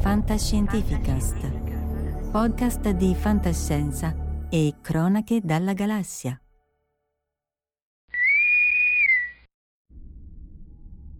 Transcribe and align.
Fantascientificast, 0.00 2.30
podcast 2.30 2.90
di 2.92 3.14
fantascienza 3.14 4.16
e 4.48 4.76
cronache 4.80 5.42
dalla 5.42 5.74
galassia. 5.74 6.40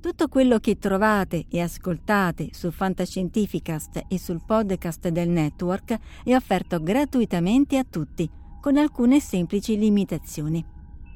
Tutto 0.01 0.29
quello 0.29 0.59
che 0.61 0.79
trovate 0.79 1.45
e 1.51 1.61
ascoltate 1.61 2.49
su 2.53 2.71
Fantascientificast 2.71 4.05
e 4.09 4.19
sul 4.19 4.41
podcast 4.47 5.11
del 5.11 5.29
network 5.29 5.99
è 6.25 6.35
offerto 6.35 6.83
gratuitamente 6.83 7.77
a 7.77 7.85
tutti, 7.85 8.27
con 8.63 8.79
alcune 8.79 9.21
semplici 9.21 9.77
limitazioni. 9.77 10.65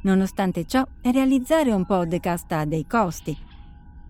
Nonostante 0.02 0.66
ciò, 0.66 0.86
realizzare 1.00 1.72
un 1.72 1.86
podcast 1.86 2.52
ha 2.52 2.66
dei 2.66 2.86
costi. 2.86 3.34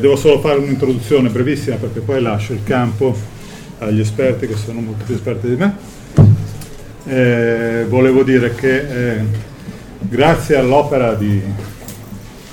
Devo 0.00 0.16
solo 0.16 0.40
fare 0.40 0.58
un'introduzione 0.58 1.28
brevissima 1.28 1.76
perché 1.76 2.00
poi 2.00 2.20
lascio 2.20 2.52
il 2.52 2.62
campo 2.64 3.16
agli 3.78 4.00
esperti 4.00 4.46
che 4.46 4.56
sono 4.56 4.80
molto 4.80 5.04
più 5.04 5.14
esperti 5.14 5.48
di 5.48 5.56
me. 5.56 5.76
Eh, 7.06 7.86
volevo 7.88 8.22
dire 8.22 8.54
che 8.54 9.16
eh, 9.16 9.24
grazie 10.00 10.56
all'opera 10.56 11.14
di 11.14 11.40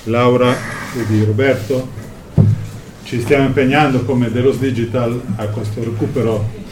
Laura 0.05 0.51
e 0.51 1.05
di 1.07 1.23
Roberto 1.23 1.95
ci 3.03 3.21
stiamo 3.21 3.45
impegnando 3.45 4.03
come 4.03 4.31
Delos 4.31 4.57
Digital 4.57 5.21
a 5.37 5.45
questo 5.45 5.83
recupero. 5.83 6.65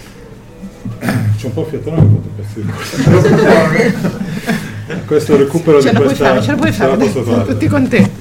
C'è 1.38 1.48
un 1.48 1.54
po' 1.54 1.66
fiatone 1.66 2.24
questo 5.06 5.36
recupero 5.36 5.82
ce 5.82 5.92
di 5.92 5.96
questa 5.96 6.26
fare, 6.26 6.42
ce 6.42 6.52
la 6.52 6.58
puoi 6.58 6.72
ce 6.72 6.86
la 6.86 6.98
fare, 6.98 7.12
sono 7.12 7.46
tutti 7.46 7.68
contenti. 7.68 8.15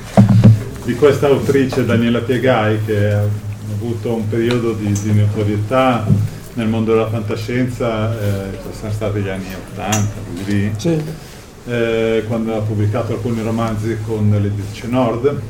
Di 0.84 0.94
questa 0.94 1.28
autrice 1.28 1.86
Daniela 1.86 2.20
Piegai 2.20 2.78
che 2.84 3.10
ha 3.10 3.22
avuto 3.72 4.14
un 4.14 4.28
periodo 4.28 4.72
di, 4.74 4.92
di 4.92 5.14
notorietà 5.14 6.04
nel 6.54 6.68
mondo 6.68 6.92
della 6.92 7.08
fantascienza, 7.08 8.12
eh, 8.12 8.58
sono 8.78 8.92
stati 8.92 9.20
gli 9.20 9.28
anni 9.28 9.46
80, 9.72 10.12
così 10.36 10.44
lì, 10.44 11.02
eh, 11.66 12.24
quando 12.28 12.54
ha 12.54 12.60
pubblicato 12.60 13.14
alcuni 13.14 13.42
romanzi 13.42 13.96
con 14.04 14.30
l'editrice 14.30 14.86
Nord, 14.86 15.40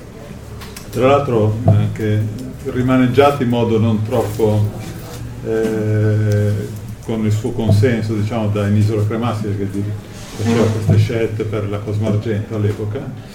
tra 0.90 1.06
l'altro 1.08 1.58
anche 1.64 2.24
rimaneggiati 2.66 3.42
in 3.42 3.48
modo 3.48 3.78
non 3.78 4.04
troppo 4.04 4.70
eh, 5.44 6.52
con 7.04 7.24
il 7.24 7.32
suo 7.32 7.50
consenso 7.50 8.14
diciamo 8.14 8.48
da 8.48 8.68
Inisolo 8.68 9.04
Cremassi 9.04 9.42
che 9.58 9.68
faceva 10.36 10.64
queste 10.64 10.96
scelte 10.96 11.44
per 11.44 11.68
la 11.68 11.78
Cosmo 11.78 12.06
Argento 12.06 12.54
all'epoca 12.54 13.33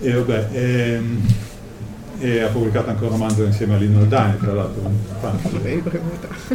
e, 0.00 0.12
vabbè, 0.12 0.48
ehm, 0.52 1.20
e 2.20 2.40
ha 2.40 2.48
pubblicato 2.48 2.90
anche 2.90 3.04
un 3.04 3.10
romanzo 3.10 3.44
insieme 3.44 3.74
a 3.74 3.78
Lino 3.78 4.04
Dani, 4.04 4.38
tra 4.38 4.52
l'altro. 4.52 4.90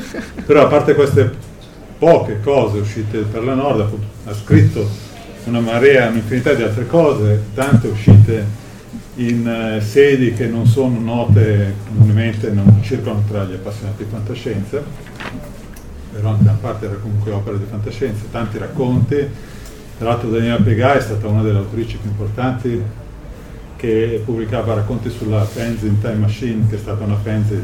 Però 0.45 0.61
a 0.61 0.67
parte 0.67 0.93
queste 0.93 1.53
poche 1.97 2.39
cose 2.41 2.79
uscite 2.79 3.19
per 3.19 3.43
la 3.43 3.55
Nord, 3.55 3.79
appunto, 3.79 4.05
ha 4.25 4.33
scritto 4.33 4.87
una 5.45 5.59
marea, 5.59 6.09
un'infinità 6.09 6.53
di 6.53 6.61
altre 6.61 6.85
cose, 6.85 7.45
tante 7.53 7.87
uscite 7.87 8.63
in 9.15 9.47
eh, 9.47 9.81
sedi 9.81 10.33
che 10.33 10.47
non 10.47 10.67
sono 10.67 10.99
note 10.99 11.75
comunemente, 11.87 12.51
non 12.51 12.79
circolano 12.83 13.23
tra 13.27 13.43
gli 13.45 13.53
appassionati 13.53 14.03
di 14.03 14.09
fantascienza, 14.09 14.83
però 16.11 16.31
a 16.31 16.57
parte 16.59 16.85
era 16.85 16.95
comunque 16.95 17.31
opera 17.31 17.57
di 17.57 17.65
fantascienza, 17.67 18.23
tanti 18.31 18.57
racconti. 18.57 19.53
Tra 19.97 20.09
l'altro 20.09 20.29
Daniela 20.29 20.57
Piegai 20.57 20.97
è 20.97 21.01
stata 21.01 21.27
una 21.27 21.41
delle 21.41 21.57
autrici 21.57 21.97
più 21.97 22.09
importanti 22.09 22.81
che 23.75 24.21
pubblicava 24.23 24.73
racconti 24.73 25.09
sulla 25.09 25.43
fanzine 25.43 25.99
Time 25.99 26.15
Machine, 26.15 26.67
che 26.69 26.75
è 26.75 26.79
stata 26.79 27.03
una 27.03 27.17
fanzine 27.17 27.61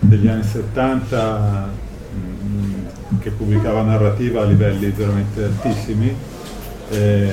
degli 0.00 0.28
anni 0.28 0.42
70 0.42 1.68
mh, 2.12 3.18
che 3.20 3.30
pubblicava 3.30 3.82
narrativa 3.82 4.42
a 4.42 4.44
livelli 4.44 4.90
veramente 4.90 5.44
altissimi. 5.44 6.14
E, 6.90 7.28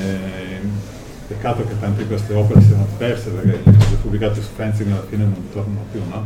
peccato 1.28 1.66
che 1.68 1.78
tante 1.80 2.04
di 2.04 2.08
queste 2.08 2.34
opere 2.34 2.62
siano 2.62 2.88
perse 2.98 3.30
perché 3.30 3.60
le 3.66 3.96
pubblicate 4.02 4.42
su 4.42 4.48
Fencing 4.56 4.92
alla 4.92 5.06
fine 5.08 5.24
non 5.24 5.50
tornano 5.52 5.86
più, 5.92 6.02
no? 6.10 6.26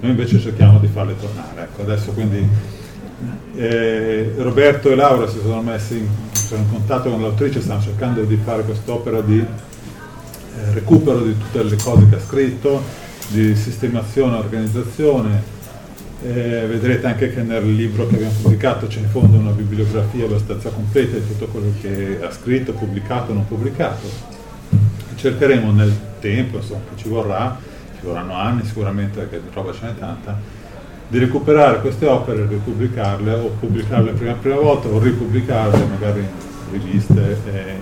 Noi 0.00 0.10
invece 0.10 0.40
cerchiamo 0.40 0.78
di 0.80 0.88
farle 0.88 1.14
tornare. 1.18 1.62
Ecco, 1.62 1.82
adesso 1.82 2.10
quindi 2.12 2.46
eh, 3.54 4.34
Roberto 4.36 4.90
e 4.90 4.94
Laura 4.96 5.28
si 5.28 5.38
sono 5.40 5.62
messi 5.62 5.98
in, 5.98 6.08
sono 6.32 6.62
in 6.62 6.70
contatto 6.70 7.10
con 7.10 7.22
l'autrice, 7.22 7.60
stanno 7.60 7.80
cercando 7.80 8.24
di 8.24 8.38
fare 8.42 8.64
quest'opera 8.64 9.20
di 9.20 9.44
eh, 10.56 10.72
recupero 10.72 11.20
di 11.20 11.36
tutte 11.36 11.62
le 11.62 11.76
cose 11.76 12.08
che 12.08 12.16
ha 12.16 12.20
scritto, 12.20 12.82
di 13.28 13.54
sistemazione 13.56 14.36
e 14.36 14.38
organizzazione. 14.38 15.52
Eh, 16.22 16.66
vedrete 16.66 17.06
anche 17.06 17.34
che 17.34 17.42
nel 17.42 17.74
libro 17.74 18.06
che 18.06 18.14
abbiamo 18.14 18.32
pubblicato 18.40 18.86
c'è 18.86 19.00
in 19.00 19.08
fondo 19.08 19.36
una 19.36 19.50
bibliografia 19.50 20.24
abbastanza 20.24 20.70
completa 20.70 21.16
di 21.16 21.26
tutto 21.26 21.46
quello 21.46 21.72
che 21.80 22.18
ha 22.22 22.30
scritto, 22.30 22.72
pubblicato 22.72 23.32
o 23.32 23.34
non 23.34 23.46
pubblicato. 23.46 24.08
Cercheremo 25.16 25.72
nel 25.72 25.92
tempo, 26.20 26.56
insomma, 26.56 26.80
che 26.94 27.02
ci 27.02 27.08
vorrà, 27.08 27.58
ci 27.98 28.06
vorranno 28.06 28.34
anni 28.34 28.64
sicuramente 28.64 29.20
perché 29.20 29.40
di 29.42 29.48
roba 29.52 29.72
ce 29.72 29.86
n'è 29.86 29.98
tanta, 29.98 30.38
di 31.08 31.18
recuperare 31.18 31.80
queste 31.80 32.06
opere, 32.06 32.46
ripubblicarle 32.46 33.32
o 33.34 33.48
pubblicarle 33.60 34.12
per 34.12 34.26
la 34.26 34.32
prima 34.34 34.56
volta 34.56 34.88
o 34.88 34.98
ripubblicarle 34.98 35.84
magari 35.84 36.20
in 36.20 36.28
riviste 36.70 37.36
eh, 37.52 37.76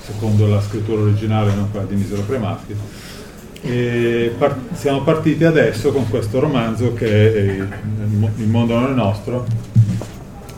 secondo 0.00 0.46
la 0.46 0.60
scrittura 0.60 1.02
originale, 1.02 1.54
non 1.54 1.70
quella 1.70 1.86
di 1.86 1.94
Misero 1.94 2.22
Premaschi. 2.22 2.74
E 3.62 4.34
par- 4.36 4.58
siamo 4.74 5.02
partiti 5.02 5.44
adesso 5.44 5.90
con 5.90 6.08
questo 6.10 6.38
romanzo 6.38 6.92
che 6.92 7.34
è 7.34 7.66
Il 8.36 8.48
mondo 8.48 8.78
non 8.78 8.90
è 8.90 8.94
nostro, 8.94 9.46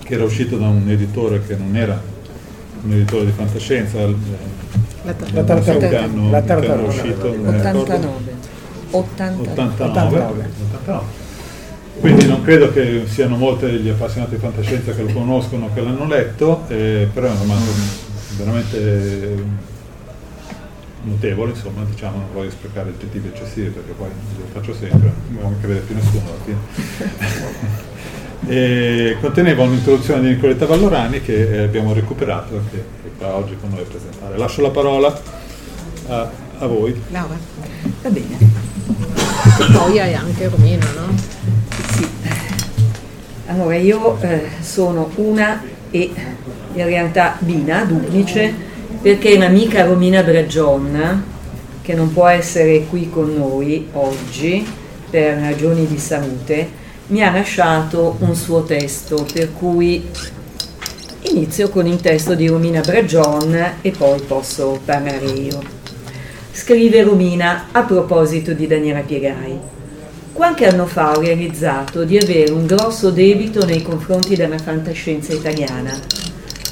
che 0.03 0.15
era 0.15 0.25
uscito 0.25 0.57
da 0.57 0.67
un 0.67 0.89
editore 0.89 1.43
che 1.47 1.57
non 1.57 1.77
era 1.77 2.01
un 2.83 2.93
editore 2.93 3.27
di 3.27 3.33
fantascienza, 3.33 3.99
la, 4.01 4.07
la, 5.33 5.43
tartarona, 5.45 6.31
la 6.31 6.43
tartarona, 6.43 6.89
uscito 6.89 7.29
89. 7.29 8.35
89. 8.91 9.51
89. 9.51 10.49
89. 10.73 11.25
Quindi 12.01 12.27
non 12.27 12.43
credo 12.43 12.73
che 12.73 13.05
siano 13.07 13.37
molti 13.37 13.67
gli 13.67 13.89
appassionati 13.89 14.35
di 14.35 14.41
fantascienza 14.41 14.93
che 14.93 15.03
lo 15.03 15.13
conoscono, 15.13 15.71
che 15.73 15.81
l'hanno 15.81 16.07
letto, 16.07 16.65
eh, 16.69 17.09
però 17.13 17.29
è 17.29 17.31
un 17.31 17.39
romanzo 17.39 18.06
veramente 18.37 19.45
notevole, 21.03 21.53
insomma, 21.53 21.85
diciamo, 21.85 22.19
non 22.19 22.29
voglio 22.33 22.51
sprecare 22.51 22.91
aggettivi 22.91 23.29
eccessivi 23.29 23.69
perché 23.69 23.93
poi 23.93 24.09
lo 24.09 24.45
faccio 24.53 24.75
sempre, 24.75 25.13
non 25.29 25.61
che 25.61 25.67
vede 25.67 25.81
più 25.81 25.95
nessuno 25.95 26.23
alla 26.27 26.45
fine. 26.45 27.95
e 28.49 29.17
conteneva 29.21 29.63
un'introduzione 29.65 30.21
di 30.23 30.29
Nicoletta 30.35 30.67
Vallorani 30.67 31.21
che 31.21 31.49
eh, 31.49 31.63
abbiamo 31.65 31.93
recuperato 31.93 32.57
e 32.57 32.61
che 32.71 32.79
è 32.79 33.11
qua 33.19 33.35
oggi 33.35 33.57
con 33.61 33.71
noi 33.71 33.81
a 33.81 33.85
presentare. 33.85 34.37
Lascio 34.37 34.63
la 34.63 34.71
parola 34.71 35.21
a, 36.09 36.31
a 36.59 36.67
voi. 36.67 37.01
Laura, 37.11 37.37
va 38.03 38.09
bene. 38.11 38.37
Poi 39.73 40.01
hai 40.01 40.15
anche 40.15 40.49
Romina, 40.49 40.87
no? 40.93 41.15
Sì, 41.93 42.09
allora 43.47 43.77
io 43.77 44.21
eh, 44.21 44.49
sono 44.61 45.11
una 45.17 45.63
e 45.91 46.11
in 46.77 46.85
realtà 46.85 47.37
Bina, 47.39 47.85
duplice, 47.85 48.53
perché 49.01 49.35
un'amica 49.35 49.85
Romina 49.85 50.23
Bragion, 50.23 51.25
che 51.83 51.95
non 51.95 52.13
può 52.13 52.27
essere 52.27 52.85
qui 52.87 53.09
con 53.11 53.35
noi 53.35 53.89
oggi 53.93 54.67
per 55.09 55.39
ragioni 55.39 55.87
di 55.87 55.99
salute, 55.99 56.85
mi 57.09 57.23
ha 57.23 57.31
lasciato 57.31 58.17
un 58.21 58.35
suo 58.35 58.65
testo, 58.65 59.27
per 59.33 59.53
cui 59.53 60.05
inizio 61.31 61.69
con 61.69 61.87
il 61.87 62.01
testo 62.01 62.35
di 62.35 62.49
Romina 62.49 62.81
Bragion 62.81 63.75
e 63.81 63.91
poi 63.91 64.21
posso 64.21 64.81
parlare 64.85 65.27
io. 65.27 65.61
Scrive 66.53 67.03
Romina 67.03 67.67
a 67.73 67.83
proposito 67.83 68.53
di 68.53 68.67
Daniela 68.67 69.01
Piegai. 69.01 69.59
Qualche 70.33 70.67
anno 70.67 70.87
fa 70.87 71.17
ho 71.17 71.21
realizzato 71.21 72.05
di 72.05 72.19
avere 72.19 72.51
un 72.51 72.67
grosso 72.67 73.11
debito 73.11 73.65
nei 73.65 73.83
confronti 73.83 74.37
della 74.37 74.59
fantascienza 74.59 75.33
italiana, 75.33 75.99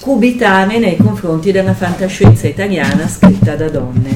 cubitare 0.05 0.79
nei 0.79 0.99
confronti 0.99 1.51
della 1.51 1.73
fantascienza 1.73 2.47
italiana 2.47 3.09
scritta 3.09 3.57
da 3.57 3.71
donne. 3.71 4.11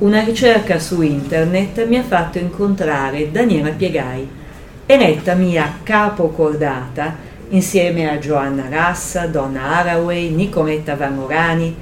Una 0.00 0.22
ricerca 0.22 0.78
su 0.78 1.00
internet 1.00 1.86
mi 1.86 1.96
ha 1.96 2.02
fatto 2.02 2.36
incontrare 2.36 3.30
Daniela 3.30 3.70
Piegai, 3.70 4.28
eletta 4.84 5.32
mia 5.32 5.78
capocordata 5.82 7.16
insieme 7.48 8.10
a 8.10 8.18
Joanna 8.18 8.66
Rassa, 8.68 9.26
Donna 9.26 9.78
Haraway, 9.78 10.28
Nicoletta 10.28 10.96
Vanorani, 10.96 11.74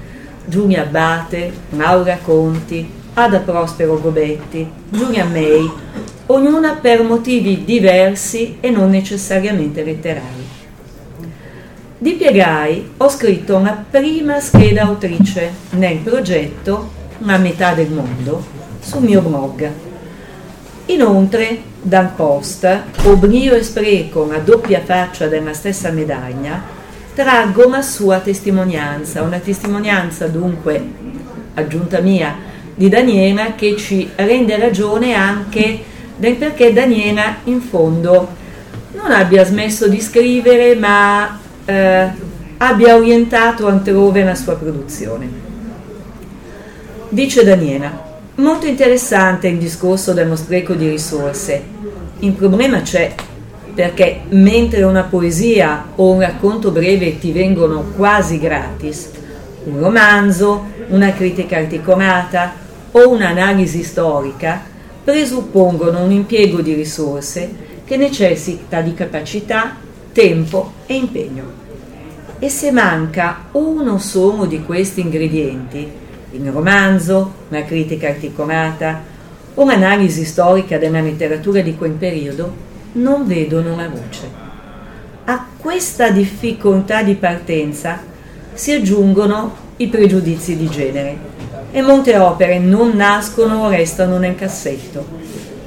Giulia 0.44 0.82
Abate, 0.82 1.52
Laura 1.70 2.20
Conti, 2.22 2.88
Ada 3.14 3.40
Prospero 3.40 3.98
Gobetti, 4.00 4.64
Giulia 4.90 5.24
May, 5.24 5.68
ognuna 6.26 6.74
per 6.80 7.02
motivi 7.02 7.64
diversi 7.64 8.58
e 8.60 8.70
non 8.70 8.90
necessariamente 8.90 9.82
letterari. 9.82 10.41
Di 12.02 12.14
Piegai 12.14 12.94
ho 12.96 13.08
scritto 13.08 13.54
una 13.54 13.84
prima 13.88 14.40
scheda 14.40 14.82
autrice 14.82 15.52
nel 15.74 15.98
progetto 15.98 16.90
Una 17.18 17.36
metà 17.36 17.74
del 17.74 17.92
mondo 17.92 18.44
sul 18.80 19.02
mio 19.02 19.20
blog. 19.20 19.70
Inoltre, 20.86 21.62
dal 21.80 22.10
post, 22.16 22.66
Obrio 23.04 23.54
e 23.54 23.62
Spreco, 23.62 24.22
una 24.22 24.38
doppia 24.38 24.80
faccia 24.84 25.28
della 25.28 25.52
stessa 25.52 25.92
medaglia, 25.92 26.60
traggo 27.14 27.68
una 27.68 27.82
sua 27.82 28.18
testimonianza, 28.18 29.22
una 29.22 29.38
testimonianza 29.38 30.26
dunque, 30.26 30.84
aggiunta 31.54 32.00
mia, 32.00 32.34
di 32.74 32.88
Daniela 32.88 33.54
che 33.54 33.76
ci 33.76 34.10
rende 34.16 34.58
ragione 34.58 35.14
anche 35.14 35.84
del 36.16 36.34
perché 36.34 36.72
Daniela 36.72 37.36
in 37.44 37.60
fondo 37.60 38.40
non 38.90 39.12
abbia 39.12 39.44
smesso 39.44 39.86
di 39.86 40.00
scrivere 40.00 40.74
ma 40.74 41.38
eh, 41.64 42.08
abbia 42.58 42.96
orientato 42.96 43.66
altrove 43.66 44.22
la 44.24 44.34
sua 44.34 44.54
produzione. 44.54 45.28
Dice 47.08 47.44
Daniela, 47.44 48.10
molto 48.36 48.66
interessante 48.66 49.48
il 49.48 49.58
discorso 49.58 50.12
dello 50.12 50.36
spreco 50.36 50.74
di 50.74 50.88
risorse. 50.88 51.62
Il 52.20 52.32
problema 52.32 52.80
c'è 52.82 53.14
perché 53.74 54.22
mentre 54.28 54.82
una 54.82 55.02
poesia 55.02 55.86
o 55.96 56.10
un 56.10 56.20
racconto 56.20 56.70
breve 56.70 57.18
ti 57.18 57.32
vengono 57.32 57.92
quasi 57.96 58.38
gratis, 58.38 59.10
un 59.64 59.78
romanzo, 59.78 60.66
una 60.88 61.12
critica 61.12 61.56
articolata 61.56 62.52
o 62.92 63.08
un'analisi 63.08 63.82
storica 63.82 64.60
presuppongono 65.02 66.02
un 66.02 66.12
impiego 66.12 66.60
di 66.60 66.74
risorse 66.74 67.50
che 67.84 67.96
necessita 67.96 68.80
di 68.80 68.94
capacità, 68.94 69.76
tempo 70.12 70.72
e 70.86 70.94
impegno. 70.94 71.60
E 72.38 72.48
se 72.48 72.70
manca 72.70 73.44
uno 73.52 73.98
solo 73.98 74.46
di 74.46 74.62
questi 74.62 75.00
ingredienti, 75.00 75.90
il 76.32 76.50
romanzo, 76.50 77.32
una 77.48 77.62
critica 77.64 78.08
articolata 78.08 79.10
un'analisi 79.54 80.24
storica 80.24 80.78
della 80.78 81.00
letteratura 81.00 81.60
di 81.60 81.76
quel 81.76 81.92
periodo, 81.92 82.70
non 82.92 83.26
vedono 83.26 83.76
la 83.76 83.86
luce. 83.86 84.30
A 85.24 85.46
questa 85.56 86.10
difficoltà 86.10 87.02
di 87.02 87.14
partenza 87.14 88.02
si 88.52 88.72
aggiungono 88.72 89.56
i 89.76 89.88
pregiudizi 89.88 90.56
di 90.56 90.68
genere 90.68 91.30
e 91.70 91.80
molte 91.82 92.18
opere 92.18 92.58
non 92.58 92.94
nascono 92.94 93.64
o 93.64 93.68
restano 93.68 94.18
nel 94.18 94.34
cassetto. 94.34 95.04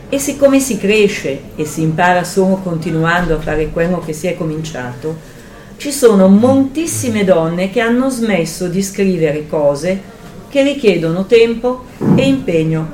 E 0.07 0.19
siccome 0.19 0.59
si 0.59 0.77
cresce 0.77 1.41
e 1.55 1.65
si 1.65 1.81
impara 1.81 2.23
solo 2.23 2.57
continuando 2.57 3.35
a 3.35 3.39
fare 3.39 3.69
quello 3.69 3.99
che 3.99 4.13
si 4.13 4.27
è 4.27 4.35
cominciato, 4.35 5.33
ci 5.77 5.91
sono 5.91 6.27
moltissime 6.27 7.23
donne 7.23 7.69
che 7.69 7.81
hanno 7.81 8.09
smesso 8.09 8.67
di 8.67 8.81
scrivere 8.81 9.47
cose 9.47 10.13
che 10.49 10.63
richiedono 10.63 11.25
tempo 11.25 11.85
e 12.15 12.25
impegno, 12.25 12.89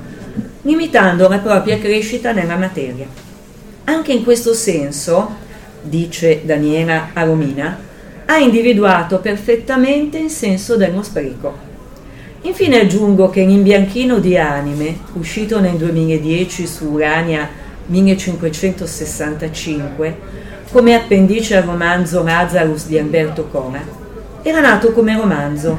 limitando 0.64 1.28
la 1.28 1.40
propria 1.40 1.78
crescita 1.78 2.32
nella 2.32 2.56
materia. 2.56 3.06
Anche 3.84 4.14
in 4.14 4.24
questo 4.24 4.54
senso, 4.54 5.36
dice 5.82 6.42
Daniela 6.44 7.10
Aromina, 7.14 7.78
ha 8.26 8.38
individuato 8.38 9.20
perfettamente 9.20 10.18
il 10.18 10.30
senso 10.30 10.76
dello 10.76 11.04
spreco. 11.04 11.71
Infine 12.44 12.80
aggiungo 12.80 13.30
che 13.30 13.42
in 13.42 13.62
Bianchino 13.62 14.18
di 14.18 14.36
Anime, 14.36 14.98
uscito 15.14 15.60
nel 15.60 15.76
2010 15.76 16.66
su 16.66 16.88
Urania 16.88 17.48
1565, 17.86 20.18
come 20.72 20.96
appendice 20.96 21.56
al 21.56 21.62
romanzo 21.64 22.24
Lazarus 22.24 22.88
di 22.88 22.98
Alberto 22.98 23.46
Cora, 23.46 23.84
era 24.42 24.60
nato 24.60 24.92
come 24.92 25.16
romanzo 25.16 25.78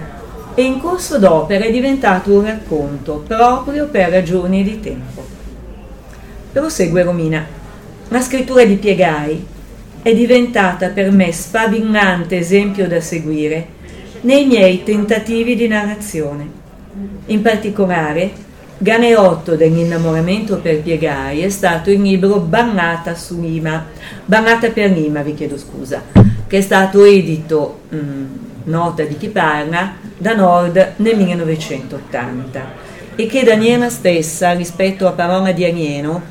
e 0.55 0.63
in 0.63 0.79
corso 0.79 1.19
d'opera 1.19 1.65
è 1.65 1.73
diventato 1.73 2.33
un 2.33 2.45
racconto 2.45 3.25
proprio 3.27 3.89
per 3.89 4.11
ragioni 4.11 4.63
di 4.63 4.79
tempo. 4.79 5.27
Prosegue 6.53 7.03
Romina. 7.03 7.45
La 8.07 8.21
scrittura 8.21 8.65
di 8.65 8.77
Piegai 8.77 9.45
è 10.01 10.15
diventata 10.15 10.91
per 10.91 11.11
me 11.11 11.33
sfavillante 11.33 12.37
esempio 12.37 12.87
da 12.87 13.01
seguire 13.01 13.81
nei 14.23 14.47
miei 14.47 14.83
tentativi 14.83 15.55
di 15.55 15.69
narrazione. 15.69 16.61
In 17.27 17.43
particolare, 17.43 18.51
Ganeotto 18.79 19.55
dell'innamoramento 19.55 20.59
per 20.59 20.83
Piegai 20.83 21.41
è 21.41 21.49
stato 21.49 21.91
il 21.91 22.03
libro 22.03 22.41
Bannata 22.41 23.15
su 23.15 23.41
Lima, 23.41 23.87
Bannata 24.25 24.71
per 24.71 24.91
Lima, 24.91 25.23
vi 25.23 25.35
chiedo 25.35 25.57
scusa, 25.57 26.03
che 26.47 26.59
è 26.59 26.61
stato 26.61 27.05
edito, 27.05 27.83
mh, 27.89 27.97
mm, 27.97 28.25
nota 28.65 29.05
di 29.05 29.17
chi 29.17 29.29
parla, 29.29 29.95
da 30.19 30.35
Nord 30.35 30.95
nel 30.97 31.17
1980 31.17 32.91
e 33.15 33.27
che 33.27 33.45
Daniela 33.45 33.91
stessa, 33.91 34.53
rispetto 34.53 35.07
a 35.07 35.13
Parola 35.13 35.53
di 35.53 35.65
Anieno, 35.65 36.23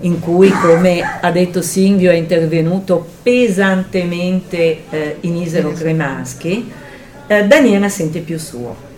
in 0.00 0.18
cui, 0.20 0.50
come 0.50 1.00
ha 1.20 1.30
detto 1.30 1.62
Silvio, 1.62 2.10
è 2.10 2.14
intervenuto 2.14 3.06
pesantemente 3.22 4.82
eh, 4.90 5.16
in 5.20 5.36
Isero 5.36 5.72
Cremaschi, 5.72 6.70
eh, 7.26 7.44
Daniela 7.46 7.88
sente 7.88 8.20
più 8.20 8.38
suo. 8.38 8.92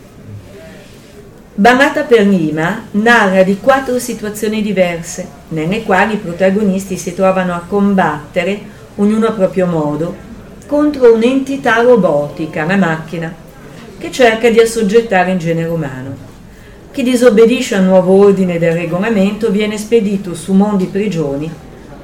Bannata 1.54 2.02
per 2.02 2.26
Lima 2.26 2.82
narra 2.92 3.42
di 3.42 3.58
quattro 3.58 3.98
situazioni 3.98 4.60
diverse, 4.60 5.26
nelle 5.48 5.84
quali 5.84 6.14
i 6.14 6.18
protagonisti 6.18 6.98
si 6.98 7.14
trovano 7.14 7.54
a 7.54 7.64
combattere, 7.66 8.60
ognuno 8.96 9.28
a 9.28 9.32
proprio 9.32 9.66
modo, 9.66 10.14
contro 10.66 11.14
un'entità 11.14 11.80
robotica, 11.80 12.64
la 12.64 12.76
macchina, 12.76 13.34
che 13.96 14.10
cerca 14.10 14.50
di 14.50 14.60
assoggettare 14.60 15.32
il 15.32 15.38
genere 15.38 15.68
umano. 15.68 16.14
Chi 16.90 17.02
disobbedisce 17.02 17.76
al 17.76 17.84
nuovo 17.84 18.12
ordine 18.12 18.58
del 18.58 18.72
regolamento 18.72 19.50
viene 19.50 19.78
spedito 19.78 20.34
su 20.34 20.52
mondi 20.52 20.86
prigioni 20.86 21.50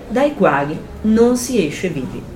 dai 0.09 0.35
quali 0.35 0.79
non 1.03 1.37
si 1.37 1.67
esce 1.67 1.89
vivi. 1.89 2.32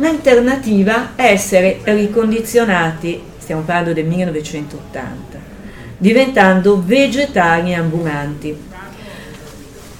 L'alternativa 0.00 1.16
è 1.16 1.24
essere 1.24 1.80
ricondizionati, 1.82 3.20
stiamo 3.36 3.62
parlando 3.62 3.92
del 3.92 4.06
1980, 4.06 5.38
diventando 5.98 6.80
vegetari 6.84 7.74
ambulanti. 7.74 8.56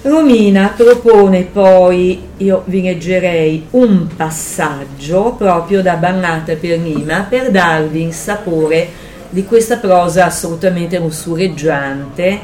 Romina 0.02 0.72
propone 0.76 1.42
poi, 1.42 2.28
io 2.36 2.62
vi 2.66 2.82
leggerei 2.82 3.66
un 3.70 4.06
passaggio 4.14 5.34
proprio 5.36 5.82
da 5.82 5.94
Bannata 5.94 6.54
per 6.54 6.78
Lima 6.78 7.26
per 7.28 7.50
darvi 7.50 8.04
il 8.04 8.12
sapore 8.12 8.88
di 9.30 9.44
questa 9.44 9.78
prosa 9.78 10.26
assolutamente 10.26 10.96
lussureggiante, 11.00 12.40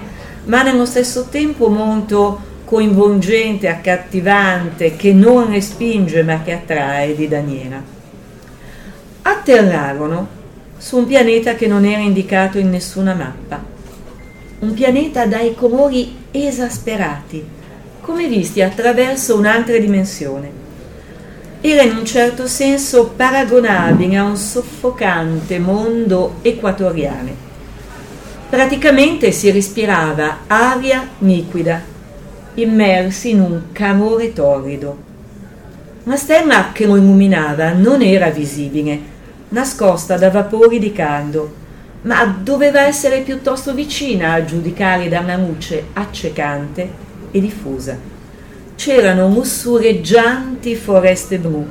ma 0.46 0.64
nello 0.64 0.84
stesso 0.84 1.28
tempo 1.30 1.68
molto 1.68 2.52
coinvolgente, 2.74 3.68
accattivante, 3.68 4.96
che 4.96 5.12
non 5.12 5.48
respinge 5.48 6.24
ma 6.24 6.42
che 6.42 6.54
attrae 6.54 7.14
di 7.14 7.28
Daniela. 7.28 7.80
Atterrarono 9.22 10.26
su 10.76 10.96
un 10.98 11.06
pianeta 11.06 11.54
che 11.54 11.68
non 11.68 11.84
era 11.84 12.00
indicato 12.00 12.58
in 12.58 12.70
nessuna 12.70 13.14
mappa, 13.14 13.62
un 14.58 14.74
pianeta 14.74 15.24
dai 15.24 15.54
colori 15.54 16.16
esasperati, 16.32 17.46
come 18.00 18.26
visti 18.26 18.60
attraverso 18.60 19.38
un'altra 19.38 19.78
dimensione 19.78 20.50
era 21.60 21.82
in 21.82 21.96
un 21.96 22.04
certo 22.04 22.48
senso 22.48 23.12
paragonabile 23.14 24.16
a 24.16 24.24
un 24.24 24.36
soffocante 24.36 25.60
mondo 25.60 26.38
equatoriale. 26.42 27.34
Praticamente 28.50 29.30
si 29.30 29.50
respirava 29.52 30.40
aria 30.48 31.08
liquida, 31.18 31.92
immersi 32.54 33.30
in 33.30 33.40
un 33.40 33.60
calore 33.72 34.32
torrido. 34.32 35.12
La 36.04 36.16
stella 36.16 36.70
che 36.72 36.86
lo 36.86 36.96
illuminava 36.96 37.72
non 37.72 38.02
era 38.02 38.30
visibile, 38.30 39.12
nascosta 39.48 40.16
da 40.16 40.30
vapori 40.30 40.78
di 40.78 40.92
caldo, 40.92 41.62
ma 42.02 42.24
doveva 42.26 42.82
essere 42.82 43.20
piuttosto 43.20 43.72
vicina 43.72 44.32
a 44.32 44.44
giudicare 44.44 45.08
da 45.08 45.20
una 45.20 45.36
luce 45.36 45.84
accecante 45.92 46.90
e 47.30 47.40
diffusa 47.40 48.12
c'erano 48.76 49.28
lussureggianti 49.28 50.74
foreste 50.74 51.38
blu, 51.38 51.66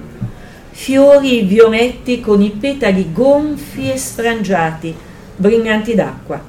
fiori 0.72 1.42
violetti 1.42 2.20
con 2.22 2.42
i 2.42 2.50
petali 2.50 3.12
gonfi 3.12 3.92
e 3.92 3.98
sfrangiati, 3.98 4.96
brillanti 5.36 5.96
d'acqua, 5.96 6.42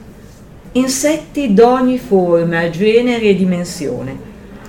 insetti 0.76 1.54
d'ogni 1.54 1.98
forma, 1.98 2.68
genere 2.68 3.26
e 3.26 3.36
dimensione, 3.36 4.16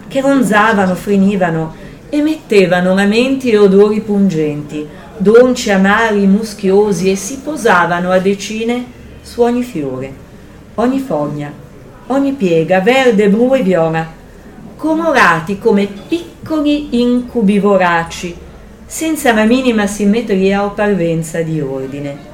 che 0.08 0.22
ronzavano, 0.22 0.94
frenivano, 0.94 1.74
emettevano 2.10 2.94
lamenti 2.94 3.50
e 3.50 3.58
odori 3.58 4.02
pungenti, 4.02 4.88
dolci, 5.18 5.72
amari, 5.72 6.28
muschiosi 6.28 7.10
e 7.10 7.16
si 7.16 7.40
posavano 7.40 8.12
a 8.12 8.20
decine 8.20 8.86
su 9.22 9.42
ogni 9.42 9.64
fiore, 9.64 10.14
ogni 10.76 11.00
foglia, 11.00 11.52
ogni 12.08 12.34
piega, 12.34 12.82
verde, 12.82 13.28
blu 13.28 13.56
e 13.56 13.64
viola, 13.64 14.08
colorati 14.76 15.58
come 15.58 15.88
piccoli 16.08 17.02
incubi 17.02 17.58
voraci, 17.58 18.36
senza 18.86 19.34
la 19.34 19.46
minima 19.46 19.88
simmetria 19.88 20.64
o 20.64 20.70
parvenza 20.70 21.42
di 21.42 21.60
ordine. 21.60 22.34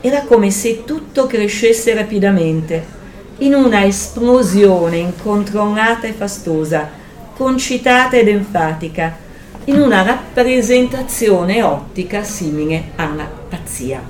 Era 0.00 0.22
come 0.22 0.50
se 0.50 0.82
tutto 0.84 1.28
crescesse 1.28 1.94
rapidamente, 1.94 3.00
in 3.42 3.54
una 3.54 3.84
esplosione 3.84 4.98
incontrollata 4.98 6.06
e 6.06 6.12
fastosa, 6.12 6.88
concitata 7.34 8.16
ed 8.16 8.28
enfatica, 8.28 9.16
in 9.64 9.80
una 9.80 10.02
rappresentazione 10.02 11.62
ottica 11.62 12.22
simile 12.22 12.92
alla 12.96 13.28
pazzia. 13.48 14.00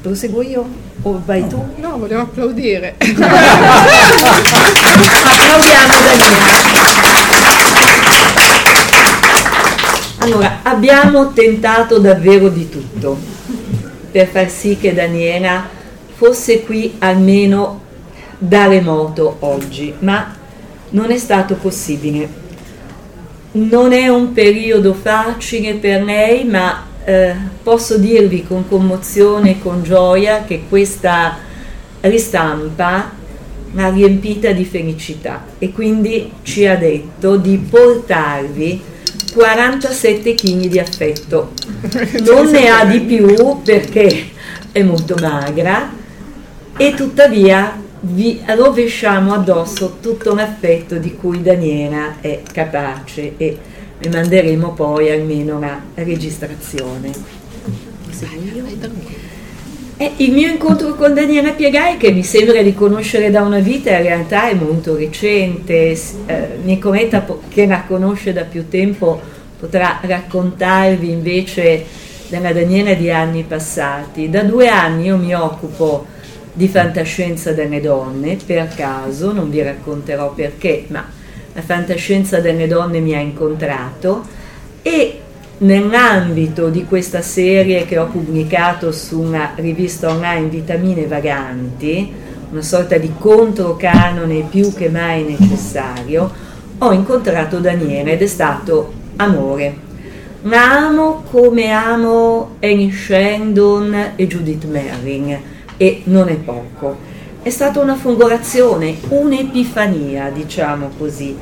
Proseguo 0.00 0.42
io? 0.42 0.66
O 1.02 1.20
vai 1.24 1.46
tu? 1.48 1.64
No, 1.76 1.98
volevo 1.98 2.22
applaudire. 2.22 2.94
Applaudiamo 2.98 3.24
Daniela. 6.04 6.70
Allora, 10.18 10.58
abbiamo 10.62 11.32
tentato 11.32 11.98
davvero 11.98 12.48
di 12.48 12.68
tutto 12.68 13.18
per 14.12 14.28
far 14.28 14.48
sì 14.48 14.76
che 14.80 14.94
Daniela 14.94 15.80
fosse 16.22 16.62
qui 16.62 16.94
almeno 16.98 17.80
da 18.38 18.68
remoto 18.68 19.38
oggi, 19.40 19.92
ma 19.98 20.32
non 20.90 21.10
è 21.10 21.18
stato 21.18 21.56
possibile. 21.56 22.40
Non 23.52 23.92
è 23.92 24.06
un 24.06 24.32
periodo 24.32 24.94
facile 24.94 25.74
per 25.74 26.04
lei, 26.04 26.44
ma 26.44 26.86
eh, 27.04 27.34
posso 27.60 27.98
dirvi 27.98 28.44
con 28.44 28.68
commozione 28.68 29.50
e 29.50 29.58
con 29.60 29.82
gioia 29.82 30.44
che 30.44 30.62
questa 30.68 31.38
ristampa 32.02 33.10
l'ha 33.72 33.90
riempita 33.90 34.52
di 34.52 34.64
felicità 34.64 35.44
e 35.58 35.72
quindi 35.72 36.30
ci 36.42 36.66
ha 36.66 36.76
detto 36.76 37.36
di 37.36 37.56
portarvi 37.68 38.80
47 39.34 40.34
kg 40.34 40.66
di 40.66 40.78
affetto. 40.78 41.50
Non 42.22 42.48
ne 42.48 42.68
ha 42.68 42.84
di 42.84 43.00
più 43.00 43.60
perché 43.64 44.30
è 44.70 44.82
molto 44.84 45.16
magra 45.20 46.00
e 46.86 46.94
tuttavia 46.94 47.80
vi 48.00 48.40
rovesciamo 48.44 49.34
addosso 49.34 49.98
tutto 50.00 50.34
l'affetto 50.34 50.96
di 50.96 51.14
cui 51.14 51.42
Daniela 51.42 52.20
è 52.20 52.42
capace 52.52 53.34
e 53.36 53.58
e 54.04 54.08
manderemo 54.08 54.72
poi 54.72 55.12
almeno 55.12 55.60
la 55.60 55.80
registrazione. 55.94 57.12
Eh, 59.96 60.12
il 60.16 60.32
mio 60.32 60.50
incontro 60.50 60.96
con 60.96 61.14
Daniela 61.14 61.52
Piegai, 61.52 61.98
che 61.98 62.10
mi 62.10 62.24
sembra 62.24 62.60
di 62.62 62.74
conoscere 62.74 63.30
da 63.30 63.42
una 63.42 63.60
vita, 63.60 63.90
in 63.90 64.02
realtà 64.02 64.48
è 64.48 64.54
molto 64.54 64.96
recente. 64.96 65.96
Eh, 66.26 66.48
Nicoletta, 66.64 67.24
che 67.48 67.66
la 67.66 67.84
conosce 67.86 68.32
da 68.32 68.42
più 68.42 68.68
tempo, 68.68 69.20
potrà 69.56 70.00
raccontarvi 70.02 71.08
invece 71.08 71.84
della 72.26 72.52
Daniela 72.52 72.94
di 72.94 73.08
anni 73.08 73.44
passati. 73.44 74.28
Da 74.28 74.42
due 74.42 74.66
anni 74.66 75.04
io 75.04 75.16
mi 75.16 75.32
occupo 75.32 76.06
di 76.52 76.68
fantascienza 76.68 77.52
delle 77.52 77.80
donne, 77.80 78.36
per 78.44 78.68
caso, 78.74 79.32
non 79.32 79.48
vi 79.48 79.62
racconterò 79.62 80.32
perché, 80.34 80.84
ma 80.88 81.04
la 81.54 81.62
fantascienza 81.62 82.40
delle 82.40 82.66
donne 82.66 83.00
mi 83.00 83.14
ha 83.14 83.20
incontrato 83.20 84.24
e 84.82 85.20
nell'ambito 85.58 86.68
di 86.68 86.84
questa 86.84 87.22
serie 87.22 87.84
che 87.84 87.98
ho 87.98 88.06
pubblicato 88.06 88.92
su 88.92 89.20
una 89.20 89.52
rivista 89.56 90.10
online 90.10 90.48
Vitamine 90.48 91.06
Vaganti, 91.06 92.12
una 92.50 92.62
sorta 92.62 92.98
di 92.98 93.12
controcanone 93.18 94.46
più 94.50 94.74
che 94.74 94.88
mai 94.88 95.24
necessario, 95.24 96.30
ho 96.78 96.92
incontrato 96.92 97.60
Daniele 97.60 98.12
ed 98.12 98.22
è 98.22 98.26
stato 98.26 98.92
amore. 99.16 99.90
La 100.42 100.86
amo 100.86 101.22
come 101.30 101.70
amo 101.70 102.56
Annie 102.60 102.90
Shandon 102.90 104.12
e 104.16 104.26
Judith 104.26 104.64
Merring 104.64 105.38
e 105.82 106.02
non 106.04 106.28
è 106.28 106.36
poco 106.36 107.10
è 107.42 107.50
stata 107.50 107.80
una 107.80 107.96
folgorazione, 107.96 108.96
un'epifania, 109.08 110.30
diciamo 110.30 110.90
così. 110.96 111.36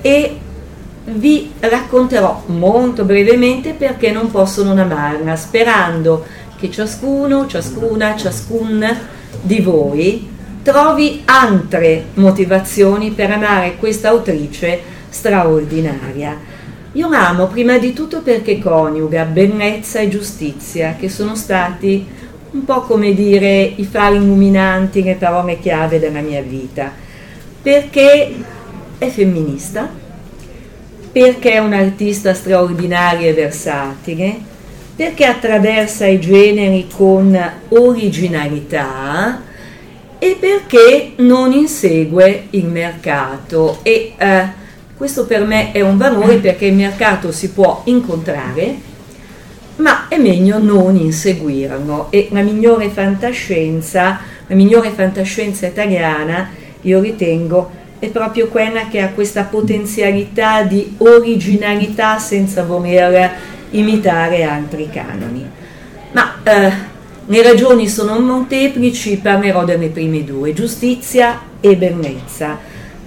E 0.00 0.38
vi 1.04 1.52
racconterò 1.60 2.42
molto 2.46 3.04
brevemente 3.04 3.72
perché 3.72 4.10
non 4.10 4.32
posso 4.32 4.64
non 4.64 4.78
amarla, 4.78 5.36
sperando 5.36 6.26
che 6.58 6.68
ciascuno, 6.68 7.46
ciascuna, 7.46 8.16
ciascun 8.16 8.98
di 9.40 9.60
voi 9.60 10.28
trovi 10.62 11.22
altre 11.26 12.06
motivazioni 12.14 13.12
per 13.12 13.30
amare 13.30 13.76
questa 13.76 14.08
autrice 14.08 14.80
straordinaria. 15.08 16.36
Io 16.90 17.08
l'amo 17.08 17.46
prima 17.46 17.78
di 17.78 17.92
tutto 17.92 18.20
perché 18.22 18.58
coniuga 18.58 19.24
bellezza 19.26 20.00
e 20.00 20.08
giustizia, 20.08 20.96
che 20.98 21.08
sono 21.08 21.36
stati 21.36 22.04
un 22.56 22.64
po' 22.64 22.80
come 22.80 23.12
dire 23.12 23.72
i 23.76 23.84
fari 23.84 24.16
illuminanti, 24.16 25.02
le 25.02 25.14
parole 25.14 25.60
chiave 25.60 25.98
della 25.98 26.20
mia 26.20 26.40
vita, 26.40 26.90
perché 27.60 28.34
è 28.96 29.08
femminista, 29.08 29.88
perché 31.12 31.52
è 31.52 31.58
un'artista 31.58 32.32
straordinaria 32.32 33.28
e 33.28 33.34
versatile, 33.34 34.38
perché 34.96 35.26
attraversa 35.26 36.06
i 36.06 36.18
generi 36.18 36.86
con 36.90 37.38
originalità, 37.68 39.42
e 40.18 40.36
perché 40.40 41.12
non 41.16 41.52
insegue 41.52 42.46
il 42.50 42.64
mercato. 42.64 43.80
E 43.82 44.14
eh, 44.16 44.44
questo 44.96 45.26
per 45.26 45.44
me 45.44 45.72
è 45.72 45.82
un 45.82 45.98
valore 45.98 46.36
perché 46.36 46.66
il 46.66 46.74
mercato 46.74 47.30
si 47.32 47.50
può 47.50 47.82
incontrare 47.84 48.85
ma 49.76 50.08
è 50.08 50.16
meglio 50.18 50.58
non 50.58 50.96
inseguirlo 50.96 52.08
e 52.10 52.28
la 52.30 52.42
migliore 52.42 52.88
fantascienza 52.88 54.20
la 54.46 54.54
migliore 54.54 54.90
fantascienza 54.90 55.66
italiana 55.66 56.50
io 56.82 57.00
ritengo 57.00 57.70
è 57.98 58.08
proprio 58.08 58.48
quella 58.48 58.88
che 58.88 59.00
ha 59.00 59.08
questa 59.10 59.44
potenzialità 59.44 60.62
di 60.62 60.94
originalità 60.98 62.18
senza 62.18 62.62
voler 62.62 63.30
imitare 63.70 64.44
altri 64.44 64.88
canoni 64.90 65.50
ma 66.12 66.34
eh, 66.42 66.94
le 67.28 67.42
ragioni 67.42 67.88
sono 67.88 68.20
molteplici, 68.20 69.16
parlerò 69.16 69.64
delle 69.64 69.88
prime 69.88 70.22
due, 70.22 70.52
giustizia 70.52 71.40
e 71.60 71.76
bellezza. 71.76 72.56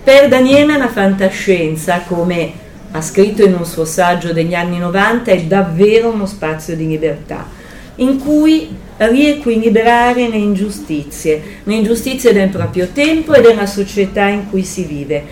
Per 0.03 0.27
Daniela 0.27 0.75
la 0.75 0.89
fantascienza, 0.89 2.01
come 2.05 2.51
ha 2.91 3.01
scritto 3.01 3.43
in 3.43 3.53
un 3.53 3.65
suo 3.65 3.85
saggio 3.85 4.33
degli 4.33 4.53
anni 4.53 4.79
90, 4.79 5.31
è 5.31 5.43
davvero 5.43 6.09
uno 6.09 6.25
spazio 6.25 6.75
di 6.75 6.87
libertà, 6.87 7.47
in 7.95 8.17
cui 8.17 8.67
riequilibrare 8.97 10.27
le 10.27 10.37
ingiustizie, 10.37 11.41
le 11.63 11.73
ingiustizie 11.75 12.33
del 12.33 12.49
proprio 12.49 12.89
tempo 12.91 13.33
e 13.33 13.41
della 13.41 13.65
società 13.65 14.27
in 14.27 14.49
cui 14.49 14.63
si 14.63 14.83
vive, 14.83 15.23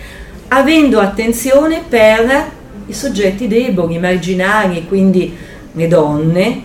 avendo 0.48 1.00
attenzione 1.00 1.82
per 1.86 2.50
i 2.86 2.92
soggetti 2.92 3.48
deboli, 3.48 3.98
marginali, 3.98 4.86
quindi 4.86 5.36
le 5.72 5.88
donne, 5.88 6.62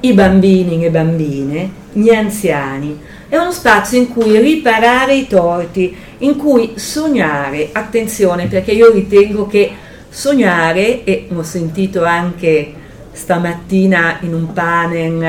i 0.00 0.12
bambini, 0.12 0.78
le 0.78 0.90
bambine, 0.90 1.70
gli 1.92 2.08
anziani. 2.08 2.98
È 3.28 3.36
uno 3.36 3.52
spazio 3.52 3.98
in 3.98 4.08
cui 4.08 4.38
riparare 4.38 5.14
i 5.14 5.26
torti, 5.26 5.94
in 6.18 6.36
cui 6.36 6.72
sognare, 6.76 7.68
attenzione 7.72 8.46
perché 8.46 8.72
io 8.72 8.90
ritengo 8.90 9.46
che 9.46 9.70
sognare, 10.10 11.04
e 11.04 11.26
l'ho 11.30 11.42
sentito 11.42 12.04
anche 12.04 12.74
stamattina 13.12 14.18
in 14.20 14.34
un 14.34 14.52
panel 14.52 15.22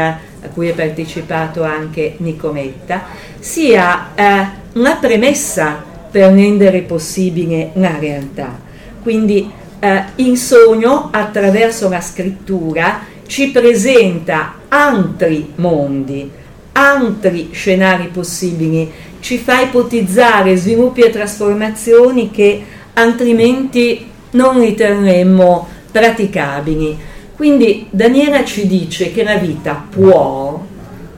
a 0.44 0.48
cui 0.54 0.70
ha 0.70 0.74
partecipato 0.74 1.64
anche 1.64 2.16
Nicoletta, 2.18 3.04
sia 3.40 4.10
eh, 4.16 4.46
una 4.74 4.96
premessa 4.96 5.84
per 6.10 6.34
rendere 6.34 6.82
possibile 6.82 7.72
la 7.74 7.98
realtà. 7.98 8.60
Quindi 9.02 9.50
eh, 9.80 10.04
il 10.16 10.38
sogno 10.38 11.10
attraverso 11.12 11.90
la 11.90 12.02
scrittura 12.02 13.00
ci 13.26 13.50
presenta 13.50 14.56
altri 14.68 15.54
mondi, 15.56 16.30
altri 16.74 17.50
scenari 17.52 18.10
possibili, 18.12 18.92
ci 19.20 19.38
fa 19.38 19.62
ipotizzare 19.62 20.56
sviluppi 20.56 21.02
e 21.02 21.12
trasformazioni 21.12 22.32
che 22.32 22.64
altrimenti 22.94 24.11
non 24.32 24.60
riterremmo 24.60 25.68
praticabili. 25.92 26.98
Quindi 27.36 27.88
Daniela 27.90 28.44
ci 28.46 28.68
dice 28.68 29.12
che 29.12 29.24
la 29.24 29.36
vita 29.36 29.86
può 29.90 30.64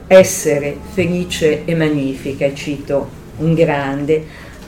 essere 0.06 0.76
felice 0.92 1.64
e 1.64 1.74
magnifica, 1.74 2.52
cito 2.54 3.22
un 3.38 3.54
grande, 3.54 4.24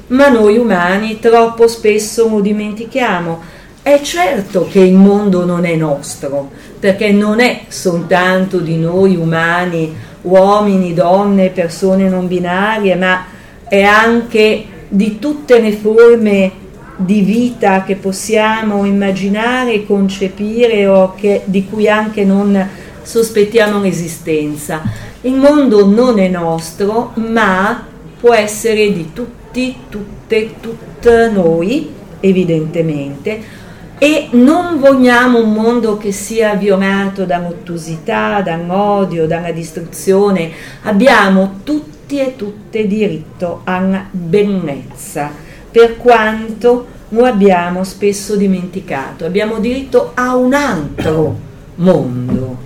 ma 0.08 0.28
noi 0.28 0.56
umani 0.56 1.18
troppo 1.18 1.66
spesso 1.66 2.28
lo 2.28 2.40
dimentichiamo 2.40 3.54
è 3.86 4.00
certo 4.00 4.66
che 4.68 4.80
il 4.80 4.94
mondo 4.94 5.44
non 5.44 5.64
è 5.64 5.76
nostro, 5.76 6.50
perché 6.80 7.12
non 7.12 7.38
è 7.38 7.66
soltanto 7.68 8.58
di 8.58 8.76
noi 8.78 9.14
umani, 9.14 9.94
uomini, 10.22 10.92
donne, 10.92 11.50
persone 11.50 12.08
non 12.08 12.26
binarie, 12.26 12.96
ma 12.96 13.26
è 13.68 13.82
anche 13.82 14.64
di 14.88 15.20
tutte 15.20 15.60
le 15.60 15.70
forme 15.70 16.50
di 16.96 17.20
vita 17.20 17.84
che 17.84 17.96
possiamo 17.96 18.84
immaginare, 18.84 19.84
concepire 19.84 20.86
o 20.86 21.14
che, 21.14 21.42
di 21.44 21.66
cui 21.66 21.88
anche 21.88 22.24
non 22.24 22.68
sospettiamo 23.02 23.80
l'esistenza. 23.80 24.82
Il 25.22 25.34
mondo 25.34 25.86
non 25.86 26.18
è 26.18 26.28
nostro, 26.28 27.12
ma 27.14 27.84
può 28.18 28.34
essere 28.34 28.92
di 28.92 29.10
tutti, 29.12 29.76
tutte, 29.88 30.54
tutte 30.60 31.30
noi, 31.30 31.92
evidentemente, 32.20 33.64
e 33.98 34.28
non 34.32 34.78
vogliamo 34.78 35.42
un 35.42 35.52
mondo 35.52 35.96
che 35.96 36.12
sia 36.12 36.54
violato 36.54 37.24
dall'ottusità, 37.24 38.42
dall'odio, 38.42 39.26
dalla 39.26 39.52
distruzione. 39.52 40.50
Abbiamo 40.82 41.60
tutti 41.62 42.18
e 42.18 42.36
tutte 42.36 42.86
diritto 42.86 43.62
alla 43.64 44.04
bellezza, 44.10 45.30
per 45.76 45.98
quanto 45.98 46.86
lo 47.10 47.26
abbiamo 47.26 47.84
spesso 47.84 48.34
dimenticato. 48.34 49.26
Abbiamo 49.26 49.58
diritto 49.58 50.12
a 50.14 50.34
un 50.34 50.54
altro 50.54 51.38
mondo. 51.74 52.56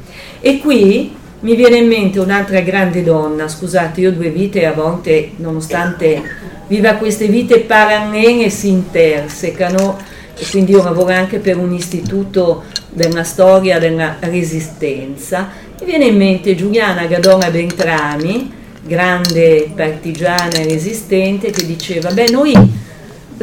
E 0.41 0.61
qui 0.61 1.13
mi 1.41 1.57
viene 1.57 1.79
in 1.79 1.89
mente 1.89 2.21
un'altra 2.21 2.61
grande 2.61 3.03
donna, 3.03 3.49
scusate, 3.49 4.01
io 4.01 4.11
ho 4.11 4.13
due 4.13 4.31
vite 4.31 4.65
a 4.65 4.73
volte, 4.73 5.33
nonostante 5.39 6.23
viva 6.69 6.95
queste 6.95 7.27
vite 7.27 7.59
parallele, 7.59 8.49
si 8.49 8.69
intersecano 8.69 9.99
e 10.39 10.47
quindi 10.49 10.71
io 10.71 10.85
lavoro 10.85 11.13
anche 11.13 11.41
per 11.41 11.59
un 11.59 11.73
istituto 11.73 12.63
della 12.91 13.25
storia 13.25 13.81
della 13.81 14.19
resistenza, 14.21 15.49
mi 15.81 15.85
viene 15.85 16.05
in 16.05 16.17
mente 16.17 16.55
Giuliana 16.55 17.07
Gadona 17.07 17.51
Bentrami, 17.51 18.53
grande 18.83 19.69
partigiana 19.75 20.59
e 20.59 20.69
resistente, 20.69 21.51
che 21.51 21.67
diceva, 21.67 22.13
beh 22.13 22.31
noi 22.31 22.79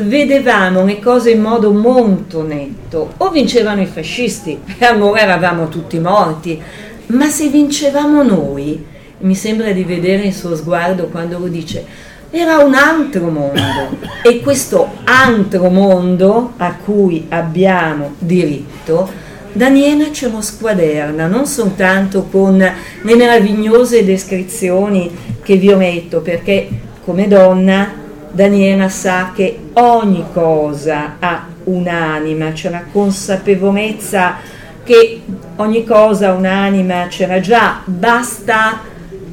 vedevamo 0.02 0.86
le 0.86 1.00
cose 1.00 1.32
in 1.32 1.42
modo 1.42 1.72
molto 1.72 2.44
netto, 2.44 3.14
o 3.18 3.30
vincevano 3.30 3.82
i 3.82 3.86
fascisti, 3.88 4.60
e 4.78 4.84
allora 4.86 5.22
eravamo 5.22 5.70
tutti 5.70 6.00
morti, 6.00 6.62
ma 7.08 7.28
se 7.28 7.48
vincevamo 7.48 8.24
noi, 8.24 8.86
mi 9.20 9.36
sembra 9.36 9.72
di 9.72 9.84
vedere 9.84 10.28
il 10.28 10.34
suo 10.34 10.56
sguardo 10.56 11.08
quando 11.08 11.40
lo 11.40 11.48
dice, 11.48 11.86
era 12.30 12.58
un 12.58 12.74
altro 12.74 13.30
mondo. 13.30 13.98
E 14.22 14.42
questo 14.42 14.90
altro 15.06 15.70
mondo 15.70 16.54
a 16.58 16.76
cui 16.76 17.26
abbiamo 17.30 18.14
diritto 18.20 19.26
Daniela 19.58 20.12
ce 20.12 20.30
lo 20.30 20.40
squaderna 20.40 21.26
non 21.26 21.48
soltanto 21.48 22.28
con 22.30 22.58
le 22.58 23.16
meravigliose 23.16 24.06
descrizioni 24.06 25.10
che 25.42 25.56
vi 25.56 25.72
ho 25.72 25.78
letto 25.78 26.22
perché 26.22 26.70
come 27.04 27.28
donna 27.28 28.06
Daniela 28.32 28.90
sa 28.90 29.32
che 29.34 29.60
ogni 29.74 30.26
cosa 30.34 31.16
ha 31.20 31.48
un'anima, 31.63 32.52
c'è 32.52 32.70
la 32.70 32.84
consapevolezza 32.92 34.36
che 34.84 35.22
ogni 35.58 35.84
cosa 35.84 36.30
ha 36.30 36.34
un'anima, 36.34 37.08
c'era 37.08 37.40
già, 37.40 37.82
basta 37.84 38.82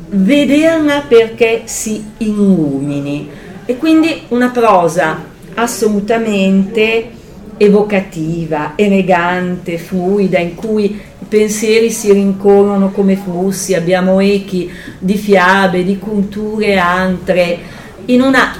vederla 0.08 1.04
perché 1.06 1.62
si 1.64 2.04
illumini. 2.18 3.28
E 3.66 3.76
quindi 3.76 4.22
una 4.28 4.50
prosa 4.50 5.22
assolutamente 5.54 7.10
evocativa, 7.56 8.72
elegante, 8.74 9.78
fluida, 9.78 10.38
in 10.38 10.54
cui 10.54 10.84
i 10.84 11.24
pensieri 11.28 11.90
si 11.90 12.12
rincorrono 12.12 12.90
come 12.90 13.16
flussi, 13.16 13.74
abbiamo 13.74 14.20
echi 14.20 14.70
di 14.98 15.16
fiabe, 15.16 15.84
di 15.84 15.98
culture 15.98 16.76
altre, 16.76 17.58
in 18.06 18.20
una 18.20 18.52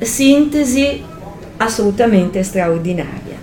sintesi 0.00 1.02
assolutamente 1.58 2.42
straordinaria. 2.42 3.36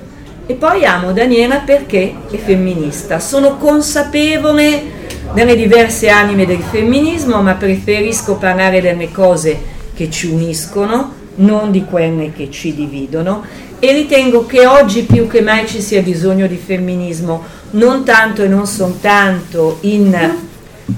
E 0.47 0.53
poi 0.53 0.85
amo 0.85 1.11
Daniela 1.11 1.59
perché 1.59 2.13
è 2.29 2.37
femminista, 2.37 3.19
sono 3.19 3.57
consapevole 3.57 4.93
nelle 5.33 5.55
diverse 5.55 6.09
anime 6.09 6.45
del 6.45 6.61
femminismo, 6.61 7.41
ma 7.41 7.55
preferisco 7.55 8.35
parlare 8.35 8.79
delle 8.79 9.11
cose 9.11 9.59
che 9.95 10.09
ci 10.11 10.27
uniscono, 10.27 11.13
non 11.35 11.71
di 11.71 11.83
quelle 11.83 12.31
che 12.31 12.49
ci 12.51 12.73
dividono 12.73 13.43
e 13.79 13.91
ritengo 13.91 14.45
che 14.45 14.65
oggi 14.65 15.03
più 15.03 15.27
che 15.27 15.41
mai 15.41 15.67
ci 15.67 15.81
sia 15.81 16.01
bisogno 16.01 16.47
di 16.47 16.55
femminismo, 16.55 17.43
non 17.71 18.05
tanto 18.05 18.43
e 18.43 18.47
non 18.47 18.65
soltanto 18.65 19.79
in 19.81 20.17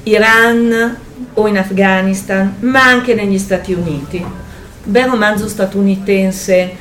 Iran 0.03 0.97
o 1.33 1.47
in 1.47 1.57
Afghanistan, 1.57 2.55
ma 2.59 2.83
anche 2.83 3.13
negli 3.13 3.37
Stati 3.39 3.73
Uniti. 3.73 4.23
Bel 4.87 5.09
romanzo 5.09 5.49
statunitense 5.49 6.71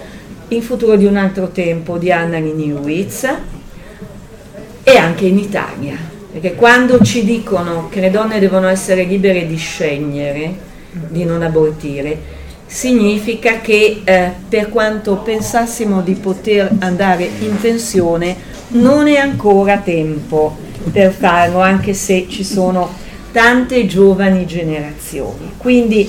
Il 0.48 0.62
futuro 0.62 0.94
di 0.94 1.06
un 1.06 1.16
altro 1.16 1.48
tempo 1.48 1.98
di 1.98 2.12
Anna 2.12 2.38
Newitz 2.38 3.28
e 4.84 4.96
anche 4.96 5.26
in 5.26 5.38
Italia, 5.38 5.96
perché 6.30 6.54
quando 6.54 7.00
ci 7.02 7.24
dicono 7.24 7.88
che 7.88 7.98
le 7.98 8.12
donne 8.12 8.38
devono 8.38 8.68
essere 8.68 9.02
libere 9.02 9.48
di 9.48 9.56
scegliere, 9.56 10.56
di 11.08 11.24
non 11.24 11.42
abortire, 11.42 12.16
significa 12.64 13.58
che 13.60 14.02
eh, 14.04 14.30
per 14.48 14.68
quanto 14.68 15.16
pensassimo 15.16 16.00
di 16.00 16.14
poter 16.14 16.76
andare 16.78 17.28
in 17.40 17.58
pensione 17.60 18.36
non 18.68 19.08
è 19.08 19.16
ancora 19.16 19.78
tempo 19.78 20.56
per 20.92 21.10
farlo, 21.10 21.58
anche 21.58 21.92
se 21.92 22.26
ci 22.28 22.44
sono 22.44 22.88
tante 23.32 23.84
giovani 23.86 24.46
generazioni. 24.46 25.54
Quindi 25.56 26.08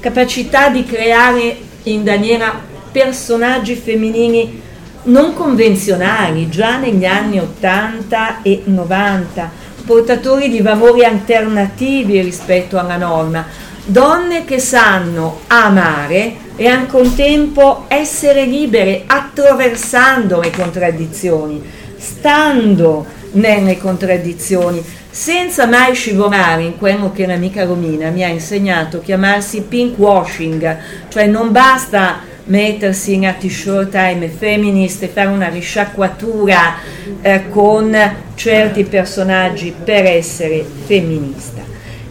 capacità 0.00 0.68
di 0.68 0.84
creare 0.84 1.56
in 1.84 2.04
Daniela 2.04 2.60
personaggi 2.90 3.74
femminili 3.74 4.62
non 5.04 5.34
convenzionali, 5.34 6.48
già 6.48 6.78
negli 6.78 7.04
anni 7.04 7.38
80 7.38 8.42
e 8.42 8.62
90, 8.64 9.50
portatori 9.84 10.48
di 10.50 10.60
valori 10.60 11.04
alternativi 11.04 12.20
rispetto 12.20 12.78
alla 12.78 12.96
norma, 12.96 13.46
donne 13.84 14.44
che 14.44 14.58
sanno 14.58 15.40
amare 15.46 16.46
e 16.56 16.66
al 16.66 16.86
contempo 16.86 17.84
essere 17.88 18.44
libere 18.44 19.04
attraversando 19.06 20.40
le 20.40 20.50
contraddizioni, 20.50 21.62
stando 21.96 23.06
nelle 23.32 23.78
contraddizioni, 23.78 24.84
senza 25.18 25.66
mai 25.66 25.96
scivolare 25.96 26.62
in 26.62 26.78
quello 26.78 27.10
che 27.10 27.26
l'amica 27.26 27.64
Romina 27.64 28.08
mi 28.10 28.22
ha 28.22 28.28
insegnato 28.28 29.00
chiamarsi 29.00 29.62
pink 29.62 29.98
washing, 29.98 30.78
cioè 31.08 31.26
non 31.26 31.50
basta 31.50 32.20
mettersi 32.44 33.14
in 33.14 33.34
t-shirt 33.36 33.90
time 33.90 34.28
feminist 34.28 35.02
e 35.02 35.08
fare 35.08 35.26
una 35.26 35.48
risciacquatura 35.48 36.76
eh, 37.20 37.48
con 37.48 37.96
certi 38.36 38.84
personaggi 38.84 39.74
per 39.84 40.04
essere 40.04 40.64
femminista. 40.86 41.62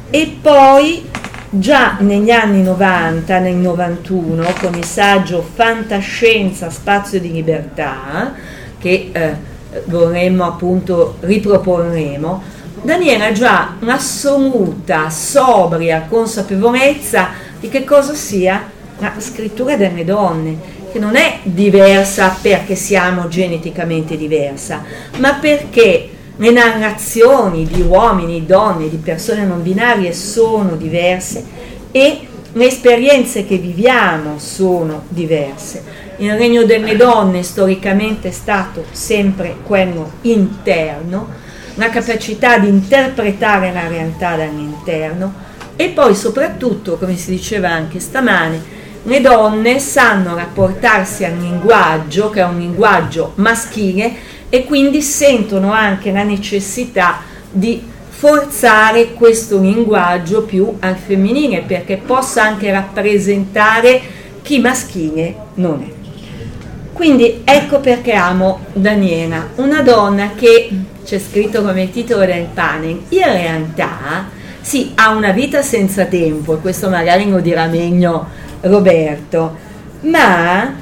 E 0.09 0.37
poi 0.41 1.15
Già 1.49 1.95
negli 2.01 2.29
anni 2.29 2.61
90, 2.61 3.39
nel 3.39 3.55
91, 3.55 4.53
con 4.59 4.75
il 4.75 4.83
saggio 4.83 5.41
Fantascienza, 5.41 6.69
Spazio 6.69 7.21
di 7.21 7.31
Libertà, 7.31 8.33
che 8.77 9.09
eh, 9.13 9.33
vorremmo 9.85 10.43
appunto 10.43 11.15
riproporremo, 11.21 12.55
Daniela 12.81 13.27
ha 13.27 13.31
già 13.31 13.75
un'assoluta, 13.79 15.09
sobria 15.09 16.05
consapevolezza 16.07 17.29
di 17.59 17.69
che 17.69 17.83
cosa 17.83 18.13
sia 18.13 18.69
la 18.99 19.13
scrittura 19.17 19.75
delle 19.75 20.05
donne, 20.05 20.75
che 20.91 20.99
non 20.99 21.15
è 21.15 21.39
diversa 21.43 22.35
perché 22.39 22.75
siamo 22.75 23.27
geneticamente 23.27 24.15
diversa, 24.15 24.83
ma 25.17 25.33
perché 25.35 26.09
le 26.35 26.51
narrazioni 26.51 27.65
di 27.65 27.81
uomini, 27.81 28.45
donne, 28.45 28.89
di 28.89 28.97
persone 28.97 29.43
non 29.43 29.63
binarie 29.63 30.13
sono 30.13 30.75
diverse 30.75 31.43
e 31.91 32.27
le 32.53 32.65
esperienze 32.65 33.45
che 33.45 33.57
viviamo 33.57 34.39
sono 34.39 35.03
diverse. 35.09 36.05
Il 36.17 36.35
regno 36.35 36.63
delle 36.63 36.95
donne 36.95 37.43
storicamente 37.43 38.29
è 38.29 38.31
stato 38.31 38.85
sempre 38.91 39.57
quello 39.63 40.13
interno, 40.21 41.45
la 41.77 41.89
capacità 41.89 42.59
di 42.59 42.67
interpretare 42.67 43.71
la 43.71 43.87
realtà 43.87 44.35
dall'interno 44.35 45.45
e 45.75 45.89
poi 45.89 46.15
soprattutto, 46.15 46.97
come 46.97 47.15
si 47.15 47.31
diceva 47.31 47.69
anche 47.69 47.99
stamane, 47.99 48.75
le 49.03 49.21
donne 49.21 49.79
sanno 49.79 50.35
rapportarsi 50.35 51.23
al 51.23 51.37
linguaggio, 51.37 52.29
che 52.29 52.41
è 52.41 52.45
un 52.45 52.57
linguaggio 52.57 53.33
maschile, 53.35 54.11
e 54.49 54.65
quindi 54.65 55.01
sentono 55.01 55.71
anche 55.71 56.11
la 56.11 56.23
necessità 56.23 57.21
di 57.49 57.81
forzare 58.09 59.13
questo 59.13 59.59
linguaggio 59.59 60.43
più 60.43 60.75
al 60.79 60.95
femminile 60.95 61.61
perché 61.61 61.97
possa 61.97 62.41
anche 62.41 62.71
rappresentare 62.71 64.01
chi 64.41 64.59
maschile 64.59 65.35
non 65.55 65.85
è. 65.87 65.95
Quindi 66.93 67.41
ecco 67.43 67.79
perché 67.79 68.13
amo 68.13 68.61
Daniela, 68.73 69.49
una 69.57 69.81
donna 69.83 70.31
che 70.33 70.69
c'è 71.07 71.19
scritto 71.19 71.63
come 71.63 71.89
titolo 71.89 72.25
del 72.25 72.47
panel, 72.53 73.01
in 73.07 73.23
realtà 73.23 74.27
sì, 74.59 74.91
ha 74.95 75.11
una 75.11 75.31
vita 75.31 75.61
senza 75.61 76.03
tempo, 76.03 76.55
e 76.55 76.59
questo 76.59 76.89
magari 76.89 77.29
lo 77.29 77.39
dirà 77.39 77.67
meglio 77.67 78.27
Roberto, 78.59 79.55
ma 80.01 80.75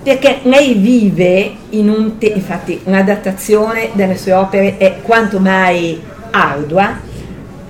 perché 0.00 0.38
lei 0.42 0.74
vive 0.74 1.52
in 1.70 1.88
un 1.88 2.16
te- 2.16 2.26
infatti 2.26 2.80
un'adattazione 2.84 3.90
delle 3.94 4.16
sue 4.16 4.32
opere 4.32 4.76
è 4.78 5.00
quanto 5.02 5.40
mai 5.40 6.00
ardua 6.30 6.98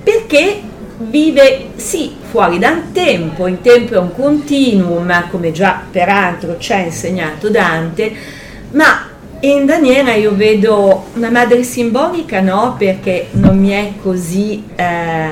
perché 0.03 0.61
vive 0.99 1.71
sì 1.77 2.15
fuori 2.21 2.59
dal 2.59 2.93
tempo, 2.93 3.49
il 3.49 3.63
tempo 3.63 3.95
è 3.95 3.99
un 3.99 4.15
continuum, 4.15 5.31
come 5.31 5.51
già 5.51 5.81
peraltro 5.91 6.59
ci 6.59 6.75
ha 6.75 6.79
insegnato 6.81 7.49
Dante, 7.49 8.13
ma 8.73 9.10
in 9.41 9.65
Daniela 9.65 10.15
io 10.15 10.35
vedo 10.35 11.07
una 11.15 11.31
madre 11.31 11.63
simbolica, 11.63 12.41
no, 12.41 12.75
perché 12.79 13.29
non 13.33 13.59
mi 13.59 13.71
è 13.71 13.93
così, 14.03 14.65
eh, 14.77 15.31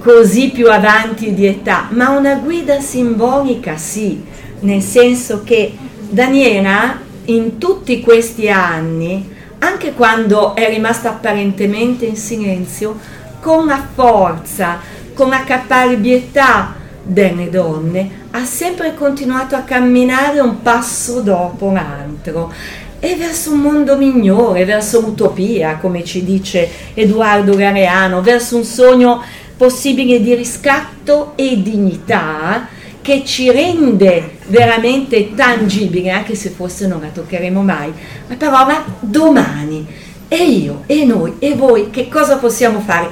così 0.00 0.50
più 0.50 0.70
avanti 0.70 1.34
di 1.34 1.46
età, 1.46 1.88
ma 1.90 2.10
una 2.10 2.36
guida 2.36 2.80
simbolica 2.80 3.76
sì, 3.76 4.24
nel 4.60 4.80
senso 4.80 5.42
che 5.44 5.76
Daniela 6.08 6.98
in 7.26 7.58
tutti 7.58 8.00
questi 8.00 8.48
anni, 8.48 9.34
anche 9.58 9.92
quando 9.92 10.54
è 10.54 10.68
rimasta 10.70 11.10
apparentemente 11.10 12.06
in 12.06 12.16
silenzio, 12.16 12.98
con 13.40 13.66
la 13.66 13.86
forza, 13.94 14.78
con 15.12 15.28
la 15.28 15.44
caparbietà 15.44 16.74
delle 17.02 17.50
donne, 17.50 18.24
ha 18.36 18.44
sempre 18.44 18.94
continuato 18.94 19.56
a 19.56 19.62
camminare 19.62 20.40
un 20.40 20.60
passo 20.60 21.20
dopo 21.20 21.72
l'altro 21.72 22.52
e 23.00 23.14
verso 23.16 23.52
un 23.52 23.60
mondo 23.60 23.96
migliore, 23.96 24.66
verso 24.66 25.00
l'utopia, 25.00 25.76
come 25.76 26.04
ci 26.04 26.22
dice 26.22 26.68
Edoardo 26.92 27.54
Galeano, 27.56 28.20
verso 28.20 28.56
un 28.56 28.64
sogno 28.64 29.22
possibile 29.56 30.20
di 30.20 30.34
riscatto 30.34 31.32
e 31.34 31.62
dignità 31.62 32.68
che 33.00 33.22
ci 33.24 33.50
rende 33.50 34.36
veramente 34.48 35.34
tangibile, 35.34 36.10
anche 36.10 36.34
se 36.34 36.50
forse 36.50 36.86
non 36.86 37.00
la 37.00 37.08
toccheremo 37.08 37.62
mai, 37.62 37.90
la 38.28 38.34
parola 38.34 38.84
domani. 39.00 39.86
E 40.28 40.44
io, 40.44 40.82
e 40.86 41.04
noi, 41.04 41.36
e 41.38 41.54
voi, 41.54 41.88
che 41.90 42.08
cosa 42.08 42.36
possiamo 42.36 42.80
fare? 42.80 43.08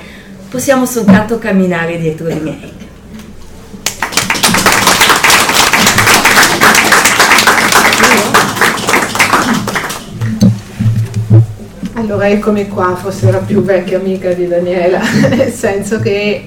Possiamo 0.50 0.84
soltanto 0.84 1.38
camminare 1.38 1.98
dietro 1.98 2.26
di 2.26 2.40
me. 2.40 2.83
Allora 12.04 12.28
eccomi 12.28 12.68
qua, 12.68 12.94
forse 12.96 13.30
la 13.30 13.38
più 13.38 13.62
vecchia 13.62 13.96
amica 13.96 14.30
di 14.34 14.46
Daniela, 14.46 15.00
nel 15.30 15.50
senso 15.50 16.00
che 16.00 16.44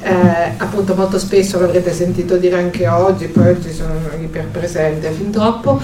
eh, 0.00 0.52
appunto 0.56 0.94
molto 0.94 1.18
spesso 1.18 1.58
l'avrete 1.58 1.92
sentito 1.92 2.36
dire 2.36 2.56
anche 2.56 2.86
oggi, 2.86 3.26
poi 3.26 3.48
oggi 3.48 3.72
sono 3.72 3.94
iperpresente 4.20 5.10
fin 5.10 5.32
troppo, 5.32 5.80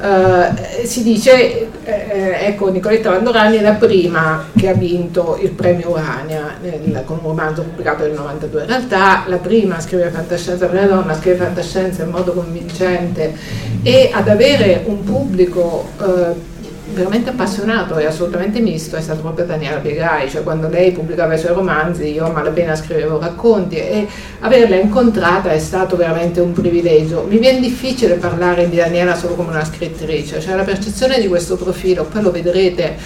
eh, 0.00 0.86
si 0.86 1.02
dice, 1.02 1.68
eh, 1.82 2.36
ecco 2.42 2.70
Nicoletta 2.70 3.10
Vandorani 3.10 3.56
è 3.56 3.60
la 3.60 3.72
prima 3.72 4.46
che 4.56 4.68
ha 4.68 4.74
vinto 4.74 5.36
il 5.42 5.50
premio 5.50 5.90
Urania 5.90 6.54
nel, 6.62 7.02
con 7.04 7.18
un 7.22 7.26
romanzo 7.26 7.62
pubblicato 7.62 8.04
nel 8.04 8.12
92, 8.12 8.60
in 8.60 8.66
realtà 8.68 9.24
la 9.26 9.38
prima 9.38 9.78
a 9.78 9.80
scrivere 9.80 10.10
fantascienza 10.10 10.66
per 10.66 10.78
una 10.78 10.86
donna, 10.86 11.12
a 11.12 11.16
scrivere 11.16 11.42
fantascienza 11.42 12.04
in 12.04 12.10
modo 12.10 12.32
convincente 12.34 13.34
e 13.82 14.10
ad 14.12 14.28
avere 14.28 14.84
un 14.84 15.02
pubblico 15.02 15.88
eh, 16.00 16.49
veramente 16.92 17.30
appassionato 17.30 17.98
e 17.98 18.06
assolutamente 18.06 18.60
misto 18.60 18.96
è 18.96 19.00
stato 19.00 19.20
proprio 19.20 19.46
Daniela 19.46 19.78
Piegai, 19.78 20.28
cioè 20.28 20.42
quando 20.42 20.68
lei 20.68 20.92
pubblicava 20.92 21.34
i 21.34 21.38
suoi 21.38 21.54
romanzi 21.54 22.12
io 22.12 22.26
a 22.26 22.30
malapena 22.30 22.74
scrivevo 22.74 23.18
racconti 23.18 23.76
e 23.76 24.06
averla 24.40 24.76
incontrata 24.76 25.50
è 25.50 25.58
stato 25.58 25.96
veramente 25.96 26.40
un 26.40 26.52
privilegio. 26.52 27.26
Mi 27.28 27.38
viene 27.38 27.60
difficile 27.60 28.14
parlare 28.14 28.68
di 28.68 28.76
Daniela 28.76 29.14
solo 29.14 29.34
come 29.34 29.50
una 29.50 29.64
scrittrice, 29.64 30.40
cioè 30.40 30.54
la 30.54 30.64
percezione 30.64 31.20
di 31.20 31.28
questo 31.28 31.56
profilo, 31.56 32.04
poi 32.04 32.22
lo 32.22 32.30
vedrete 32.30 32.96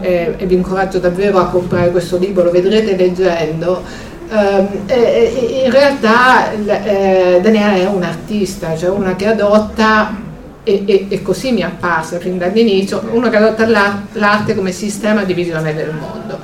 eh, 0.00 0.34
e 0.36 0.46
vi 0.46 0.54
incoraggio 0.54 0.98
davvero 0.98 1.38
a 1.38 1.46
comprare 1.46 1.90
questo 1.90 2.18
libro, 2.18 2.44
lo 2.44 2.50
vedrete 2.50 2.96
leggendo. 2.96 4.12
Eh, 4.30 5.64
in 5.64 5.70
realtà 5.70 6.50
eh, 6.52 7.40
Daniela 7.42 7.74
è 7.74 7.86
un 7.86 8.02
artista, 8.02 8.76
cioè 8.76 8.90
una 8.90 9.14
che 9.16 9.26
adotta, 9.26 10.23
e, 10.64 10.82
e, 10.86 11.06
e 11.08 11.22
così 11.22 11.52
mi 11.52 11.62
apparsa 11.62 12.18
fin 12.18 12.38
dall'inizio, 12.38 13.06
una 13.12 13.28
che 13.30 13.36
adotta 13.36 13.66
l'arte 13.66 14.54
come 14.54 14.72
sistema 14.72 15.22
di 15.24 15.34
visione 15.34 15.74
del 15.74 15.92
mondo. 15.92 16.38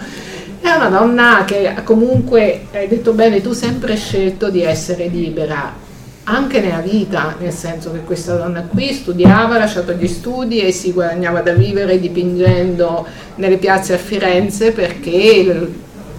È 0.61 0.71
una 0.71 0.89
donna 0.89 1.45
che 1.47 1.75
comunque, 1.85 2.67
hai 2.73 2.87
detto 2.87 3.13
bene, 3.13 3.41
tu 3.41 3.53
sempre 3.53 3.93
hai 3.93 3.99
scelto 3.99 4.51
di 4.51 4.63
essere 4.63 5.07
libera, 5.07 5.89
anche 6.25 6.61
nella 6.61 6.81
vita, 6.81 7.35
nel 7.41 7.53
senso 7.53 7.91
che 7.93 8.05
questa 8.05 8.37
donna 8.37 8.63
qui 8.63 8.93
studiava, 8.93 9.57
ha 9.57 9.59
lasciato 9.59 9.93
gli 9.93 10.07
studi 10.07 10.61
e 10.61 10.71
si 10.71 10.93
guadagnava 10.93 11.41
da 11.41 11.55
vivere 11.55 11.99
dipingendo 11.99 13.07
nelle 13.37 13.57
piazze 13.57 13.95
a 13.95 13.99
Firenze 13.99 14.71
perché 14.73 15.69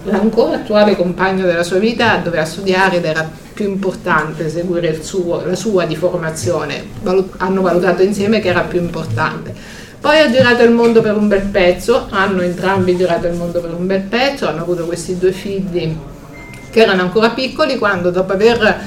l'ancora 0.04 0.56
attuale 0.56 0.96
compagno 0.96 1.46
della 1.46 1.62
sua 1.62 1.78
vita 1.78 2.16
doveva 2.16 2.44
studiare 2.44 2.96
ed 2.96 3.04
era 3.04 3.30
più 3.62 3.70
importante 3.70 4.48
seguire 4.48 5.00
suo, 5.04 5.44
la 5.44 5.54
sua 5.54 5.86
di 5.86 5.94
formazione, 5.94 6.82
Valut- 7.00 7.34
hanno 7.36 7.62
valutato 7.62 8.02
insieme 8.02 8.40
che 8.40 8.48
era 8.48 8.62
più 8.62 8.80
importante. 8.80 9.54
Poi 10.00 10.18
ha 10.18 10.28
girato 10.28 10.64
il 10.64 10.72
mondo 10.72 11.00
per 11.00 11.16
un 11.16 11.28
bel 11.28 11.42
pezzo, 11.42 12.08
hanno 12.10 12.42
entrambi 12.42 12.96
girato 12.96 13.28
il 13.28 13.34
mondo 13.34 13.60
per 13.60 13.72
un 13.72 13.86
bel 13.86 14.00
pezzo, 14.00 14.48
hanno 14.48 14.62
avuto 14.62 14.84
questi 14.86 15.16
due 15.16 15.30
figli 15.30 15.96
che 16.70 16.80
erano 16.80 17.02
ancora 17.02 17.30
piccoli 17.30 17.78
quando 17.78 18.10
dopo 18.10 18.32
aver 18.32 18.80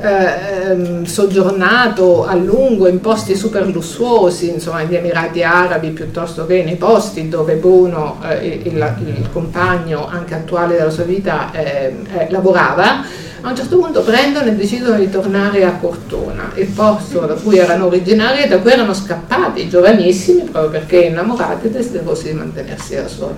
eh, 0.00 0.70
ehm, 0.70 1.04
soggiornato 1.04 2.24
a 2.24 2.34
lungo 2.34 2.86
in 2.86 3.00
posti 3.00 3.34
super 3.34 3.66
lussuosi, 3.66 4.50
insomma 4.50 4.82
negli 4.82 4.94
Emirati 4.94 5.42
Arabi 5.42 5.90
piuttosto 5.90 6.46
che 6.46 6.62
nei 6.62 6.76
posti 6.76 7.28
dove 7.28 7.54
Bruno, 7.54 8.20
eh, 8.28 8.60
il, 8.64 8.96
il, 9.06 9.28
compagno 9.32 10.06
anche 10.06 10.34
attuale 10.34 10.76
della 10.76 10.90
sua 10.90 11.04
vita, 11.04 11.50
eh, 11.50 11.96
eh, 12.16 12.26
lavorava, 12.30 13.02
a 13.46 13.50
un 13.50 13.56
certo 13.56 13.76
punto 13.76 14.00
prendono 14.00 14.46
e 14.46 14.54
decidono 14.54 14.96
di 14.96 15.10
tornare 15.10 15.64
a 15.66 15.72
Cortona, 15.72 16.50
il 16.54 16.66
posto 16.68 17.20
da 17.20 17.34
cui 17.34 17.58
erano 17.58 17.86
originari 17.86 18.42
e 18.42 18.48
da 18.48 18.58
cui 18.58 18.70
erano 18.70 18.94
scappati, 18.94 19.68
giovanissimi, 19.68 20.44
proprio 20.44 20.70
perché 20.70 20.96
innamorati 21.00 21.66
e 21.66 21.70
desiderosi 21.70 22.28
di 22.28 22.32
mantenersi 22.32 22.94
da 22.94 23.06
soli. 23.06 23.34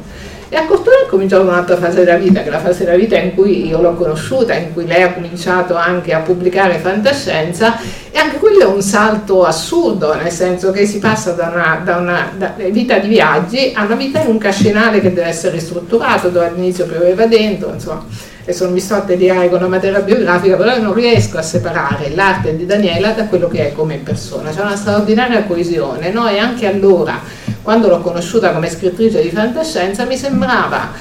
E 0.49 0.55
a 0.55 0.65
Cortona 0.65 0.99
è 1.05 1.09
cominciata 1.09 1.43
un'altra 1.43 1.77
fase 1.77 2.05
della 2.05 2.19
vita, 2.19 2.43
che 2.43 2.47
è 2.47 2.51
la 2.53 2.61
fase 2.61 2.85
della 2.85 2.97
vita 2.97 3.19
in 3.19 3.35
cui 3.35 3.67
io 3.67 3.81
l'ho 3.81 3.95
conosciuta, 3.95 4.55
in 4.55 4.73
cui 4.73 4.87
lei 4.87 5.03
ha 5.03 5.13
cominciato 5.13 5.75
anche 5.75 6.13
a 6.13 6.21
pubblicare 6.21 6.79
fantascienza 6.79 7.77
e 8.13 8.17
anche 8.17 8.37
quello 8.37 8.61
è 8.61 8.67
un 8.67 8.83
salto 8.83 9.43
assurdo, 9.43 10.15
nel 10.15 10.31
senso 10.31 10.71
che 10.71 10.87
si 10.87 11.01
passa 11.01 11.33
da 11.33 11.51
una, 11.53 11.81
da 11.83 11.97
una 11.97 12.31
da 12.39 12.55
vita 12.71 12.99
di 12.99 13.09
viaggi 13.09 13.73
a 13.75 13.83
una 13.83 13.97
vita 13.97 14.21
in 14.21 14.29
un 14.29 14.39
cascinale 14.39 15.01
che 15.01 15.13
deve 15.13 15.27
essere 15.27 15.55
ristrutturato, 15.55 16.29
dove 16.29 16.47
all'inizio 16.47 16.87
pioveva 16.87 17.27
dentro, 17.27 17.73
insomma 17.73 18.35
adesso 18.47 18.63
non 18.63 18.75
mi 18.75 18.81
sto 18.81 18.95
a 18.95 19.01
tediare 19.01 19.49
con 19.49 19.61
la 19.61 19.67
materia 19.67 19.99
biografica, 19.99 20.55
però 20.55 20.79
non 20.79 20.95
riesco 20.95 21.37
a 21.37 21.43
separare 21.43 22.15
l'arte 22.15 22.57
di 22.57 22.65
Daniela 22.65 23.11
da 23.11 23.27
quello 23.27 23.49
che 23.49 23.69
è 23.69 23.73
come 23.73 23.97
persona, 23.97 24.51
c'è 24.51 24.61
una 24.61 24.77
straordinaria 24.77 25.43
coesione, 25.43 26.13
no? 26.13 26.29
e 26.29 26.39
anche 26.39 26.69
allora, 26.69 27.21
quando 27.61 27.89
l'ho 27.89 28.01
conosciuta 28.01 28.53
come 28.53 28.71
scrittrice 28.71 29.21
di 29.21 29.31
fantascienza, 29.31 30.05
mi 30.05 30.17
sembrava 30.17 30.93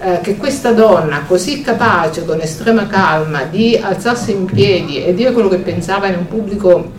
eh, 0.00 0.20
che 0.22 0.36
questa 0.36 0.70
donna 0.70 1.24
così 1.26 1.60
capace, 1.60 2.24
con 2.24 2.40
estrema 2.40 2.86
calma, 2.86 3.42
di 3.50 3.76
alzarsi 3.82 4.30
in 4.30 4.44
piedi 4.44 5.04
e 5.04 5.12
dire 5.12 5.32
quello 5.32 5.48
che 5.48 5.56
pensava 5.56 6.06
in 6.06 6.18
un 6.18 6.28
pubblico 6.28 6.92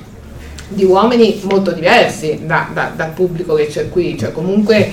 di 0.68 0.84
uomini 0.84 1.40
molto 1.44 1.72
diversi 1.72 2.42
da, 2.44 2.68
da, 2.74 2.92
dal 2.94 3.12
pubblico 3.12 3.54
che 3.54 3.68
c'è 3.68 3.88
qui, 3.88 4.18
cioè 4.20 4.34
comunque 4.34 4.92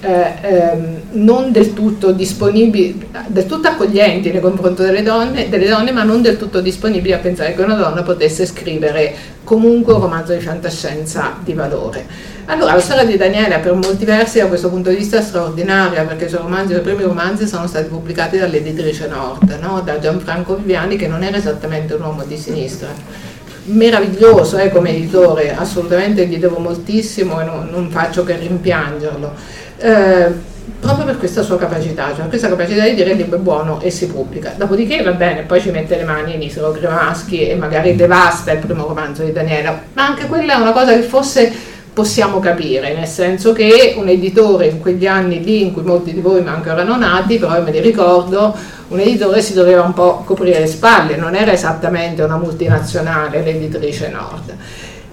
eh, 0.00 0.32
ehm, 0.40 1.00
non 1.12 1.52
del 1.52 1.72
tutto 1.74 2.12
disponibili, 2.12 3.08
del 3.26 3.46
tutto 3.46 3.68
accoglienti 3.68 4.30
nei 4.30 4.40
confronti 4.40 4.82
delle 4.82 5.02
donne, 5.02 5.48
delle 5.48 5.68
donne, 5.68 5.92
ma 5.92 6.02
non 6.02 6.22
del 6.22 6.38
tutto 6.38 6.60
disponibili 6.60 7.12
a 7.12 7.18
pensare 7.18 7.54
che 7.54 7.62
una 7.62 7.74
donna 7.74 8.02
potesse 8.02 8.46
scrivere 8.46 9.14
comunque 9.44 9.92
un 9.92 10.00
romanzo 10.00 10.32
di 10.32 10.40
fantascienza 10.40 11.36
di 11.42 11.52
valore. 11.52 12.06
Allora, 12.46 12.74
la 12.74 12.80
storia 12.80 13.04
di 13.04 13.16
Daniela 13.16 13.58
per 13.58 13.74
molti 13.74 14.04
versi 14.04 14.38
da 14.38 14.46
questo 14.46 14.70
punto 14.70 14.90
di 14.90 14.96
vista 14.96 15.18
è 15.18 15.22
straordinaria 15.22 16.04
perché 16.04 16.24
i 16.24 16.28
suoi 16.28 16.42
romanzi, 16.42 16.72
i 16.72 16.74
suoi 16.74 16.82
primi 16.82 17.02
romanzi 17.02 17.46
sono 17.46 17.66
stati 17.66 17.88
pubblicati 17.88 18.38
dall'editrice 18.38 19.06
Nord, 19.06 19.58
no? 19.60 19.82
da 19.84 19.98
Gianfranco 19.98 20.56
Viviani 20.56 20.96
che 20.96 21.06
non 21.06 21.22
era 21.22 21.36
esattamente 21.36 21.94
un 21.94 22.02
uomo 22.02 22.24
di 22.24 22.36
sinistra 22.36 23.28
meraviglioso 23.64 24.56
eh, 24.56 24.70
come 24.70 24.90
editore, 24.90 25.54
assolutamente 25.54 26.26
gli 26.26 26.38
devo 26.38 26.58
moltissimo 26.58 27.40
e 27.40 27.44
non, 27.44 27.68
non 27.70 27.90
faccio 27.90 28.24
che 28.24 28.36
rimpiangerlo. 28.36 29.58
Eh, 29.80 30.48
proprio 30.78 31.04
per 31.04 31.18
questa 31.18 31.42
sua 31.42 31.58
capacità, 31.58 32.12
cioè 32.14 32.26
questa 32.28 32.48
capacità 32.48 32.84
di 32.84 32.94
dire 32.94 33.10
il 33.10 33.16
libro 33.16 33.36
è 33.36 33.40
buono 33.40 33.80
e 33.80 33.90
si 33.90 34.06
pubblica. 34.06 34.54
Dopodiché 34.56 35.02
va 35.02 35.12
bene, 35.12 35.42
poi 35.42 35.60
ci 35.60 35.70
mette 35.70 35.96
le 35.96 36.04
mani 36.04 36.34
in 36.34 36.42
Isero 36.42 36.70
Cremaschi 36.70 37.48
e 37.48 37.54
magari 37.54 37.94
devasta 37.96 38.52
il 38.52 38.58
primo 38.58 38.86
romanzo 38.86 39.22
di 39.22 39.32
Daniela, 39.32 39.78
ma 39.92 40.06
anche 40.06 40.26
quella 40.26 40.54
è 40.54 40.60
una 40.60 40.72
cosa 40.72 40.94
che 40.94 41.02
forse 41.02 41.52
possiamo 41.92 42.38
capire, 42.38 42.94
nel 42.94 43.06
senso 43.06 43.52
che 43.52 43.94
un 43.96 44.08
editore 44.08 44.66
in 44.66 44.80
quegli 44.80 45.06
anni 45.06 45.42
lì 45.42 45.62
in 45.62 45.72
cui 45.72 45.82
molti 45.82 46.14
di 46.14 46.20
voi 46.20 46.42
manco 46.42 46.70
erano 46.70 46.96
nati, 46.96 47.38
però 47.38 47.60
me 47.60 47.70
li 47.70 47.80
ricordo, 47.80 48.54
un 48.88 48.98
editore 48.98 49.42
si 49.42 49.54
doveva 49.54 49.82
un 49.82 49.92
po' 49.92 50.22
coprire 50.24 50.60
le 50.60 50.66
spalle, 50.66 51.16
non 51.16 51.34
era 51.34 51.52
esattamente 51.52 52.22
una 52.22 52.36
multinazionale 52.36 53.42
l'editrice 53.42 54.08
Nord. 54.08 54.54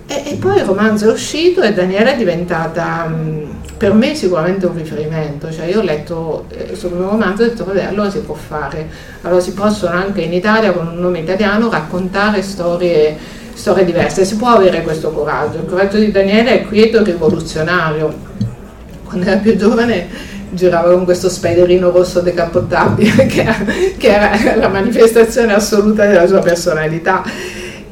E, 0.07 0.23
e 0.25 0.35
poi 0.35 0.57
il 0.57 0.63
romanzo 0.63 1.09
è 1.09 1.11
uscito 1.11 1.61
e 1.61 1.73
Daniela 1.73 2.13
è 2.13 2.17
diventata 2.17 3.13
per 3.77 3.93
me 3.93 4.15
sicuramente 4.15 4.65
un 4.65 4.75
riferimento, 4.75 5.51
cioè 5.51 5.65
io 5.65 5.79
ho 5.79 5.83
letto 5.83 6.45
il 6.69 6.75
suo 6.75 6.89
primo 6.89 7.09
romanzo 7.09 7.43
e 7.43 7.45
ho 7.45 7.49
detto 7.49 7.65
vabbè 7.65 7.83
allora 7.83 8.09
si 8.09 8.19
può 8.19 8.33
fare, 8.33 8.87
allora 9.21 9.39
si 9.39 9.51
possono 9.51 9.95
anche 9.95 10.21
in 10.21 10.33
Italia 10.33 10.71
con 10.71 10.87
un 10.87 10.97
nome 10.97 11.19
italiano 11.19 11.69
raccontare 11.69 12.41
storie, 12.41 13.15
storie 13.53 13.85
diverse, 13.85 14.25
si 14.25 14.35
può 14.37 14.49
avere 14.49 14.81
questo 14.81 15.11
coraggio, 15.11 15.57
il 15.57 15.65
coraggio 15.65 15.97
di 15.97 16.09
Daniele 16.09 16.61
è 16.61 16.65
quieto 16.65 16.99
e 16.99 17.03
rivoluzionario, 17.03 18.13
quando 19.03 19.27
era 19.27 19.37
più 19.37 19.55
giovane 19.55 20.07
girava 20.49 20.91
con 20.93 21.03
questo 21.03 21.29
spiderino 21.29 21.91
rosso 21.91 22.21
decapottabile 22.21 23.25
che, 23.27 23.45
che 23.97 24.07
era 24.07 24.55
la 24.55 24.69
manifestazione 24.69 25.53
assoluta 25.53 26.05
della 26.05 26.25
sua 26.25 26.39
personalità 26.39 27.21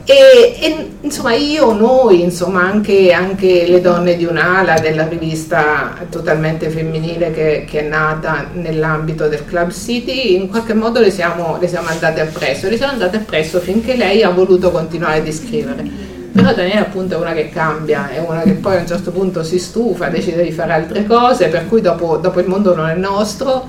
e, 0.05 0.55
e, 0.59 0.89
insomma 1.01 1.33
io, 1.33 1.73
noi, 1.73 2.21
insomma 2.21 2.61
anche, 2.61 3.11
anche, 3.11 3.65
le 3.67 3.81
donne 3.81 4.15
di 4.15 4.25
un'ala 4.25 4.79
della 4.79 5.07
rivista 5.07 5.95
totalmente 6.11 6.69
femminile 6.69 7.31
che, 7.31 7.65
che, 7.67 7.79
è 7.79 7.87
nata 7.87 8.49
nell'ambito 8.53 9.27
del 9.27 9.43
Club 9.45 9.71
City, 9.71 10.35
in 10.35 10.47
qualche 10.47 10.75
modo 10.75 10.99
le 10.99 11.09
siamo, 11.09 11.57
le 11.59 11.67
siamo 11.67 11.87
andate 11.87 12.21
appresso, 12.21 12.69
le 12.69 12.77
siamo 12.77 12.93
andate 12.93 13.17
appresso 13.17 13.59
finché 13.59 13.95
lei 13.95 14.21
ha 14.21 14.29
voluto 14.29 14.69
continuare 14.69 15.27
a 15.27 15.31
scrivere. 15.31 16.13
Però 16.31 16.53
Daniela 16.53 16.81
appunto 16.81 17.15
è 17.15 17.17
una 17.17 17.33
che 17.33 17.49
cambia, 17.49 18.11
è 18.11 18.19
una 18.19 18.41
che 18.41 18.51
poi 18.51 18.75
a 18.75 18.81
un 18.81 18.87
certo 18.87 19.09
punto 19.09 19.41
si 19.41 19.57
stufa, 19.57 20.09
decide 20.09 20.43
di 20.43 20.51
fare 20.51 20.73
altre 20.73 21.05
cose, 21.07 21.47
per 21.47 21.67
cui 21.67 21.81
dopo, 21.81 22.17
dopo 22.17 22.39
il 22.39 22.47
mondo 22.47 22.75
non 22.75 22.89
è 22.89 22.95
nostro 22.95 23.67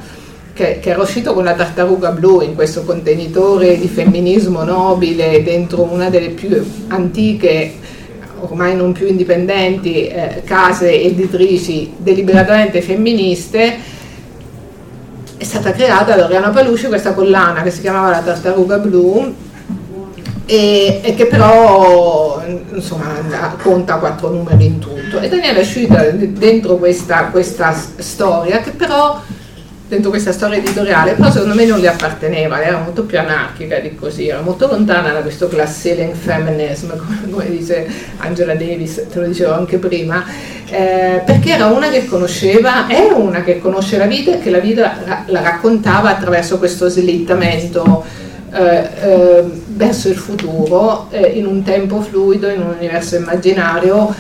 che, 0.57 0.79
che, 0.81 0.91
era 0.91 1.03
uscito 1.03 1.35
con 1.35 1.45
la 1.45 1.53
tartaruga 1.53 2.13
blu 2.13 2.41
in 2.41 2.55
questo 2.55 2.83
contenitore 2.83 3.79
di 3.79 3.89
femminismo 3.89 4.65
nobile 4.65 5.43
dentro 5.43 5.83
una 5.83 6.09
delle 6.09 6.31
più 6.31 6.65
antiche, 6.89 7.75
ormai 8.41 8.75
non 8.75 8.93
più 8.93 9.07
indipendenti, 9.07 10.07
eh, 10.07 10.41
case 10.45 10.99
editrici 10.99 11.93
deliberatamente 11.99 12.81
femministe, 12.81 13.77
è 15.37 15.45
stata 15.45 15.73
creata 15.73 16.17
da 16.17 16.25
Oriana 16.25 16.49
Palucci 16.49 16.87
questa 16.87 17.13
collana 17.13 17.61
che 17.63 17.71
si 17.71 17.83
chiamava 17.83 18.09
la 18.09 18.21
tartaruga 18.21 18.79
blu 18.79 19.35
e, 20.47 21.01
e, 21.03 21.15
che 21.15 21.27
però 21.27 22.43
insomma 22.73 23.13
conta 23.61 23.97
quattro 23.97 24.31
numeri 24.31 24.65
in 24.65 24.79
tutto. 24.79 25.21
E 25.21 25.29
Daniela 25.29 25.59
è 25.59 25.63
uscita 25.63 26.03
dentro 26.05 26.77
questa, 26.77 27.27
questa 27.27 27.77
storia 27.99 28.61
che 28.61 28.71
però 28.71 29.21
dentro 29.89 30.11
questa 30.11 30.33
storia 30.33 30.59
editoriale, 30.59 31.13
però 31.13 31.31
secondo 31.31 31.55
me 31.55 31.65
non 31.65 31.79
le 31.79 31.89
apparteneva, 31.89 32.61
era 32.63 32.79
molto 32.79 33.05
più 33.05 33.19
anarchica 33.19 33.79
di 33.79 33.95
così, 33.95 34.29
era 34.29 34.41
molto 34.41 34.67
lontana 34.67 35.13
da 35.13 35.21
questo 35.21 35.47
class 35.47 35.81
ceiling 35.81 36.13
feminism, 36.15 36.91
come, 37.31 37.49
dice 37.49 37.87
Angela 38.19 38.55
Davis, 38.55 39.07
te 39.13 39.21
lo 39.21 39.27
dicevo 39.27 39.55
anche 39.55 39.79
prima, 39.79 40.25
eh, 40.69 41.23
perché 41.25 41.53
era 41.53 41.67
una 41.67 41.89
che 41.89 42.05
conosceva, 42.07 42.89
è 42.89 43.11
una 43.13 43.43
che 43.43 43.61
conosce 43.61 43.97
la 43.97 44.07
vita 44.07 44.33
e 44.35 44.39
che 44.41 44.51
la 44.51 44.59
vita 44.59 44.97
ra- 45.05 45.23
la 45.27 45.41
raccontava 45.41 46.11
attraverso 46.11 46.59
questo 46.59 46.89
slittamento 46.89 48.05
eh, 48.53 48.89
eh, 49.03 49.45
verso 49.69 50.09
il 50.09 50.17
futuro, 50.17 51.07
eh, 51.11 51.27
in 51.27 51.47
un 51.47 51.63
tempo 51.63 52.01
fluido, 52.01 52.49
in 52.49 52.61
un 52.61 52.75
universo 52.77 53.15
immaginario 53.15 54.15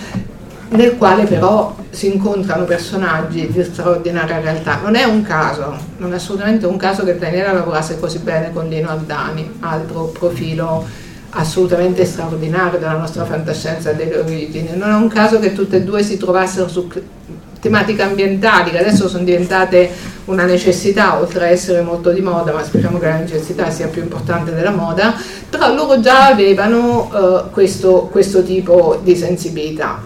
nel 0.68 0.96
quale 0.96 1.24
però 1.24 1.74
si 1.90 2.12
incontrano 2.12 2.64
personaggi 2.64 3.46
di 3.50 3.62
straordinaria 3.62 4.40
realtà. 4.40 4.80
Non 4.82 4.94
è 4.94 5.04
un 5.04 5.22
caso, 5.22 5.76
non 5.98 6.12
è 6.12 6.16
assolutamente 6.16 6.66
un 6.66 6.76
caso 6.76 7.04
che 7.04 7.18
Daniela 7.18 7.52
lavorasse 7.52 7.98
così 7.98 8.18
bene 8.18 8.52
con 8.52 8.68
Lino 8.68 8.90
Aldani, 8.90 9.58
altro 9.60 10.04
profilo 10.06 11.04
assolutamente 11.30 12.04
straordinario 12.04 12.78
della 12.78 12.96
nostra 12.96 13.24
fantascienza 13.24 13.92
delle 13.92 14.18
origini. 14.18 14.70
Non 14.74 14.90
è 14.90 14.94
un 14.94 15.08
caso 15.08 15.38
che 15.38 15.52
tutte 15.52 15.76
e 15.76 15.82
due 15.82 16.02
si 16.02 16.16
trovassero 16.16 16.68
su 16.68 16.88
tematiche 17.60 18.02
ambientali 18.02 18.70
che 18.70 18.78
adesso 18.78 19.08
sono 19.08 19.24
diventate 19.24 19.90
una 20.26 20.44
necessità, 20.44 21.18
oltre 21.18 21.46
a 21.46 21.48
essere 21.48 21.80
molto 21.82 22.10
di 22.10 22.20
moda, 22.20 22.52
ma 22.52 22.62
speriamo 22.62 22.98
che 22.98 23.06
la 23.06 23.18
necessità 23.18 23.70
sia 23.70 23.88
più 23.88 24.02
importante 24.02 24.52
della 24.52 24.70
moda, 24.70 25.14
però 25.48 25.74
loro 25.74 26.00
già 26.00 26.26
avevano 26.26 27.10
uh, 27.10 27.50
questo, 27.50 28.08
questo 28.10 28.42
tipo 28.42 29.00
di 29.02 29.16
sensibilità. 29.16 30.00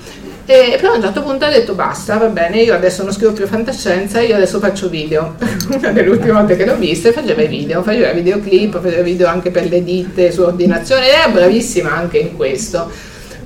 E 0.51 0.79
però 0.81 0.95
a 0.95 0.97
un 0.97 1.03
certo 1.03 1.23
punto 1.23 1.45
ha 1.45 1.49
detto 1.49 1.75
basta, 1.75 2.17
va 2.17 2.27
bene, 2.27 2.61
io 2.63 2.75
adesso 2.75 3.05
non 3.05 3.13
scrivo 3.13 3.33
più 3.33 3.47
fantascienza, 3.47 4.21
io 4.21 4.35
adesso 4.35 4.59
faccio 4.59 4.89
video. 4.89 5.37
Una 5.71 5.93
delle 5.93 6.09
ultime 6.09 6.33
volte 6.33 6.57
che 6.57 6.67
l'ho 6.67 6.75
vista 6.75 7.13
faceva 7.13 7.41
i 7.43 7.47
video, 7.47 7.85
faceva 7.85 8.11
videoclip, 8.11 8.81
faceva 8.81 9.03
video 9.03 9.29
anche 9.29 9.53
per 9.53 9.69
le 9.69 9.85
ditte 9.85 10.33
su 10.33 10.43
ordinazione, 10.43 11.07
era 11.07 11.29
bravissima 11.29 11.93
anche 11.93 12.19
in 12.19 12.35
questo. 12.35 12.91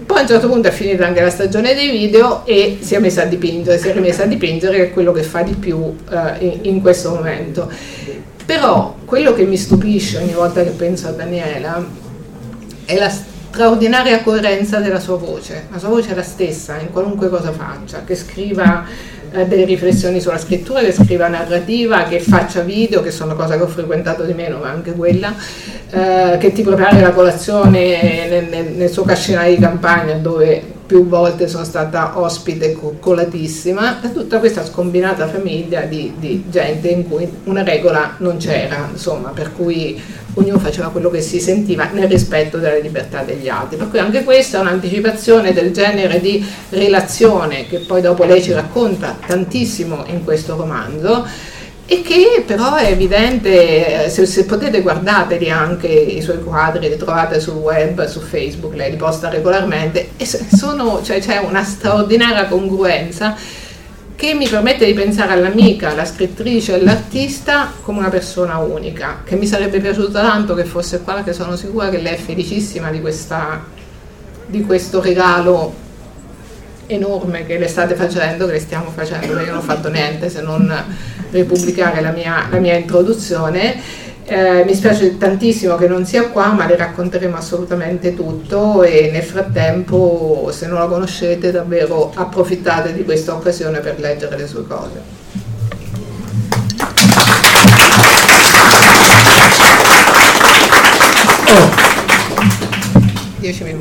Poi 0.07 0.17
a 0.17 0.21
un 0.23 0.27
certo 0.27 0.49
punto 0.49 0.69
è 0.69 0.71
finita 0.71 1.05
anche 1.05 1.21
la 1.21 1.29
stagione 1.29 1.75
dei 1.75 1.91
video 1.91 2.47
e 2.47 2.79
si 2.81 2.95
è 2.95 2.99
messa 3.01 3.21
a 3.21 3.27
dipingere, 3.27 3.77
si 3.77 3.89
è 3.89 3.93
rimessa 3.93 4.23
a 4.23 4.27
dipingere 4.27 4.77
che 4.77 4.85
è 4.85 4.91
quello 4.91 5.13
che 5.13 5.25
fa 5.25 5.43
di 5.43 5.53
più 5.53 5.95
in, 6.39 6.59
in 6.63 6.81
questo 6.81 7.11
momento. 7.11 7.71
Però 8.47 8.97
quello 9.05 9.35
che 9.35 9.45
mi 9.45 9.59
stupisce 9.59 10.17
ogni 10.17 10.33
volta 10.33 10.63
che 10.63 10.71
penso 10.71 11.09
a 11.09 11.11
Daniela 11.11 11.87
è 12.87 12.97
la 12.97 13.13
straordinaria 13.55 14.21
coerenza 14.21 14.81
della 14.81 14.99
sua 14.99 15.17
voce, 15.17 15.69
la 15.71 15.79
sua 15.79 15.89
voce 15.89 16.11
è 16.11 16.15
la 16.17 16.25
stessa 16.25 16.77
in 16.79 16.91
qualunque 16.91 17.29
cosa 17.29 17.53
faccia, 17.53 18.03
che 18.05 18.17
scriva 18.17 18.85
eh, 19.31 19.47
delle 19.47 19.65
riflessioni 19.65 20.21
sulla 20.21 20.39
scrittura, 20.39 20.81
che 20.81 20.93
scriva 20.93 21.29
narrativa, 21.29 22.03
che 22.03 22.19
faccia 22.19 22.63
video, 22.63 23.01
che 23.01 23.13
sono 23.13 23.37
cose 23.37 23.57
che 23.57 23.63
ho 23.63 23.69
frequentato 23.69 24.25
di 24.25 24.33
meno, 24.33 24.59
ma 24.59 24.71
anche 24.71 24.93
quella, 24.93 25.33
eh, 25.89 26.37
che 26.41 26.51
ti 26.51 26.63
prepari 26.63 26.99
la 26.99 27.13
colazione 27.13 28.27
nel, 28.29 28.45
nel, 28.49 28.73
nel 28.73 28.91
suo 28.91 29.05
cascinale 29.05 29.55
di 29.55 29.61
campagna 29.61 30.15
dove 30.15 30.61
più 30.87 31.07
volte 31.07 31.49
sono 31.49 31.65
stata 31.65 32.19
ospite 32.19 32.73
coccolatissima, 32.73 34.01
tutta 34.13 34.39
questa 34.39 34.65
scombinata 34.65 35.29
famiglia 35.29 35.83
di, 35.83 36.13
di, 36.19 36.45
gente 36.51 36.89
in 36.89 37.09
cui 37.09 37.29
una 37.45 37.63
regola 37.63 38.17
non 38.19 38.37
c'era, 38.37 38.89
insomma, 38.91 39.31
per 39.31 39.53
cui 39.53 40.01
ognuno 40.35 40.59
faceva 40.59 40.89
quello 40.89 41.11
che 41.11 41.21
si 41.21 41.41
sentiva 41.41 41.89
nel 41.93 42.09
rispetto 42.09 42.59
della 42.59 42.79
libertà 42.79 43.23
degli 43.23 43.49
altri. 43.49 43.77
Per 43.77 43.89
cui 43.89 43.99
anche 43.99 44.25
questa 44.25 44.59
è 44.59 44.61
un'anticipazione 44.61 45.53
del 45.53 45.73
genere 45.73 46.21
di 46.21 46.45
relazione 46.71 47.67
che 47.67 47.79
poi 47.79 48.03
dopo 48.03 48.25
lei 48.25 48.43
ci 48.43 48.53
racconta 48.53 49.17
tantissimo 49.27 50.05
in 50.09 50.23
questo 50.25 50.57
romanzo 50.57 51.27
e 51.87 52.01
che 52.01 52.43
però 52.47 52.77
è 52.77 52.91
evidente, 52.91 54.09
se, 54.09 54.25
se, 54.25 54.47
potete 54.47 54.81
guardateli 54.81 55.51
anche 55.51 55.89
i 55.89 56.23
suoi 56.23 56.43
quadri, 56.43 56.89
li 56.89 56.97
trovate 56.97 57.41
sul 57.41 57.57
web, 57.57 58.07
su 58.07 58.21
Facebook, 58.21 58.75
lei 58.75 58.93
li 58.93 58.97
posta 58.97 59.29
regolarmente, 59.29 60.11
e 60.17 60.25
sono, 60.25 61.03
cioè, 61.03 61.21
c'è 61.21 61.39
una 61.39 61.63
straordinaria 61.63 62.47
congruenza 62.47 63.37
che 64.17 64.33
mi 64.33 64.49
permette 64.49 64.87
di 64.87 64.95
pensare 64.95 65.33
all'amica, 65.33 65.91
alla 65.91 66.07
scrittrice, 66.07 66.73
all'artista 66.73 67.71
come 67.83 67.99
una 67.99 68.09
persona 68.09 68.57
unica, 68.59 69.21
che 69.23 69.37
mi 69.37 69.47
sarebbe 69.47 69.79
piaciuto 69.79 70.13
tanto 70.13 70.55
che 70.55 70.65
fosse 70.65 71.03
qua, 71.03 71.15
perché 71.15 71.35
sono 71.35 71.55
sicura 71.55 71.91
che 71.91 71.99
lei 71.99 72.15
è 72.15 72.19
felicissima 72.19 72.91
di, 72.91 73.03
questa, 73.03 73.63
di 74.47 74.63
questo 74.63 75.03
regalo 75.03 75.83
enorme 76.87 77.47
che 77.47 77.59
le 77.59 77.69
state 77.69 77.95
facendo, 77.95 78.47
che 78.47 78.53
le 78.53 78.61
stiamo 78.61 78.91
facendo, 78.95 79.39
io 79.41 79.47
non 79.47 79.57
ho 79.57 79.63
fatto 79.63 79.89
niente 79.91 80.29
se 80.29 80.43
non 80.43 80.73
ripubblicare 81.31 82.01
la 82.01 82.11
mia, 82.11 82.47
la 82.51 82.59
mia 82.59 82.75
introduzione. 82.75 84.03
Eh, 84.27 84.65
mi 84.65 84.75
spiace 84.75 85.19
tantissimo 85.19 85.77
che 85.77 85.87
non 85.87 86.07
sia 86.07 86.29
qua, 86.29 86.53
ma 86.53 86.67
le 86.67 86.77
racconteremo 86.77 87.37
assolutamente 87.37 88.15
tutto 88.15 88.83
e 88.83 89.11
nel 89.13 89.23
frattempo, 89.23 90.49
se 90.51 90.67
non 90.67 90.79
la 90.79 90.87
conoscete, 90.87 91.51
davvero 91.51 92.11
approfittate 92.15 92.95
di 92.95 93.05
questa 93.05 93.35
occasione 93.35 93.81
per 93.81 94.01
leggere 94.01 94.39
le 94.39 94.47
sue 94.47 94.67
cose. 94.67 95.14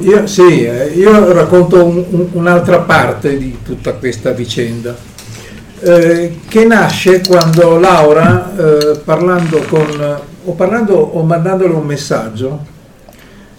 Io, 0.02 0.28
sì, 0.28 0.64
eh, 0.64 0.88
io 0.88 1.32
racconto 1.32 1.86
un, 1.86 2.04
un, 2.10 2.28
un'altra 2.34 2.80
parte 2.80 3.38
di 3.38 3.60
tutta 3.64 3.94
questa 3.94 4.32
vicenda, 4.32 4.94
eh, 5.80 6.40
che 6.48 6.66
nasce 6.66 7.22
quando 7.22 7.78
Laura, 7.78 8.56
eh, 8.56 9.00
parlando 9.06 9.60
con, 9.70 10.20
o 10.44 10.52
parlando 10.54 10.96
o 10.96 11.24
mandandole 11.24 11.74
un 11.74 11.86
messaggio, 11.86 12.66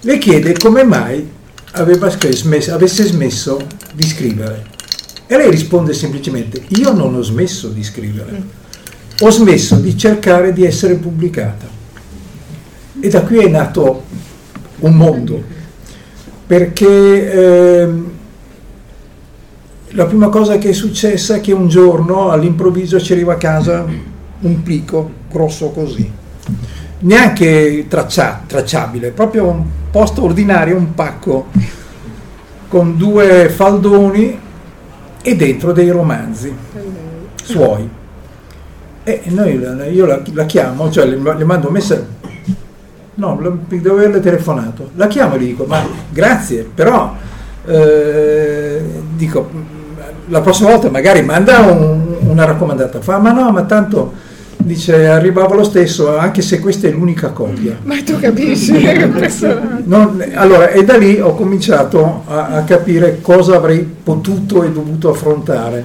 le 0.00 0.18
chiede 0.18 0.52
come 0.52 0.84
mai 0.84 1.26
smesso, 2.32 2.74
avesse 2.74 3.04
smesso 3.04 3.58
di 3.94 4.04
scrivere. 4.04 4.66
E 5.26 5.36
lei 5.38 5.50
risponde 5.50 5.94
semplicemente, 5.94 6.62
io 6.68 6.92
non 6.92 7.14
ho 7.14 7.22
smesso 7.22 7.68
di 7.68 7.82
scrivere, 7.82 8.42
ho 9.20 9.30
smesso 9.30 9.76
di 9.76 9.96
cercare 9.96 10.52
di 10.52 10.66
essere 10.66 10.96
pubblicata. 10.96 11.66
E 13.00 13.08
da 13.08 13.22
qui 13.22 13.38
è 13.38 13.48
nato 13.48 14.04
un 14.80 14.94
mondo 14.94 15.53
perché 16.46 17.32
eh, 17.32 17.88
la 19.88 20.06
prima 20.06 20.28
cosa 20.28 20.58
che 20.58 20.70
è 20.70 20.72
successa 20.72 21.36
è 21.36 21.40
che 21.40 21.52
un 21.52 21.68
giorno 21.68 22.30
all'improvviso 22.30 23.00
ci 23.00 23.12
arriva 23.12 23.34
a 23.34 23.38
casa 23.38 23.86
un 24.40 24.62
plico 24.62 25.10
grosso 25.30 25.70
così, 25.70 26.10
neanche 27.00 27.86
traccia, 27.88 28.42
tracciabile, 28.46 29.10
proprio 29.10 29.46
un 29.46 29.64
posto 29.90 30.22
ordinario, 30.24 30.76
un 30.76 30.94
pacco 30.94 31.46
con 32.68 32.96
due 32.96 33.48
faldoni 33.48 34.38
e 35.22 35.36
dentro 35.36 35.72
dei 35.72 35.88
romanzi 35.90 36.54
suoi. 37.42 37.88
E 39.04 39.22
noi, 39.26 39.60
io 39.92 40.06
la, 40.06 40.20
la 40.32 40.44
chiamo, 40.46 40.90
cioè 40.90 41.06
le, 41.06 41.16
le 41.36 41.44
mando 41.44 41.68
un 41.68 41.72
messaggio, 41.72 42.06
No, 43.16 43.58
devo 43.68 43.96
averle 43.96 44.20
telefonato. 44.20 44.90
La 44.96 45.06
chiamo 45.06 45.34
e 45.34 45.38
gli 45.38 45.46
dico, 45.46 45.64
ma 45.64 45.82
grazie, 46.10 46.68
però 46.74 47.14
eh, 47.66 48.80
dico, 49.14 49.48
la 50.26 50.40
prossima 50.40 50.70
volta 50.70 50.90
magari 50.90 51.22
manda 51.22 51.60
un, 51.60 52.16
una 52.20 52.44
raccomandata. 52.44 53.00
Fa, 53.00 53.18
ma 53.18 53.32
no, 53.32 53.50
ma 53.50 53.62
tanto 53.62 54.32
dice 54.56 55.08
arrivava 55.08 55.54
lo 55.54 55.64
stesso 55.64 56.16
anche 56.16 56.40
se 56.40 56.58
questa 56.58 56.88
è 56.88 56.90
l'unica 56.90 57.30
copia. 57.30 57.78
Ma 57.82 57.96
tu 58.02 58.18
capisci 58.18 58.72
non, 59.84 60.24
allora 60.34 60.70
e 60.70 60.84
da 60.84 60.96
lì 60.96 61.20
ho 61.20 61.34
cominciato 61.34 62.22
a, 62.26 62.46
a, 62.46 62.62
capire 62.64 63.20
cosa 63.20 63.56
avrei 63.56 63.80
potuto 63.80 64.62
e 64.62 64.70
dovuto 64.70 65.10
affrontare. 65.10 65.84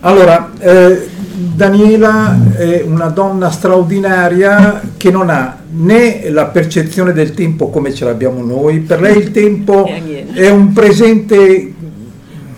Allora 0.00 0.50
eh, 0.58 1.08
Daniela 1.38 2.36
è 2.56 2.82
una 2.84 3.06
donna 3.10 3.50
straordinaria 3.52 4.82
che 4.96 5.12
non 5.12 5.30
ha 5.30 5.58
né 5.70 6.28
la 6.30 6.46
percezione 6.46 7.12
del 7.12 7.32
tempo 7.32 7.70
come 7.70 7.94
ce 7.94 8.04
l'abbiamo 8.04 8.42
noi, 8.42 8.80
per 8.80 9.00
lei 9.00 9.18
il 9.18 9.30
tempo 9.30 9.86
è 10.32 10.48
un 10.48 10.72
presente, 10.72 11.72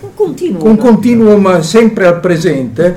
un 0.01 0.15
continuum, 0.15 0.67
un 0.67 0.77
continuum 0.79 1.61
sempre 1.61 2.07
al 2.07 2.21
presente, 2.21 2.97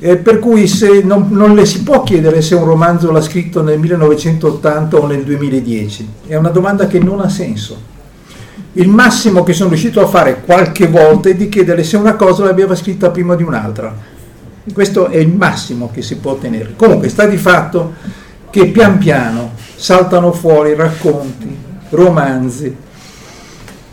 eh, 0.00 0.16
per 0.16 0.40
cui 0.40 0.68
non, 1.04 1.28
non, 1.30 1.54
le 1.54 1.64
si 1.64 1.84
può 1.84 2.02
chiedere 2.02 2.42
se 2.42 2.56
un 2.56 2.64
romanzo 2.64 3.12
l'ha 3.12 3.22
scritto 3.22 3.62
nel 3.62 3.78
1980 3.78 4.96
o 4.96 5.06
nel 5.06 5.22
2010, 5.22 6.08
è 6.26 6.34
una 6.34 6.50
domanda 6.50 6.88
che 6.88 6.98
non 6.98 7.20
ha 7.20 7.28
senso. 7.28 7.92
Il 8.76 8.88
massimo 8.88 9.44
che 9.44 9.52
sono 9.52 9.68
riuscito 9.68 10.00
a 10.00 10.08
fare 10.08 10.40
qualche 10.44 10.88
volta 10.88 11.28
è 11.28 11.36
di 11.36 11.48
chiedere 11.48 11.84
se 11.84 11.96
una 11.96 12.16
cosa 12.16 12.42
l'aveva 12.42 12.74
scritta 12.74 13.10
prima 13.10 13.36
di 13.36 13.44
un'altra 13.44 14.12
questo 14.72 15.08
è 15.08 15.16
il 15.16 15.28
massimo 15.28 15.90
che 15.92 16.02
si 16.02 16.16
può 16.16 16.32
ottenere. 16.32 16.72
Comunque 16.76 17.08
sta 17.08 17.26
di 17.26 17.36
fatto 17.36 17.94
che 18.50 18.66
pian 18.68 18.98
piano 18.98 19.52
saltano 19.74 20.32
fuori 20.32 20.74
racconti, 20.74 21.54
romanzi, 21.90 22.74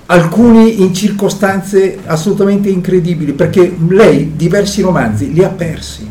alcuni 0.05 0.81
in 0.81 0.93
circostanze 0.93 1.99
assolutamente 2.05 2.69
incredibili, 2.69 3.33
perché 3.33 3.75
lei 3.89 4.33
diversi 4.35 4.81
romanzi 4.81 5.33
li 5.33 5.43
ha 5.43 5.49
persi. 5.49 6.07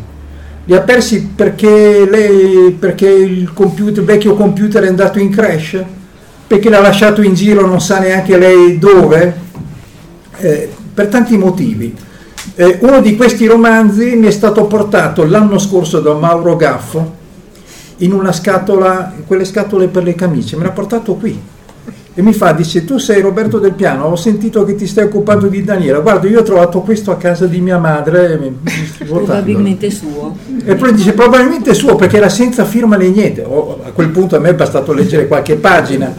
Li 0.64 0.74
ha 0.74 0.80
persi 0.80 1.30
perché, 1.34 2.06
lei, 2.08 2.76
perché 2.78 3.08
il, 3.08 3.52
computer, 3.52 3.98
il 3.98 4.04
vecchio 4.04 4.34
computer 4.34 4.84
è 4.84 4.88
andato 4.88 5.18
in 5.18 5.30
crash, 5.30 5.82
perché 6.46 6.68
l'ha 6.68 6.80
lasciato 6.80 7.22
in 7.22 7.34
giro 7.34 7.66
non 7.66 7.80
sa 7.80 7.98
neanche 7.98 8.36
lei 8.36 8.78
dove, 8.78 9.34
eh, 10.38 10.70
per 10.92 11.06
tanti 11.06 11.36
motivi 11.36 11.94
eh, 12.61 12.78
uno 12.82 13.00
di 13.00 13.16
questi 13.16 13.46
romanzi 13.46 14.16
mi 14.16 14.26
è 14.26 14.30
stato 14.30 14.66
portato 14.66 15.24
l'anno 15.24 15.58
scorso 15.58 16.00
da 16.00 16.12
Mauro 16.12 16.56
Gaffo 16.56 17.18
in 17.98 18.12
una 18.12 18.32
scatola, 18.32 19.14
quelle 19.26 19.46
scatole 19.46 19.88
per 19.88 20.02
le 20.02 20.14
camicie, 20.14 20.56
me 20.56 20.64
l'ha 20.64 20.70
portato 20.70 21.14
qui 21.14 21.40
e 22.12 22.20
mi 22.20 22.34
fa, 22.34 22.52
dice 22.52 22.84
tu 22.84 22.98
sei 22.98 23.22
Roberto 23.22 23.58
Del 23.58 23.72
Piano, 23.72 24.04
ho 24.04 24.16
sentito 24.16 24.62
che 24.64 24.74
ti 24.74 24.86
stai 24.86 25.04
occupando 25.04 25.46
di 25.46 25.64
Daniela, 25.64 26.00
guarda 26.00 26.28
io 26.28 26.40
ho 26.40 26.42
trovato 26.42 26.80
questo 26.80 27.11
a 27.12 27.16
casa 27.16 27.46
di 27.46 27.62
mia 27.62 27.78
madre. 27.78 28.52
probabilmente 29.06 29.90
suo. 29.90 30.36
E 30.62 30.74
poi 30.74 30.92
dice 30.92 31.12
probabilmente 31.14 31.72
suo 31.72 31.96
perché 31.96 32.18
era 32.18 32.28
senza 32.28 32.66
firma 32.66 32.96
né 32.96 33.08
niente, 33.08 33.42
oh, 33.42 33.80
a 33.82 33.90
quel 33.92 34.11
punto 34.11 34.36
a 34.36 34.38
me 34.38 34.50
è 34.50 34.54
bastato 34.54 34.92
leggere 34.92 35.28
qualche 35.28 35.54
pagina. 35.54 36.14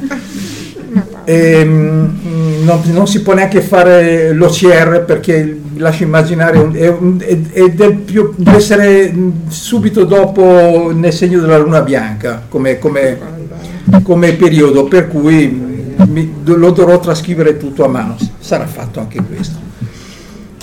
E, 1.23 1.35
ehm, 1.35 2.63
non, 2.63 2.81
non, 2.85 3.05
si 3.05 3.21
può 3.21 3.33
neanche 3.33 3.61
fare 3.61 4.33
l'OCR 4.33 5.03
perché 5.05 5.60
lascio 5.81 6.03
immaginare, 6.03 6.57
un, 6.57 6.73
è, 7.19 7.37
è, 7.51 7.73
è 7.75 7.93
più, 7.93 8.33
deve 8.37 8.57
essere 8.57 9.13
subito 9.47 10.05
dopo 10.05 10.91
nel 10.93 11.11
segno 11.11 11.39
della 11.41 11.57
luna 11.57 11.81
bianca 11.81 12.45
come, 12.47 12.77
come, 12.77 13.17
come 14.03 14.33
periodo, 14.33 14.85
per 14.85 15.07
cui 15.07 15.95
mi, 16.07 16.33
lo 16.43 16.71
dovrò 16.71 16.99
trascrivere 16.99 17.57
tutto 17.57 17.83
a 17.83 17.87
mano, 17.87 18.15
sarà 18.39 18.65
fatto 18.67 18.99
anche 18.99 19.21
questo. 19.23 19.59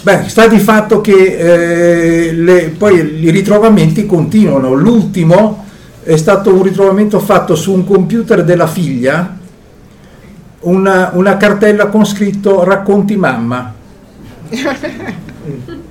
Beh, 0.01 0.29
sta 0.29 0.47
di 0.47 0.61
fatto 0.61 1.01
che 1.01 2.29
eh, 2.29 2.33
le, 2.33 2.75
poi 2.79 3.25
i 3.25 3.31
ritrovamenti 3.31 4.07
continuano, 4.07 4.73
l'ultimo 4.73 5.67
è 6.03 6.17
stato 6.17 6.55
un 6.55 6.63
ritrovamento 6.63 7.19
fatto 7.19 7.55
su 7.57 7.73
un 7.73 7.85
computer 7.85 8.45
della 8.45 8.69
figlia, 8.69 9.37
una, 10.61 11.11
una 11.13 11.37
cartella 11.37 11.87
con 11.87 12.07
scritto 12.07 12.63
racconti 12.63 13.17
mamma 13.17 13.75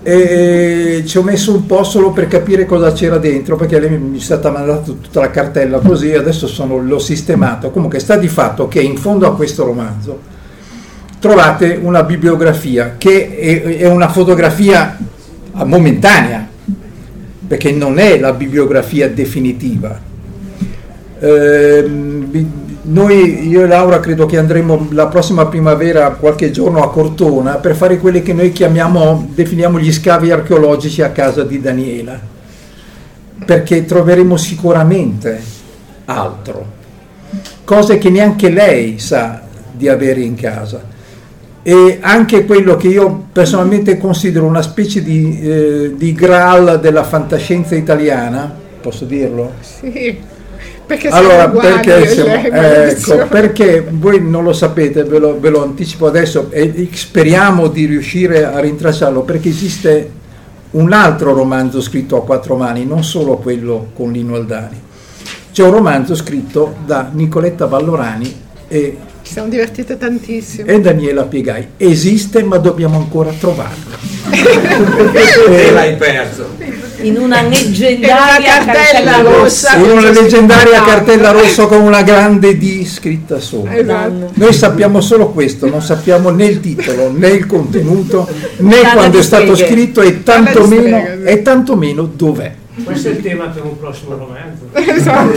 e 0.03 1.03
ci 1.05 1.18
ho 1.18 1.24
messo 1.24 1.53
un 1.53 1.66
po' 1.66 1.84
solo 1.84 2.12
per 2.12 2.28
capire 2.28 2.66
cosa 2.66 2.91
c'era 2.91 3.18
dentro 3.18 3.55
perché 3.55 3.80
mi 3.89 4.18
è 4.18 4.22
stata 4.22 4.49
mandata 4.49 4.84
tutta 4.84 5.20
la 5.20 5.30
cartella 5.30 5.80
così 5.80 6.14
adesso 6.14 6.47
sono, 6.47 6.78
l'ho 6.78 6.99
sistemato. 6.99 7.72
Comunque 7.72 7.99
sta 7.99 8.16
di 8.16 8.28
fatto 8.28 8.68
che 8.68 8.80
in 8.82 8.97
fondo 8.97 9.28
a 9.28 9.36
questo 9.36 9.66
romanzo 9.66 10.36
trovate 11.20 11.80
una 11.82 12.03
bibliografia 12.03 12.95
che 12.97 13.38
è, 13.38 13.78
è 13.78 13.88
una 13.88 14.10
fotografia 14.10 14.97
momentanea 15.51 16.47
perché 17.47 17.72
non 17.72 17.97
è 17.97 18.20
la 18.20 18.34
bibliografia 18.34 19.10
definitiva. 19.10 19.99
Eh, 21.20 21.89
noi, 22.89 23.47
io 23.47 23.63
e 23.63 23.67
Laura, 23.67 23.99
credo 23.99 24.25
che 24.25 24.38
andremo 24.38 24.88
la 24.91 25.07
prossima 25.07 25.45
primavera, 25.47 26.11
qualche 26.11 26.51
giorno 26.51 26.81
a 26.81 26.89
Cortona, 26.89 27.55
per 27.55 27.75
fare 27.75 27.97
quelli 27.97 28.21
che 28.21 28.31
noi 28.31 28.53
chiamiamo, 28.53 29.29
definiamo 29.33 29.77
gli 29.77 29.91
scavi 29.91 30.31
archeologici 30.31 31.01
a 31.01 31.09
casa 31.09 31.43
di 31.43 31.59
Daniela, 31.59 32.17
perché 33.45 33.83
troveremo 33.83 34.38
sicuramente 34.38 35.41
altro, 36.05 36.65
cose 37.65 37.97
che 37.97 38.09
neanche 38.09 38.49
lei 38.49 38.99
sa 38.99 39.41
di 39.69 39.89
avere 39.89 40.21
in 40.21 40.35
casa. 40.35 40.95
E 41.63 41.97
anche 41.99 42.45
quello 42.45 42.77
che 42.77 42.88
io 42.88 43.25
personalmente 43.33 43.97
considero 43.97 44.45
una 44.45 44.61
specie 44.61 45.03
di, 45.03 45.41
eh, 45.41 45.93
di 45.97 46.13
graal 46.13 46.79
della 46.79 47.03
fantascienza 47.03 47.75
italiana, 47.75 48.49
posso 48.79 49.03
dirlo? 49.03 49.51
Sì 49.59 50.35
perché 50.86 51.10
allora, 51.10 51.49
perché, 51.49 52.08
siamo, 52.08 52.34
ecco, 52.34 53.28
perché 53.28 53.86
voi 53.89 54.22
non 54.22 54.43
lo 54.43 54.53
sapete, 54.53 55.03
ve 55.03 55.20
lo, 55.20 55.38
ve 55.39 55.49
lo 55.49 55.62
anticipo 55.62 56.08
adesso 56.08 56.49
e 56.49 56.89
speriamo 56.93 57.68
di 57.68 57.86
riuscire 57.86 58.45
a 58.45 58.60
rintracciarlo 58.60 59.22
perché 59.24 59.49
esiste 59.49 60.12
un 60.72 60.93
altro 60.93 61.34
romanzo 61.34 61.82
scritto 61.82 62.18
a 62.18 62.24
quattro 62.24 62.55
mani, 62.55 62.86
non 62.86 63.03
solo 63.03 63.38
quello 63.38 63.89
con 63.93 64.12
Lino 64.12 64.36
Aldani. 64.36 64.82
C'è 65.51 65.64
un 65.64 65.72
romanzo 65.72 66.16
scritto 66.16 66.76
da 66.86 67.10
Nicoletta 67.12 67.66
Vallorani 67.66 68.45
e 68.68 68.97
ci 69.24 69.34
siamo 69.34 69.49
divertite 69.49 69.97
tantissimo. 69.97 70.70
E 70.70 70.80
Daniela 70.80 71.24
Piegai. 71.24 71.68
Esiste 71.76 72.43
ma 72.43 72.58
dobbiamo 72.58 72.97
ancora 72.97 73.32
trovarlo. 73.32 73.95
e 75.49 75.72
l'hai 75.72 75.95
perso 75.97 76.86
in 77.01 77.17
una 77.17 77.41
leggendaria 77.41 78.63
cartella, 78.63 79.11
cartella 79.11 79.21
rossa. 79.21 79.75
In 79.75 79.89
una 79.91 80.09
leggendaria 80.09 80.83
cartella 80.83 81.31
rossa 81.31 81.65
con 81.65 81.81
una 81.81 82.01
grande 82.01 82.57
D 82.57 82.85
scritta 82.85 83.39
sopra. 83.39 83.75
Esatto. 83.75 84.31
Noi 84.33 84.53
sappiamo 84.53 85.01
solo 85.01 85.29
questo, 85.29 85.69
non 85.69 85.81
sappiamo 85.81 86.29
né 86.29 86.45
il 86.45 86.59
titolo, 86.59 87.11
né 87.11 87.29
il 87.29 87.45
contenuto, 87.45 88.27
né 88.57 88.81
quando 88.93 89.19
è 89.19 89.23
stato 89.23 89.55
scritto 89.55 90.01
e 90.01 90.23
tantomeno, 90.23 91.23
e 91.23 91.41
tantomeno 91.41 92.05
dov'è. 92.05 92.53
Questo 92.84 93.07
è 93.07 93.11
il 93.11 93.21
tema 93.21 93.47
per 93.47 93.63
un 93.63 93.78
prossimo 93.80 94.15
romanzo. 94.15 94.69
Esatto. 94.97 95.32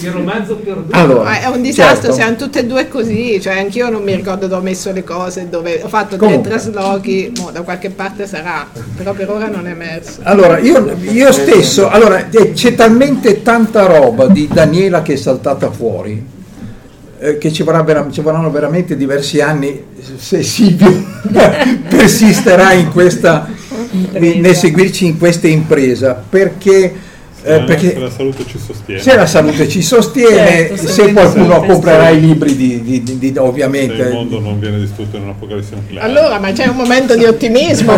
il 0.00 0.10
romanzo 0.10 0.56
perduto. 0.56 0.96
Allora, 0.96 1.40
è 1.40 1.46
un 1.46 1.60
disastro, 1.60 2.12
certo. 2.12 2.12
siamo 2.12 2.36
tutte 2.36 2.60
e 2.60 2.66
due 2.66 2.88
così, 2.88 3.40
cioè 3.40 3.58
anch'io 3.58 3.90
non 3.90 4.02
mi 4.02 4.14
ricordo 4.14 4.46
dove 4.46 4.60
ho 4.60 4.64
messo 4.64 4.90
le 4.92 5.04
cose, 5.04 5.48
dove 5.48 5.80
ho 5.82 5.88
fatto 5.88 6.16
dei 6.16 6.40
traslochi, 6.40 7.32
boh, 7.34 7.50
da 7.50 7.62
qualche 7.62 7.90
parte 7.90 8.26
sarà, 8.26 8.66
però 8.96 9.12
per 9.12 9.30
ora 9.30 9.48
non 9.48 9.66
è 9.66 9.70
emerso. 9.70 10.20
Allora, 10.22 10.58
io, 10.58 10.96
io 11.00 11.32
stesso, 11.32 11.88
allora, 11.88 12.28
eh, 12.30 12.52
c'è 12.52 12.74
talmente 12.74 13.42
tanta 13.42 13.86
roba 13.86 14.26
di 14.28 14.48
Daniela 14.50 15.02
che 15.02 15.14
è 15.14 15.16
saltata 15.16 15.70
fuori, 15.70 16.24
eh, 17.18 17.38
che 17.38 17.52
ci, 17.52 17.62
vorrà, 17.62 18.08
ci, 18.10 18.22
vorranno 18.22 18.50
veramente 18.50 18.96
diversi 18.96 19.40
anni 19.40 19.84
se 20.16 20.42
Silvio 20.42 21.04
persisterà 21.88 22.72
in 22.72 22.90
questa, 22.90 23.46
nel 23.90 24.54
seguirci 24.54 25.06
in 25.06 25.18
questa 25.18 25.48
impresa, 25.48 26.14
perché 26.28 27.08
eh, 27.42 27.62
perché 27.62 27.98
la 27.98 28.10
salute 28.10 28.44
ci 28.46 28.58
sostiene. 28.58 29.00
Se 29.00 29.16
la 29.16 29.24
salute 29.24 29.66
ci 29.66 29.80
sostiene, 29.80 30.68
certo, 30.68 30.76
se, 30.76 30.88
se 30.88 31.10
qualcuno 31.12 31.64
comprerà 31.64 32.10
i 32.10 32.20
libri 32.20 32.54
di, 32.54 32.82
di, 32.82 33.02
di, 33.02 33.18
di, 33.18 33.32
ovviamente. 33.38 33.96
Se 33.96 34.02
il 34.02 34.12
mondo 34.12 34.40
non 34.40 34.58
viene 34.58 34.78
distrutto 34.78 35.16
in 35.16 35.22
un'apocalisse 35.22 35.74
nucleare. 35.74 36.06
Allora, 36.06 36.38
ma 36.38 36.52
c'è 36.52 36.66
un 36.66 36.76
momento 36.76 37.16
di 37.16 37.24
ottimismo. 37.24 37.94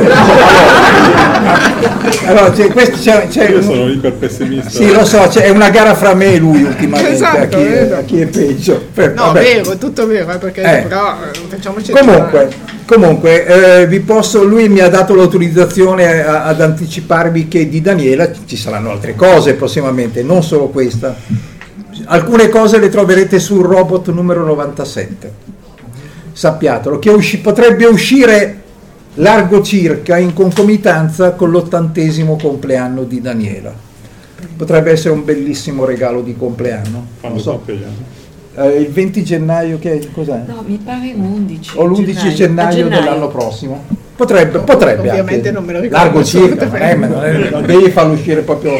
allora, 2.26 2.52
c'è, 2.52 2.68
questo, 2.68 2.98
c'è, 2.98 3.26
c'è 3.26 3.48
Io 3.50 3.56
un... 3.56 3.62
sono 3.64 3.88
iper 3.88 4.12
pessimista. 4.12 4.70
Sì, 4.70 4.92
lo 4.92 5.04
so, 5.04 5.26
c'è 5.26 5.48
una 5.48 5.70
gara 5.70 5.96
fra 5.96 6.14
me 6.14 6.34
e 6.34 6.38
lui 6.38 6.62
ultimamente 6.62 7.14
esatto, 7.14 7.38
a, 7.38 7.46
chi 7.46 7.56
è, 7.56 7.90
a, 7.92 8.02
chi 8.02 8.20
è, 8.20 8.26
peggio. 8.26 8.80
Per, 8.94 9.12
no, 9.14 9.24
vabbè. 9.24 9.40
vero, 9.40 9.76
tutto 9.76 10.06
vero, 10.06 10.30
eh, 10.30 10.38
perché 10.38 10.60
eh. 10.60 10.82
però 10.82 11.16
eh, 11.16 11.38
facciamoci 11.48 11.90
Comunque. 11.90 12.71
Comunque, 12.92 13.46
eh, 13.80 13.86
vi 13.86 14.00
posso, 14.00 14.44
lui 14.44 14.68
mi 14.68 14.80
ha 14.80 14.88
dato 14.90 15.14
l'autorizzazione 15.14 16.22
a, 16.22 16.44
ad 16.44 16.60
anticiparvi 16.60 17.48
che 17.48 17.66
di 17.66 17.80
Daniela 17.80 18.30
ci 18.44 18.54
saranno 18.54 18.90
altre 18.90 19.14
cose 19.14 19.54
prossimamente, 19.54 20.22
non 20.22 20.42
solo 20.42 20.68
questa. 20.68 21.16
Alcune 22.04 22.50
cose 22.50 22.78
le 22.78 22.90
troverete 22.90 23.38
sul 23.38 23.64
robot 23.64 24.10
numero 24.10 24.44
97. 24.44 25.32
Sappiatelo, 26.32 26.98
che 26.98 27.08
usci, 27.08 27.38
potrebbe 27.38 27.86
uscire 27.86 28.60
largo 29.14 29.62
circa 29.62 30.18
in 30.18 30.34
concomitanza 30.34 31.32
con 31.32 31.50
l'ottantesimo 31.50 32.36
compleanno 32.36 33.04
di 33.04 33.22
Daniela. 33.22 33.72
Potrebbe 34.54 34.90
essere 34.90 35.14
un 35.14 35.24
bellissimo 35.24 35.86
regalo 35.86 36.20
di 36.20 36.36
compleanno. 36.36 37.06
Quando 37.20 37.38
so. 37.38 37.62
Eh, 38.54 38.80
il 38.80 38.88
20 38.88 39.24
gennaio 39.24 39.78
che 39.78 39.98
è, 39.98 40.08
cos'è? 40.12 40.42
No, 40.46 40.62
mi 40.66 40.78
pare 40.84 41.12
11. 41.16 41.72
O 41.76 41.84
l'11 41.84 42.04
gennaio, 42.04 42.34
gennaio, 42.34 42.74
gennaio. 42.76 43.00
dell'anno 43.00 43.28
prossimo. 43.28 43.84
Potrebbe, 44.14 44.58
no, 44.58 44.64
potrebbe 44.64 45.08
Ovviamente 45.08 45.48
anche. 45.48 45.50
non 45.52 45.64
me 45.64 45.72
lo 45.72 45.80
ricordo. 45.80 46.04
Largo 46.04 46.24
circa, 46.24 46.66
non, 46.66 46.76
è, 46.76 46.94
non, 46.94 47.24
è, 47.24 47.50
non 47.50 47.66
devi 47.66 47.90
farlo 47.90 48.12
uscire 48.12 48.42
proprio 48.42 48.72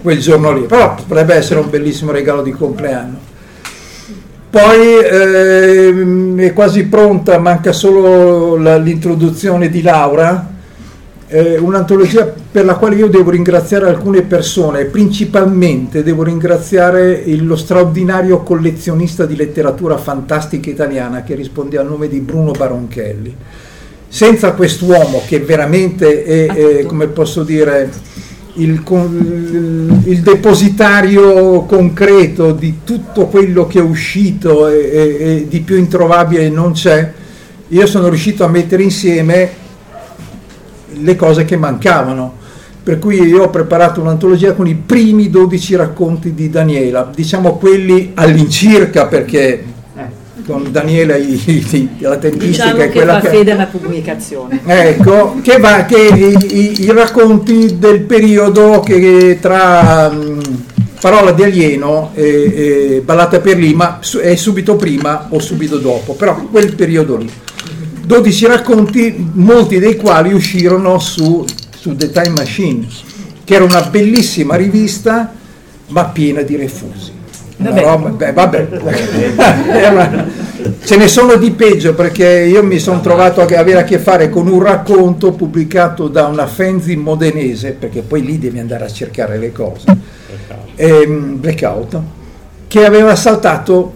quel 0.00 0.18
giorno 0.18 0.52
lì, 0.52 0.62
però 0.62 0.94
potrebbe 0.94 1.34
essere 1.34 1.60
un 1.60 1.68
bellissimo 1.68 2.12
regalo 2.12 2.42
di 2.42 2.52
compleanno. 2.52 3.28
Poi 4.48 4.98
eh, 4.98 6.46
è 6.46 6.52
quasi 6.52 6.84
pronta, 6.84 7.38
manca 7.38 7.72
solo 7.72 8.56
la, 8.56 8.76
l'introduzione 8.76 9.68
di 9.68 9.82
Laura, 9.82 10.48
eh, 11.32 11.58
un'antologia 11.58 12.32
per 12.50 12.64
la 12.64 12.74
quale 12.74 12.96
io 12.96 13.06
devo 13.06 13.30
ringraziare 13.30 13.86
alcune 13.86 14.22
persone, 14.22 14.86
principalmente 14.86 16.02
devo 16.02 16.24
ringraziare 16.24 17.22
lo 17.36 17.54
straordinario 17.54 18.42
collezionista 18.42 19.26
di 19.26 19.36
letteratura 19.36 19.96
fantastica 19.96 20.68
italiana 20.68 21.22
che 21.22 21.36
risponde 21.36 21.78
al 21.78 21.86
nome 21.86 22.08
di 22.08 22.18
Bruno 22.18 22.50
Baronchelli. 22.50 23.36
Senza 24.08 24.52
quest'uomo 24.54 25.22
che 25.24 25.38
veramente 25.38 26.24
è, 26.24 26.46
è 26.46 26.82
come 26.84 27.06
posso 27.06 27.44
dire, 27.44 27.88
il, 28.54 28.82
il, 28.84 30.00
il, 30.06 30.20
depositario 30.22 31.60
concreto 31.60 32.50
di 32.50 32.80
tutto 32.82 33.26
quello 33.26 33.68
che 33.68 33.78
è 33.78 33.82
uscito 33.82 34.66
e, 34.66 34.78
e, 34.78 35.16
e 35.20 35.46
di 35.48 35.60
più 35.60 35.76
introvabile 35.76 36.48
non 36.48 36.72
c'è, 36.72 37.12
io 37.68 37.86
sono 37.86 38.08
riuscito 38.08 38.42
a 38.42 38.48
mettere 38.48 38.82
insieme 38.82 39.59
le 41.02 41.16
cose 41.16 41.44
che 41.44 41.56
mancavano. 41.56 42.38
Per 42.82 42.98
cui 42.98 43.20
io 43.20 43.44
ho 43.44 43.50
preparato 43.50 44.00
un'antologia 44.00 44.54
con 44.54 44.66
i 44.66 44.74
primi 44.74 45.28
12 45.28 45.76
racconti 45.76 46.34
di 46.34 46.48
Daniela, 46.48 47.10
diciamo 47.14 47.56
quelli 47.56 48.12
all'incirca 48.14 49.06
perché 49.06 49.64
con 50.46 50.66
Daniela 50.70 51.16
i, 51.16 51.40
i, 51.44 51.88
la 51.98 52.16
tempistica 52.16 52.64
diciamo 52.64 52.82
è 52.82 52.90
quella 52.90 53.20
che 53.20 53.28
fa 53.28 53.34
fede 53.34 53.50
alla 53.52 53.66
pubblicazione. 53.66 54.60
Ecco, 54.64 55.36
che, 55.42 55.58
va, 55.58 55.84
che 55.84 55.98
i, 55.98 56.82
i, 56.82 56.90
racconti 56.92 57.78
del 57.78 58.00
periodo 58.00 58.80
che 58.80 59.38
tra 59.40 60.08
um, 60.10 60.40
Parola 61.00 61.32
di 61.32 61.42
alieno 61.42 62.10
e, 62.12 62.24
e 62.94 63.02
Ballata 63.02 63.40
per 63.40 63.56
Lima 63.56 64.00
è 64.20 64.34
subito 64.36 64.76
prima 64.76 65.28
o 65.30 65.38
subito 65.38 65.78
dopo, 65.78 66.12
però 66.12 66.36
quel 66.50 66.74
periodo 66.74 67.16
lì. 67.16 67.30
12 68.10 68.46
racconti, 68.46 69.30
molti 69.34 69.78
dei 69.78 69.94
quali 69.94 70.32
uscirono 70.32 70.98
su, 70.98 71.44
su 71.78 71.94
The 71.94 72.10
Time 72.10 72.30
Machine, 72.30 72.84
che 73.44 73.54
era 73.54 73.62
una 73.62 73.82
bellissima 73.82 74.56
rivista, 74.56 75.32
ma 75.86 76.06
piena 76.06 76.42
di 76.42 76.56
refusi. 76.56 77.12
Vabbè. 77.58 77.80
Roba, 77.80 78.08
beh, 78.08 78.32
vabbè. 78.32 78.68
Ce 80.82 80.96
ne 80.96 81.06
sono 81.06 81.36
di 81.36 81.52
peggio 81.52 81.94
perché 81.94 82.26
io 82.26 82.64
mi 82.64 82.80
sono 82.80 83.00
trovato 83.00 83.42
a 83.42 83.44
avere 83.44 83.78
a 83.78 83.84
che 83.84 84.00
fare 84.00 84.28
con 84.28 84.48
un 84.48 84.60
racconto 84.60 85.30
pubblicato 85.30 86.08
da 86.08 86.26
una 86.26 86.48
fanzine 86.48 87.00
modenese, 87.00 87.76
perché 87.78 88.00
poi 88.00 88.24
lì 88.24 88.40
devi 88.40 88.58
andare 88.58 88.86
a 88.86 88.90
cercare 88.90 89.38
le 89.38 89.52
cose, 89.52 89.84
ehm, 90.74 91.38
Blackout, 91.38 92.00
che 92.66 92.84
aveva 92.84 93.14
saltato 93.14 93.92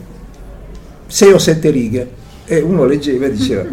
sei 1.08 1.32
o 1.32 1.38
sette 1.38 1.70
righe 1.70 2.08
e 2.44 2.60
uno 2.60 2.84
leggeva 2.84 3.26
e 3.26 3.32
diceva 3.32 3.64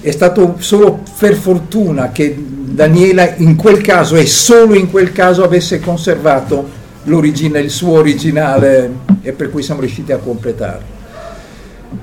è 0.00 0.10
stato 0.10 0.56
solo 0.58 1.00
per 1.18 1.34
fortuna 1.34 2.10
che 2.10 2.36
Daniela 2.36 3.34
in 3.36 3.54
quel 3.54 3.80
caso 3.80 4.16
e 4.16 4.26
solo 4.26 4.74
in 4.74 4.90
quel 4.90 5.12
caso 5.12 5.44
avesse 5.44 5.78
conservato 5.78 6.80
il 7.04 7.70
suo 7.70 7.98
originale 7.98 8.90
e 9.22 9.32
per 9.32 9.50
cui 9.50 9.62
siamo 9.62 9.80
riusciti 9.80 10.12
a 10.12 10.18
completarlo. 10.18 11.00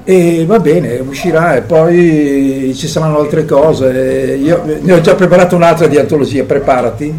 E 0.04 0.46
va 0.46 0.60
bene, 0.60 1.00
uscirà 1.00 1.56
e 1.56 1.62
poi 1.62 2.74
ci 2.76 2.88
saranno 2.88 3.20
altre 3.20 3.46
cose. 3.46 4.38
Io 4.40 4.64
ne 4.82 4.94
ho 4.94 5.02
già 5.02 5.16
preparato 5.16 5.56
un'altra 5.56 5.88
di 5.88 5.98
antologia, 5.98 6.44
preparati. 6.44 7.14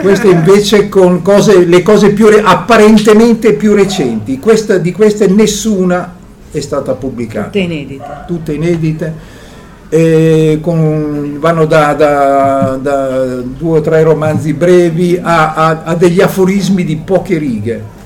Questa 0.00 0.26
invece 0.26 0.88
con 0.88 1.20
cose, 1.22 1.64
le 1.64 1.82
cose 1.82 2.10
più 2.10 2.28
apparentemente 2.42 3.52
più 3.52 3.74
recenti. 3.74 4.38
Questa, 4.38 4.78
di 4.78 4.92
queste 4.92 5.26
nessuna 5.26 6.16
è 6.50 6.60
stata 6.60 6.94
pubblicata. 6.94 7.46
Tutte 7.46 7.58
inedite. 7.58 8.24
Tutte 8.26 8.52
inedite 8.52 9.38
con, 10.60 11.36
vanno 11.40 11.64
da, 11.66 11.94
da, 11.94 12.78
da, 12.80 13.36
due 13.40 13.78
o 13.78 13.80
tre 13.80 14.04
romanzi 14.04 14.52
brevi 14.52 15.18
a, 15.20 15.54
a, 15.54 15.82
a, 15.82 15.94
degli 15.96 16.20
aforismi 16.20 16.84
di 16.84 16.96
poche 16.96 17.38
righe. 17.38 17.98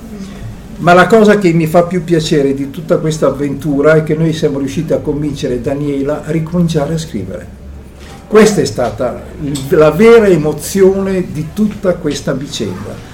Ma 0.77 0.93
la 0.93 1.07
cosa 1.07 1.37
che 1.37 1.53
mi 1.53 1.67
fa 1.67 1.83
più 1.83 2.03
piacere 2.03 2.53
di 2.53 2.69
tutta 2.69 2.97
questa 2.97 3.27
avventura 3.27 3.95
è 3.95 4.03
che 4.03 4.15
noi 4.15 4.33
siamo 4.33 4.57
riusciti 4.57 4.93
a 4.93 4.97
convincere 4.97 5.61
Daniela 5.61 6.23
a 6.25 6.31
ricominciare 6.31 6.95
a 6.95 6.97
scrivere. 6.97 7.63
Questa 8.27 8.61
è 8.61 8.65
stata 8.65 9.21
la 9.69 9.91
vera 9.91 10.25
emozione 10.25 11.27
di 11.31 11.47
tutta 11.53 11.93
questa 11.93 12.33
vicenda 12.33 13.13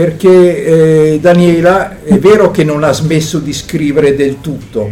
perché 0.00 1.12
eh, 1.12 1.18
Daniela 1.20 2.02
è 2.02 2.18
vero 2.18 2.50
che 2.50 2.64
non 2.64 2.84
ha 2.84 2.90
smesso 2.90 3.38
di 3.38 3.52
scrivere 3.52 4.16
del 4.16 4.40
tutto, 4.40 4.90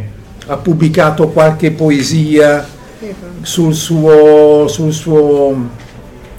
ha 0.48 0.56
pubblicato 0.58 1.28
qualche 1.28 1.70
poesia, 1.70 2.68
sul 3.40 3.72
suo, 3.72 4.68
sul 4.68 4.92
suo, 4.92 5.68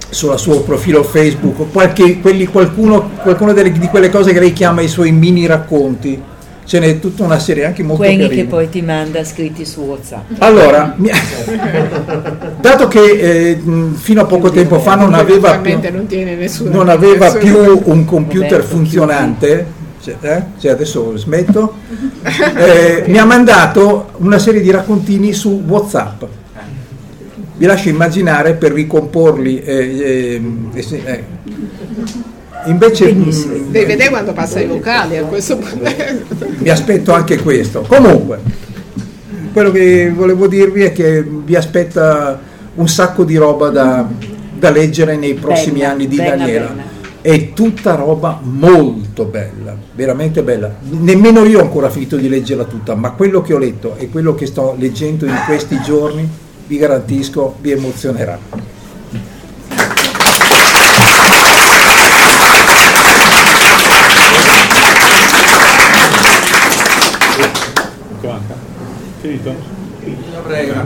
sul 0.08 0.38
suo 0.38 0.62
profilo 0.62 1.02
Facebook, 1.02 1.72
qualche, 1.72 2.20
quelli, 2.20 2.46
qualcuno, 2.46 3.10
qualcuno 3.24 3.54
delle, 3.54 3.72
di 3.72 3.88
quelle 3.88 4.12
cose 4.12 4.34
che 4.34 4.40
lei 4.40 4.54
chiama 4.54 4.82
i 4.82 4.88
suoi 4.88 5.12
mini 5.14 5.48
racconti. 5.48 6.22
Ce 6.70 6.78
n'è 6.78 7.00
tutta 7.00 7.24
una 7.24 7.40
serie 7.40 7.66
anche 7.66 7.82
molto 7.82 8.04
Quelli 8.04 8.28
carina. 8.28 8.44
che 8.44 8.48
poi 8.48 8.70
ti 8.70 8.84
manda 8.84 9.24
scritti 9.24 9.66
su 9.66 9.82
WhatsApp. 9.82 10.34
Allora, 10.38 10.96
dato 12.62 12.88
che 12.88 13.00
eh, 13.00 13.62
fino 13.94 14.22
a 14.22 14.26
poco 14.26 14.52
tempo 14.52 14.78
fa 14.80 14.94
non 14.94 15.16
aveva 15.16 15.58
più, 15.58 15.80
non 16.70 16.90
aveva 16.90 17.32
più 17.32 17.82
un 17.86 18.06
computer 18.06 18.62
funzionante, 18.62 19.66
cioè, 20.00 20.16
eh, 20.22 20.44
cioè 20.60 20.70
adesso 20.70 21.18
smetto, 21.18 21.74
eh, 22.56 23.04
mi 23.08 23.18
ha 23.18 23.26
mandato 23.26 24.12
una 24.18 24.38
serie 24.38 24.62
di 24.62 24.70
raccontini 24.70 25.34
su 25.34 25.64
WhatsApp 25.66 26.24
vi 27.58 27.66
lascio 27.66 27.90
immaginare 27.90 28.54
per 28.54 28.72
ricomporli. 28.72 29.62
Eh, 29.62 30.42
invece 32.70 33.14
mm, 33.14 33.30
devi 33.72 33.86
vedere 33.86 34.10
quando 34.10 34.34
passa 34.34 34.60
i 34.60 34.68
vocali 34.68 35.18
a 35.18 35.24
questo 35.24 35.58
punto. 35.58 35.90
Mi 36.58 36.70
aspetto 36.70 37.14
anche 37.14 37.38
questo. 37.40 37.82
Comunque, 37.82 38.40
quello 39.52 39.72
che 39.72 40.12
volevo 40.16 40.48
dirvi 40.48 40.84
è 40.84 40.92
che 40.92 41.24
vi 41.24 41.56
aspetta 41.56 42.40
un 42.76 42.88
sacco 42.88 43.24
di 43.24 43.36
roba 43.36 43.70
da, 43.70 44.08
da 44.58 44.70
leggere 44.70 45.18
nei 45.18 45.34
prossimi 45.34 45.80
bella, 45.80 45.92
anni 45.92 46.08
di 46.08 46.16
bella, 46.16 46.36
Daniela. 46.36 46.68
Bella. 46.68 46.98
È 47.22 47.54
tutta 47.54 47.96
roba 47.96 48.40
molto 48.42 49.26
bella, 49.26 49.76
veramente 49.94 50.42
bella. 50.42 50.74
Nemmeno 50.82 51.44
io 51.44 51.60
ho 51.60 51.64
ancora 51.64 51.90
finito 51.90 52.16
di 52.16 52.30
leggerla 52.30 52.64
tutta, 52.64 52.96
ma 52.96 53.12
quello 53.12 53.42
che 53.42 53.54
ho 53.54 53.58
letto 53.58 53.96
e 53.98 54.10
quello 54.10 54.36
che 54.36 54.46
sto 54.46 54.76
leggendo 54.78 55.26
in 55.26 55.38
questi 55.46 55.82
giorni 55.82 56.28
vi 56.68 56.78
garantisco 56.78 57.56
vi 57.60 57.72
emozionerà. 57.72 58.40
Finito? 69.30 69.78
Avrei 70.36 70.70
una 70.70 70.82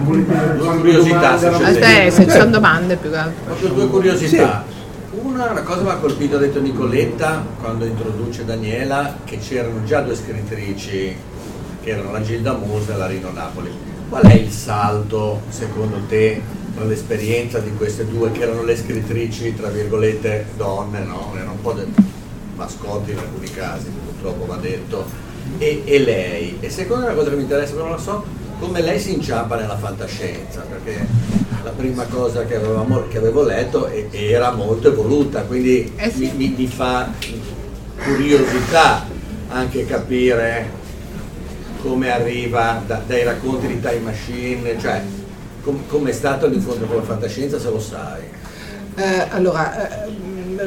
curiosità 0.75 1.37
se 1.37 1.49
c'è 1.49 2.09
se 2.09 2.23
ci 2.25 2.29
sono 2.31 2.49
domande 2.49 2.97
più 2.97 3.09
che 3.09 3.15
altro. 3.15 3.53
Ho 3.53 3.73
due 3.73 3.87
curiosità. 3.87 4.65
Una, 5.11 5.51
una 5.51 5.61
cosa 5.61 5.83
mi 5.83 5.89
ha 5.89 5.95
colpito, 5.95 6.35
ha 6.35 6.39
detto 6.39 6.59
Nicoletta 6.59 7.45
quando 7.61 7.85
introduce 7.85 8.43
Daniela, 8.43 9.19
che 9.23 9.37
c'erano 9.37 9.83
già 9.85 10.01
due 10.01 10.15
scrittrici, 10.15 11.15
che 11.81 11.89
erano 11.89 12.11
la 12.11 12.21
Gilda 12.21 12.53
Musa 12.53 12.95
e 12.95 12.97
la 12.97 13.07
Rino 13.07 13.31
Napoli 13.31 13.69
Qual 14.09 14.23
è 14.23 14.33
il 14.33 14.51
salto, 14.51 15.41
secondo 15.49 16.01
te, 16.07 16.41
tra 16.75 16.83
l'esperienza 16.83 17.59
di 17.59 17.71
queste 17.75 18.07
due 18.07 18.31
che 18.31 18.41
erano 18.41 18.63
le 18.63 18.75
scrittrici, 18.75 19.55
tra 19.55 19.69
virgolette, 19.69 20.47
donne, 20.57 20.99
no? 20.99 21.31
Erano 21.35 21.53
un 21.53 21.61
po' 21.61 21.73
dei 21.73 21.85
mascotti 22.55 23.11
in 23.11 23.19
alcuni 23.19 23.49
casi, 23.51 23.89
purtroppo 23.89 24.45
va 24.45 24.57
detto, 24.57 25.22
e, 25.57 25.81
e 25.85 25.99
lei? 25.99 26.57
E 26.59 26.69
la 26.87 27.13
cosa 27.13 27.29
che 27.29 27.35
mi 27.35 27.43
interessa, 27.43 27.75
non 27.75 27.89
lo 27.89 27.97
so, 27.97 28.23
come 28.59 28.81
lei 28.81 28.99
si 28.99 29.13
inciampa 29.13 29.55
nella 29.57 29.77
fantascienza, 29.77 30.61
perché 30.61 31.05
la 31.63 31.71
prima 31.71 32.05
cosa 32.05 32.45
che, 32.45 32.55
avevamo, 32.55 33.07
che 33.07 33.17
avevo 33.17 33.43
letto 33.43 33.87
era 34.11 34.51
molto 34.51 34.89
evoluta, 34.89 35.41
quindi 35.41 35.91
eh 35.95 36.11
sì. 36.11 36.31
mi, 36.35 36.53
mi, 36.57 36.67
fa 36.67 37.09
curiosità 38.03 39.05
anche 39.49 39.85
capire 39.85 40.81
come 41.81 42.11
arriva 42.11 42.81
da, 42.85 43.01
dai 43.05 43.23
racconti 43.23 43.67
di 43.67 43.79
Time 43.79 43.99
Machine, 43.99 44.79
cioè 44.79 45.01
com, 45.63 46.07
è 46.07 46.11
stato 46.11 46.47
l'incontro 46.47 46.85
con 46.87 46.97
la 46.97 47.03
fantascienza 47.03 47.59
se 47.59 47.69
lo 47.69 47.79
sai. 47.79 48.21
Eh, 48.95 49.27
allora, 49.29 50.05
eh, 50.05 50.09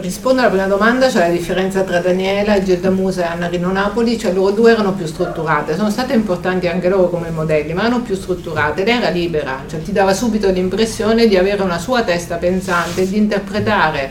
rispondo 0.01 0.41
alla 0.41 0.51
prima 0.51 0.67
domanda, 0.67 1.09
cioè 1.09 1.29
la 1.29 1.33
differenza 1.33 1.83
tra 1.83 2.01
Daniela, 2.01 2.63
Gilda 2.63 2.91
Musa 2.91 3.23
e 3.23 3.27
Anna 3.27 3.47
Rino 3.47 3.71
Napoli, 3.71 4.19
cioè 4.19 4.33
loro 4.33 4.53
due 4.53 4.73
erano 4.73 4.93
più 4.93 5.07
strutturate, 5.07 5.77
sono 5.77 5.91
state 5.91 6.13
importanti 6.13 6.67
anche 6.69 6.89
loro 6.89 7.09
come 7.09 7.31
modelli, 7.31 7.73
ma 7.73 7.83
erano 7.83 8.03
più 8.03 8.15
strutturate, 8.15 8.85
lei 8.85 8.97
era 8.97 9.11
libera, 9.11 9.65
cioè 9.69 9.83
ti 9.83 9.93
dava 9.93 10.15
subito 10.15 10.51
l'impressione 10.51 11.27
di 11.27 11.37
avere 11.37 11.63
una 11.63 11.79
sua 11.79 12.03
testa 12.03 12.37
pensante 12.37 13.03
e 13.03 13.09
di 13.09 13.17
interpretare 13.17 14.11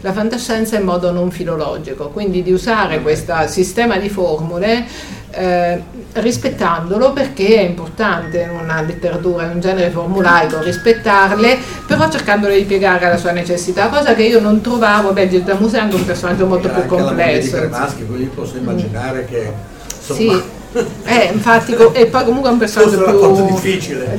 la 0.00 0.12
fantascienza 0.12 0.76
in 0.76 0.84
modo 0.84 1.10
non 1.10 1.30
filologico, 1.30 2.08
quindi 2.08 2.42
di 2.42 2.52
usare 2.52 3.00
questo 3.00 3.34
sistema 3.46 3.96
di 3.96 4.08
formule 4.08 4.86
eh, 5.30 5.82
rispettandolo 6.20 7.12
perché 7.12 7.56
è 7.56 7.62
importante 7.62 8.40
in 8.40 8.50
una 8.50 8.80
letteratura, 8.82 9.44
in 9.44 9.52
un 9.52 9.60
genere 9.60 9.90
formulaico, 9.90 10.60
rispettarle, 10.62 11.58
però 11.86 12.08
cercandole 12.10 12.56
di 12.56 12.64
piegare 12.64 13.06
alla 13.06 13.16
sua 13.16 13.32
necessità, 13.32 13.88
cosa 13.88 14.14
che 14.14 14.22
io 14.24 14.40
non 14.40 14.60
trovavo, 14.60 15.12
beh 15.12 15.28
Gilda 15.28 15.54
Musa 15.54 15.78
è 15.78 15.80
anche 15.80 15.96
un 15.96 16.04
personaggio 16.04 16.46
molto 16.46 16.68
più 16.68 16.86
complesso. 16.86 17.56
Anche 17.56 17.68
la 17.68 17.78
maschi, 17.78 18.06
quindi 18.06 18.30
posso 18.34 18.56
immaginare 18.56 19.22
mm. 19.22 19.26
che... 19.32 19.52
Insomma, 19.98 20.34
sì. 20.34 20.54
Eh, 21.04 21.30
infatti, 21.32 21.74
e 21.92 22.06
poi 22.06 22.24
comunque 22.24 22.50
è 22.50 22.52
un 22.52 22.58
personaggio 22.58 23.02
più, 23.02 23.46
difficile. 23.46 24.16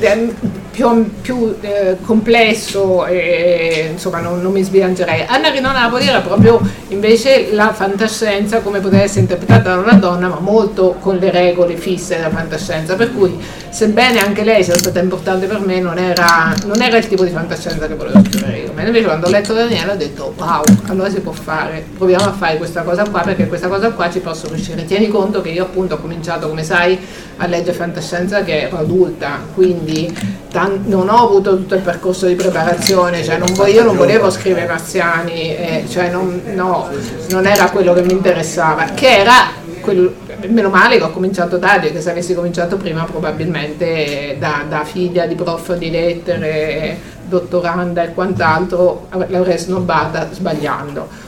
Più, 0.78 1.10
più 1.20 1.56
eh, 1.60 1.96
complesso 2.04 3.04
e 3.06 3.88
insomma 3.90 4.20
non, 4.20 4.40
non 4.40 4.52
mi 4.52 4.62
sbilancerei. 4.62 5.24
Anna 5.26 5.50
Rino 5.50 5.72
Napoli 5.72 6.06
era 6.06 6.20
proprio 6.20 6.60
invece 6.88 7.48
la 7.52 7.72
fantascienza 7.72 8.60
come 8.60 8.78
poteva 8.78 9.02
essere 9.02 9.22
interpretata 9.22 9.74
da 9.74 9.80
una 9.80 9.94
donna, 9.94 10.28
ma 10.28 10.38
molto 10.38 10.96
con 11.00 11.16
le 11.16 11.32
regole 11.32 11.76
fisse 11.76 12.14
della 12.16 12.30
fantascienza, 12.30 12.94
per 12.94 13.12
cui 13.12 13.36
sebbene 13.70 14.20
anche 14.20 14.44
lei 14.44 14.62
sia 14.62 14.78
stata 14.78 15.00
importante 15.00 15.46
per 15.46 15.58
me, 15.58 15.80
non 15.80 15.98
era, 15.98 16.54
non 16.66 16.80
era 16.80 16.96
il 16.96 17.08
tipo 17.08 17.24
di 17.24 17.30
fantascienza 17.30 17.88
che 17.88 17.94
volevo 17.94 18.22
scrivere 18.24 18.58
io. 18.58 18.72
Ma 18.72 18.82
invece 18.82 19.04
quando 19.04 19.26
ho 19.26 19.30
letto 19.30 19.52
Daniela 19.52 19.94
ho 19.94 19.96
detto 19.96 20.32
wow, 20.36 20.62
allora 20.86 21.10
si 21.10 21.18
può 21.18 21.32
fare, 21.32 21.84
proviamo 21.96 22.24
a 22.24 22.32
fare 22.32 22.56
questa 22.56 22.82
cosa 22.82 23.02
qua 23.08 23.22
perché 23.22 23.48
questa 23.48 23.66
cosa 23.66 23.90
qua 23.90 24.08
ci 24.10 24.20
posso 24.20 24.46
riuscire. 24.48 24.84
Tieni 24.84 25.08
conto 25.08 25.40
che 25.40 25.48
io 25.48 25.64
appunto 25.64 25.96
ho 25.96 25.98
cominciato 25.98 26.48
come 26.48 26.62
sai, 26.62 26.96
a 27.38 27.46
leggere 27.46 27.76
fantascienza 27.76 28.42
che 28.42 28.62
ero 28.62 28.78
adulta, 28.78 29.40
quindi 29.54 30.12
tan- 30.50 30.82
non 30.86 31.08
ho 31.08 31.24
avuto 31.24 31.56
tutto 31.56 31.74
il 31.74 31.80
percorso 31.80 32.26
di 32.26 32.34
preparazione, 32.34 33.22
cioè 33.24 33.38
non 33.38 33.52
vo- 33.54 33.66
io 33.66 33.84
non 33.84 33.96
volevo 33.96 34.30
scrivere 34.30 34.66
marziani, 34.66 35.56
eh, 35.56 35.84
cioè 35.88 36.10
non, 36.10 36.42
no, 36.54 36.88
non 37.30 37.46
era 37.46 37.70
quello 37.70 37.92
che 37.94 38.02
mi 38.02 38.12
interessava, 38.12 38.84
che 38.94 39.18
era 39.18 39.66
quel, 39.80 40.14
meno 40.48 40.68
male 40.68 40.98
che 40.98 41.04
ho 41.04 41.10
cominciato 41.10 41.58
tardi, 41.58 41.92
che 41.92 42.00
se 42.00 42.10
avessi 42.10 42.34
cominciato 42.34 42.76
prima 42.76 43.04
probabilmente 43.04 44.36
da, 44.38 44.64
da 44.68 44.84
figlia 44.84 45.26
di 45.26 45.34
prof 45.34 45.76
di 45.76 45.90
lettere, 45.90 47.16
dottoranda 47.28 48.02
e 48.02 48.14
quant'altro 48.14 49.08
l'avrei 49.28 49.58
snobbata 49.58 50.28
sbagliando. 50.32 51.26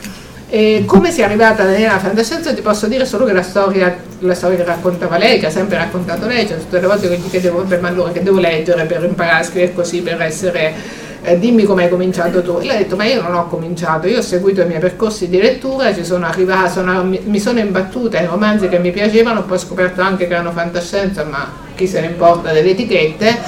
E 0.52 0.82
come 0.84 1.12
si 1.12 1.20
è 1.20 1.24
arrivata 1.24 1.62
nella 1.62 2.00
fantascienza 2.00 2.52
ti 2.52 2.60
posso 2.60 2.88
dire 2.88 3.04
solo 3.04 3.24
che 3.24 3.32
la 3.32 3.42
storia, 3.42 3.96
la 4.18 4.34
storia 4.34 4.56
che 4.56 4.64
raccontava 4.64 5.16
lei, 5.16 5.38
che 5.38 5.46
ha 5.46 5.50
sempre 5.50 5.76
raccontato 5.76 6.26
lei, 6.26 6.44
cioè 6.44 6.58
tutte 6.58 6.80
le 6.80 6.88
volte 6.88 7.08
che 7.08 7.18
gli 7.18 7.30
chiedevo 7.30 7.62
per 7.62 7.84
allora 7.84 8.10
che 8.10 8.20
devo 8.20 8.40
leggere 8.40 8.84
per 8.84 9.04
imparare 9.04 9.42
a 9.42 9.44
scrivere 9.44 9.72
così, 9.72 10.00
per 10.00 10.20
essere 10.20 10.74
eh, 11.22 11.38
dimmi 11.38 11.62
come 11.62 11.84
hai 11.84 11.88
cominciato 11.88 12.42
tu. 12.42 12.58
E 12.58 12.64
lei 12.64 12.74
ha 12.74 12.78
detto 12.78 12.96
ma 12.96 13.04
io 13.04 13.22
non 13.22 13.34
ho 13.34 13.46
cominciato, 13.46 14.08
io 14.08 14.18
ho 14.18 14.22
seguito 14.22 14.60
i 14.62 14.66
miei 14.66 14.80
percorsi 14.80 15.28
di 15.28 15.40
lettura, 15.40 15.94
ci 15.94 16.04
sono 16.04 16.26
arrivata, 16.26 16.68
sono, 16.68 17.04
mi 17.04 17.38
sono 17.38 17.60
imbattuta 17.60 18.18
in 18.18 18.28
romanzi 18.28 18.68
che 18.68 18.80
mi 18.80 18.90
piacevano, 18.90 19.44
poi 19.44 19.56
ho 19.56 19.60
scoperto 19.60 20.02
anche 20.02 20.26
che 20.26 20.32
erano 20.32 20.50
fantascienza, 20.50 21.22
ma 21.22 21.48
chi 21.76 21.86
se 21.86 22.00
ne 22.00 22.06
importa 22.06 22.50
delle 22.50 22.70
etichette, 22.70 23.38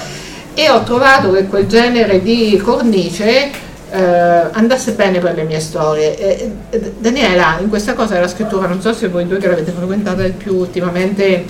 e 0.55 0.71
ho 0.71 0.85
trovato 0.85 1.33
che 1.33 1.47
quel 1.47 1.67
genere 1.67 2.23
di 2.23 2.57
cornice 2.63 3.71
eh, 3.93 4.49
andasse 4.53 4.93
bene 4.93 5.19
per 5.19 5.35
le 5.35 5.43
mie 5.43 5.61
storie. 5.61 6.19
E, 6.19 6.51
e, 6.71 6.93
Daniela, 6.99 7.59
in 7.61 7.69
questa 7.69 7.93
cosa 7.93 8.15
della 8.15 8.29
scrittura, 8.29 8.67
non 8.67 8.81
so 8.81 8.93
se 8.95 9.09
voi 9.09 9.27
due 9.27 9.39
che 9.39 9.49
l'avete 9.49 9.71
frequentata 9.71 10.23
di 10.23 10.31
più 10.31 10.55
ultimamente 10.57 11.45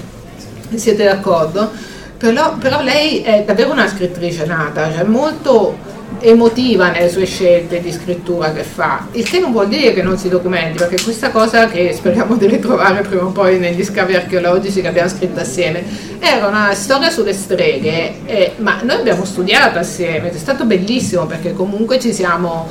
siete 0.75 1.05
d'accordo, 1.05 1.71
però, 2.17 2.57
però, 2.57 2.83
lei 2.83 3.23
è 3.23 3.45
davvero 3.45 3.71
una 3.73 3.87
scrittrice 3.87 4.45
nata, 4.47 4.93
cioè 4.93 5.05
molto 5.05 5.77
emotiva 6.21 6.91
nelle 6.91 7.09
sue 7.09 7.25
scelte 7.25 7.81
di 7.81 7.93
scrittura 7.93 8.53
che 8.53 8.63
fa, 8.63 9.09
il 9.13 9.29
che 9.29 9.41
non 9.41 9.53
vuol 9.53 9.69
dire 9.69 9.93
che 9.93 10.03
non 10.03 10.17
si 10.17 10.29
documenti, 10.29 10.79
perché 10.79 11.03
questa 11.03 11.31
cosa 11.31 11.67
che 11.69 11.93
speriamo 11.93 12.37
di 12.37 12.47
ritrovare 12.47 13.03
prima 13.03 13.25
o 13.25 13.31
poi 13.31 13.59
negli 13.59 13.85
scavi 13.85 14.15
archeologici 14.15 14.81
che 14.81 14.89
abbiamo 14.89 15.09
scritto 15.09 15.41
assieme, 15.41 15.85
era 16.19 16.47
una 16.47 16.75
storia 16.75 17.11
sulle 17.11 17.33
streghe, 17.33 18.25
eh, 18.27 18.53
ma 18.59 18.81
noi 18.83 18.97
abbiamo 18.97 19.25
studiato 19.25 19.79
assieme, 19.79 20.31
è 20.31 20.37
stato 20.37 20.65
bellissimo 20.65 21.27
perché 21.27 21.53
comunque 21.53 21.99
ci 21.99 22.13
siamo 22.13 22.69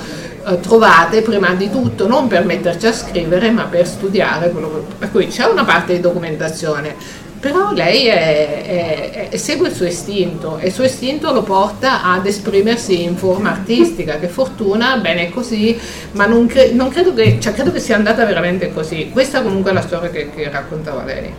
eh, 0.48 0.60
trovate 0.60 1.22
prima 1.22 1.54
di 1.54 1.70
tutto 1.70 2.08
non 2.08 2.28
per 2.28 2.46
metterci 2.46 2.88
a 2.88 2.94
scrivere 2.94 3.52
ma 3.52 3.64
per 3.64 3.88
studiare, 3.88 4.52
per 4.98 5.12
cui 5.12 5.28
c'è 5.28 5.46
una 5.46 5.64
parte 5.64 5.94
di 5.94 6.00
documentazione 6.00 7.30
però 7.42 7.72
lei 7.74 8.06
è, 8.06 9.30
è, 9.30 9.36
segue 9.36 9.70
il 9.70 9.74
suo 9.74 9.88
istinto 9.88 10.60
e 10.60 10.68
il 10.68 10.72
suo 10.72 10.84
istinto 10.84 11.34
lo 11.34 11.42
porta 11.42 12.04
ad 12.04 12.28
esprimersi 12.28 13.02
in 13.02 13.18
forma 13.18 13.50
artistica, 13.50 14.20
che 14.20 14.28
fortuna, 14.28 14.98
bene 14.98 15.32
così, 15.32 15.76
ma 16.12 16.28
non, 16.28 16.46
cre- 16.46 16.72
non 16.72 16.90
credo, 16.90 17.16
che, 17.16 17.40
cioè, 17.40 17.52
credo, 17.54 17.72
che, 17.72 17.80
sia 17.80 17.96
andata 17.96 18.24
veramente 18.26 18.72
così. 18.72 19.10
Questa 19.12 19.42
comunque 19.42 19.72
è 19.72 19.74
la 19.74 19.82
storia 19.82 20.12
che, 20.12 20.30
che 20.30 20.52
raccontava 20.52 21.04
lei. 21.04 21.34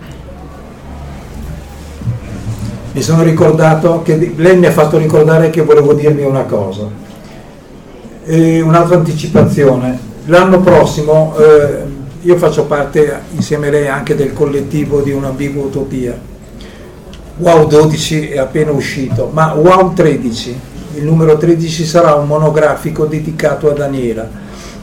Mi 2.94 3.00
sono 3.00 3.22
ricordato 3.22 4.02
che 4.02 4.34
lei 4.36 4.58
mi 4.58 4.66
ha 4.66 4.72
fatto 4.72 4.98
ricordare 4.98 5.50
che 5.50 5.62
volevo 5.62 5.94
dirmi 5.94 6.24
una 6.24 6.42
cosa, 6.42 6.88
e 8.24 8.60
un'altra 8.60 8.96
anticipazione. 8.96 10.10
L'anno 10.24 10.60
prossimo 10.60 11.36
eh, 11.38 11.81
io 12.24 12.36
faccio 12.36 12.66
parte 12.66 13.20
insieme 13.34 13.66
a 13.66 13.70
lei 13.70 13.88
anche 13.88 14.14
del 14.14 14.32
collettivo 14.32 15.00
di 15.00 15.10
un'ambigua 15.10 15.64
utopia. 15.64 16.16
Wow 17.38 17.66
12 17.66 18.28
è 18.28 18.38
appena 18.38 18.70
uscito, 18.70 19.30
ma 19.32 19.52
Wow 19.54 19.92
13, 19.92 20.60
il 20.94 21.04
numero 21.04 21.36
13 21.36 21.84
sarà 21.84 22.14
un 22.14 22.28
monografico 22.28 23.06
dedicato 23.06 23.68
a 23.68 23.72
Daniela 23.72 24.28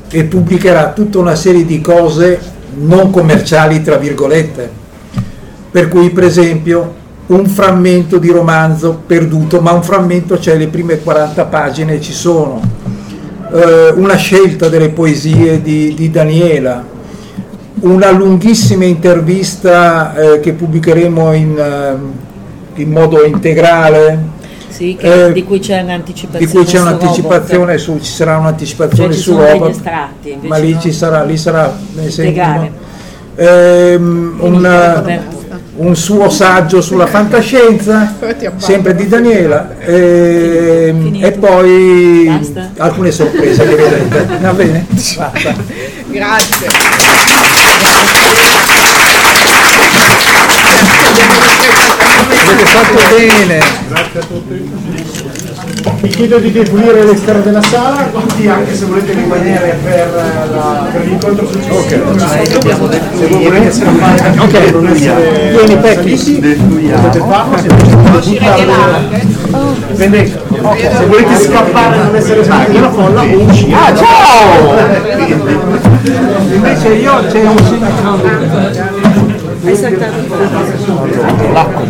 e 0.10 0.24
pubblicherà 0.26 0.92
tutta 0.92 1.20
una 1.20 1.36
serie 1.36 1.66
di 1.66 1.80
cose 1.80 2.40
non 2.74 3.10
commerciali, 3.12 3.82
tra 3.82 3.96
virgolette. 3.96 4.70
Per 5.72 5.88
cui, 5.88 6.10
per 6.10 6.24
esempio, 6.26 6.96
un 7.28 7.46
frammento 7.46 8.18
di 8.18 8.30
romanzo 8.32 9.02
perduto, 9.06 9.62
ma 9.62 9.72
un 9.72 9.84
frammento 9.84 10.36
c'è, 10.38 10.58
le 10.58 10.68
prime 10.68 11.00
40 11.00 11.46
pagine 11.46 12.02
ci 12.02 12.12
sono. 12.12 12.60
Eh, 13.54 13.94
una 13.96 14.16
scelta 14.16 14.68
delle 14.68 14.90
poesie 14.90 15.62
di, 15.62 15.94
di 15.94 16.10
Daniela, 16.10 16.98
una 17.82 18.12
lunghissima 18.12 18.86
intervista 18.86 20.16
eh, 20.16 20.40
che 20.40 20.54
pubblicheremo 20.54 21.34
in, 21.34 22.00
uh, 22.76 22.80
in, 22.82 22.92
modo 22.92 23.24
integrale. 23.24 24.38
Sì, 24.70 24.96
che, 24.98 25.28
eh, 25.28 25.32
di 25.34 25.44
cui 25.44 25.60
c'è 25.60 25.82
un'anticipazione. 25.82 26.46
Di 26.46 26.52
cui 26.52 26.64
c'è 26.66 26.80
un'anticipazione 26.80 27.78
su, 27.78 28.00
ci 28.00 28.12
sarà 28.12 28.38
un'anticipazione 28.38 29.14
cioè, 29.14 29.22
su 29.22 29.38
robot. 29.38 29.70
Estratti, 29.72 30.38
ma 30.42 30.58
lì 30.58 30.78
ci 30.80 30.92
sarà, 30.92 31.24
lì 31.24 31.38
sarà 31.38 31.76
ehm, 33.36 34.38
un, 34.40 35.22
un, 35.76 35.96
suo 35.96 36.30
saggio 36.30 36.82
sulla 36.82 37.08
fantascienza, 37.08 38.16
sempre 38.58 38.96
di 38.96 39.08
Daniela, 39.08 39.78
ehm, 39.80 41.18
e 41.22 41.32
poi 41.32 42.26
Basta. 42.28 42.72
alcune 42.78 43.12
sorprese 43.12 43.68
che 43.68 43.76
vedrete. 43.76 44.38
Va 44.40 44.54
bene? 44.54 44.86
Basta. 44.90 45.32
Grazie. 46.08 47.49
Avete 52.42 52.66
fatto 52.66 53.16
bene. 53.16 53.60
Grazie 53.88 54.20
a 54.20 54.24
tutti. 54.26 55.49
Vi 56.02 56.10
chiedo 56.10 56.40
di 56.40 56.52
defluire 56.52 57.02
all'esterno 57.02 57.42
della 57.42 57.62
sala, 57.62 58.10
tutti 58.12 58.48
anche 58.48 58.76
se 58.76 58.86
volete 58.86 59.14
rimanere 59.14 59.80
per, 59.82 60.12
la, 60.54 60.88
per 60.92 61.06
l'incontro 61.06 61.48
successivo. 61.48 61.78
Okay. 61.80 62.02
Se 63.18 63.28
voi 63.28 63.44
volete 63.44 63.72
scappare 63.72 64.36
okay. 64.40 64.72
non 64.72 64.88
essere 64.88 65.52
vieni 65.56 65.78
Pecchi, 65.78 66.16
potete 66.16 67.20
farlo, 67.20 67.58
se 67.58 67.68
buttare 67.68 69.08
Dipende, 69.88 70.42
okay. 70.62 70.96
se 70.98 71.06
volete 71.06 71.36
scappare 71.36 71.96
e 71.96 72.04
non 72.04 72.16
essere 72.16 72.44
sbagliati 72.44 72.72
nella 72.72 72.92
folla. 72.92 73.22
Ah 73.22 73.96
ciao! 73.96 74.76
Invece 76.52 76.88
io 76.90 77.26
c'è 77.30 77.44
un 77.44 77.58
segno. 77.58 79.19
Hai 79.62 79.76
saltato 79.76 80.16
L'acqua. 81.52 81.84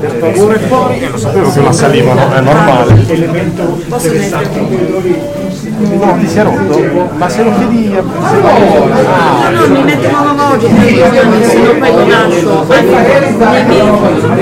Per 0.00 0.12
favore 0.18 0.58
fuori. 0.58 1.00
Eh, 1.00 1.08
lo 1.08 1.16
sapevo 1.18 1.50
che 1.52 1.60
la 1.62 1.72
saliva 1.72 2.12
è 2.12 2.40
normale. 2.40 2.94
Posso 3.88 4.10
mettere? 4.10 5.48
No, 5.80 6.16
ti 6.18 6.28
si 6.28 6.38
è 6.38 6.42
rotto? 6.42 7.10
Ma 7.16 7.28
se 7.28 7.42
lo 7.42 7.52
chiedi 7.56 7.96
a 7.96 8.02
No, 8.02 9.50
no, 9.50 9.66
mi 9.68 9.82
metto 9.82 10.08
orologio 10.08 10.68
perché 10.68 11.44
se 11.44 11.58
no 11.58 11.72
poi 11.78 11.90
lo 11.92 12.06
lascio 12.06 12.66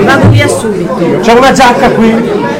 vado 0.03 0.29
via 0.29 0.47
subito. 0.47 1.19
C'è 1.21 1.33
una 1.33 1.51
giacca 1.51 1.89
qui, 1.91 2.13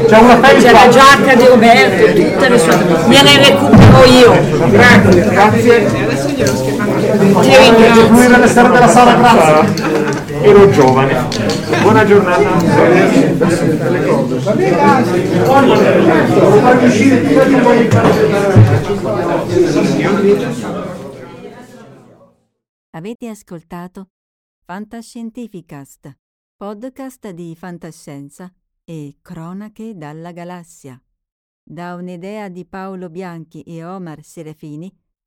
c'è 0.08 0.18
una 0.18 0.38
felpa. 0.38 0.62
C'è 0.62 0.72
la 0.72 0.88
giacca 0.90 1.36
di 1.36 1.46
Roberto, 1.46 2.06
tutte 2.14 2.50
le 2.50 2.58
sue. 2.58 2.78
Me 3.08 3.22
ne 3.22 3.38
recupero 3.38 4.06
io. 4.06 4.34
Grazie, 4.70 5.30
grazie. 5.30 6.79
Ti 7.10 7.16
ringrazio. 7.18 8.36
all'esterno 8.36 8.72
della 8.72 8.88
sala, 8.88 9.16
grazie. 9.16 10.44
Ero 10.44 10.70
giovane. 10.70 11.28
Buona 11.82 12.06
giornata. 12.06 12.50
Avete 22.92 23.28
ascoltato 23.28 24.10
Fantascientificast, 24.66 26.16
podcast 26.56 27.30
di 27.32 27.56
fantascienza 27.58 28.54
e 28.84 29.18
cronache 29.22 29.96
dalla 29.96 30.32
galassia. 30.32 31.02
Da 31.64 31.96
un'idea 31.96 32.50
di 32.50 32.66
Paolo 32.66 33.10
Bianchi 33.10 33.64
e 33.64 33.84
Omar 33.84 34.24
Serafini 34.24 34.96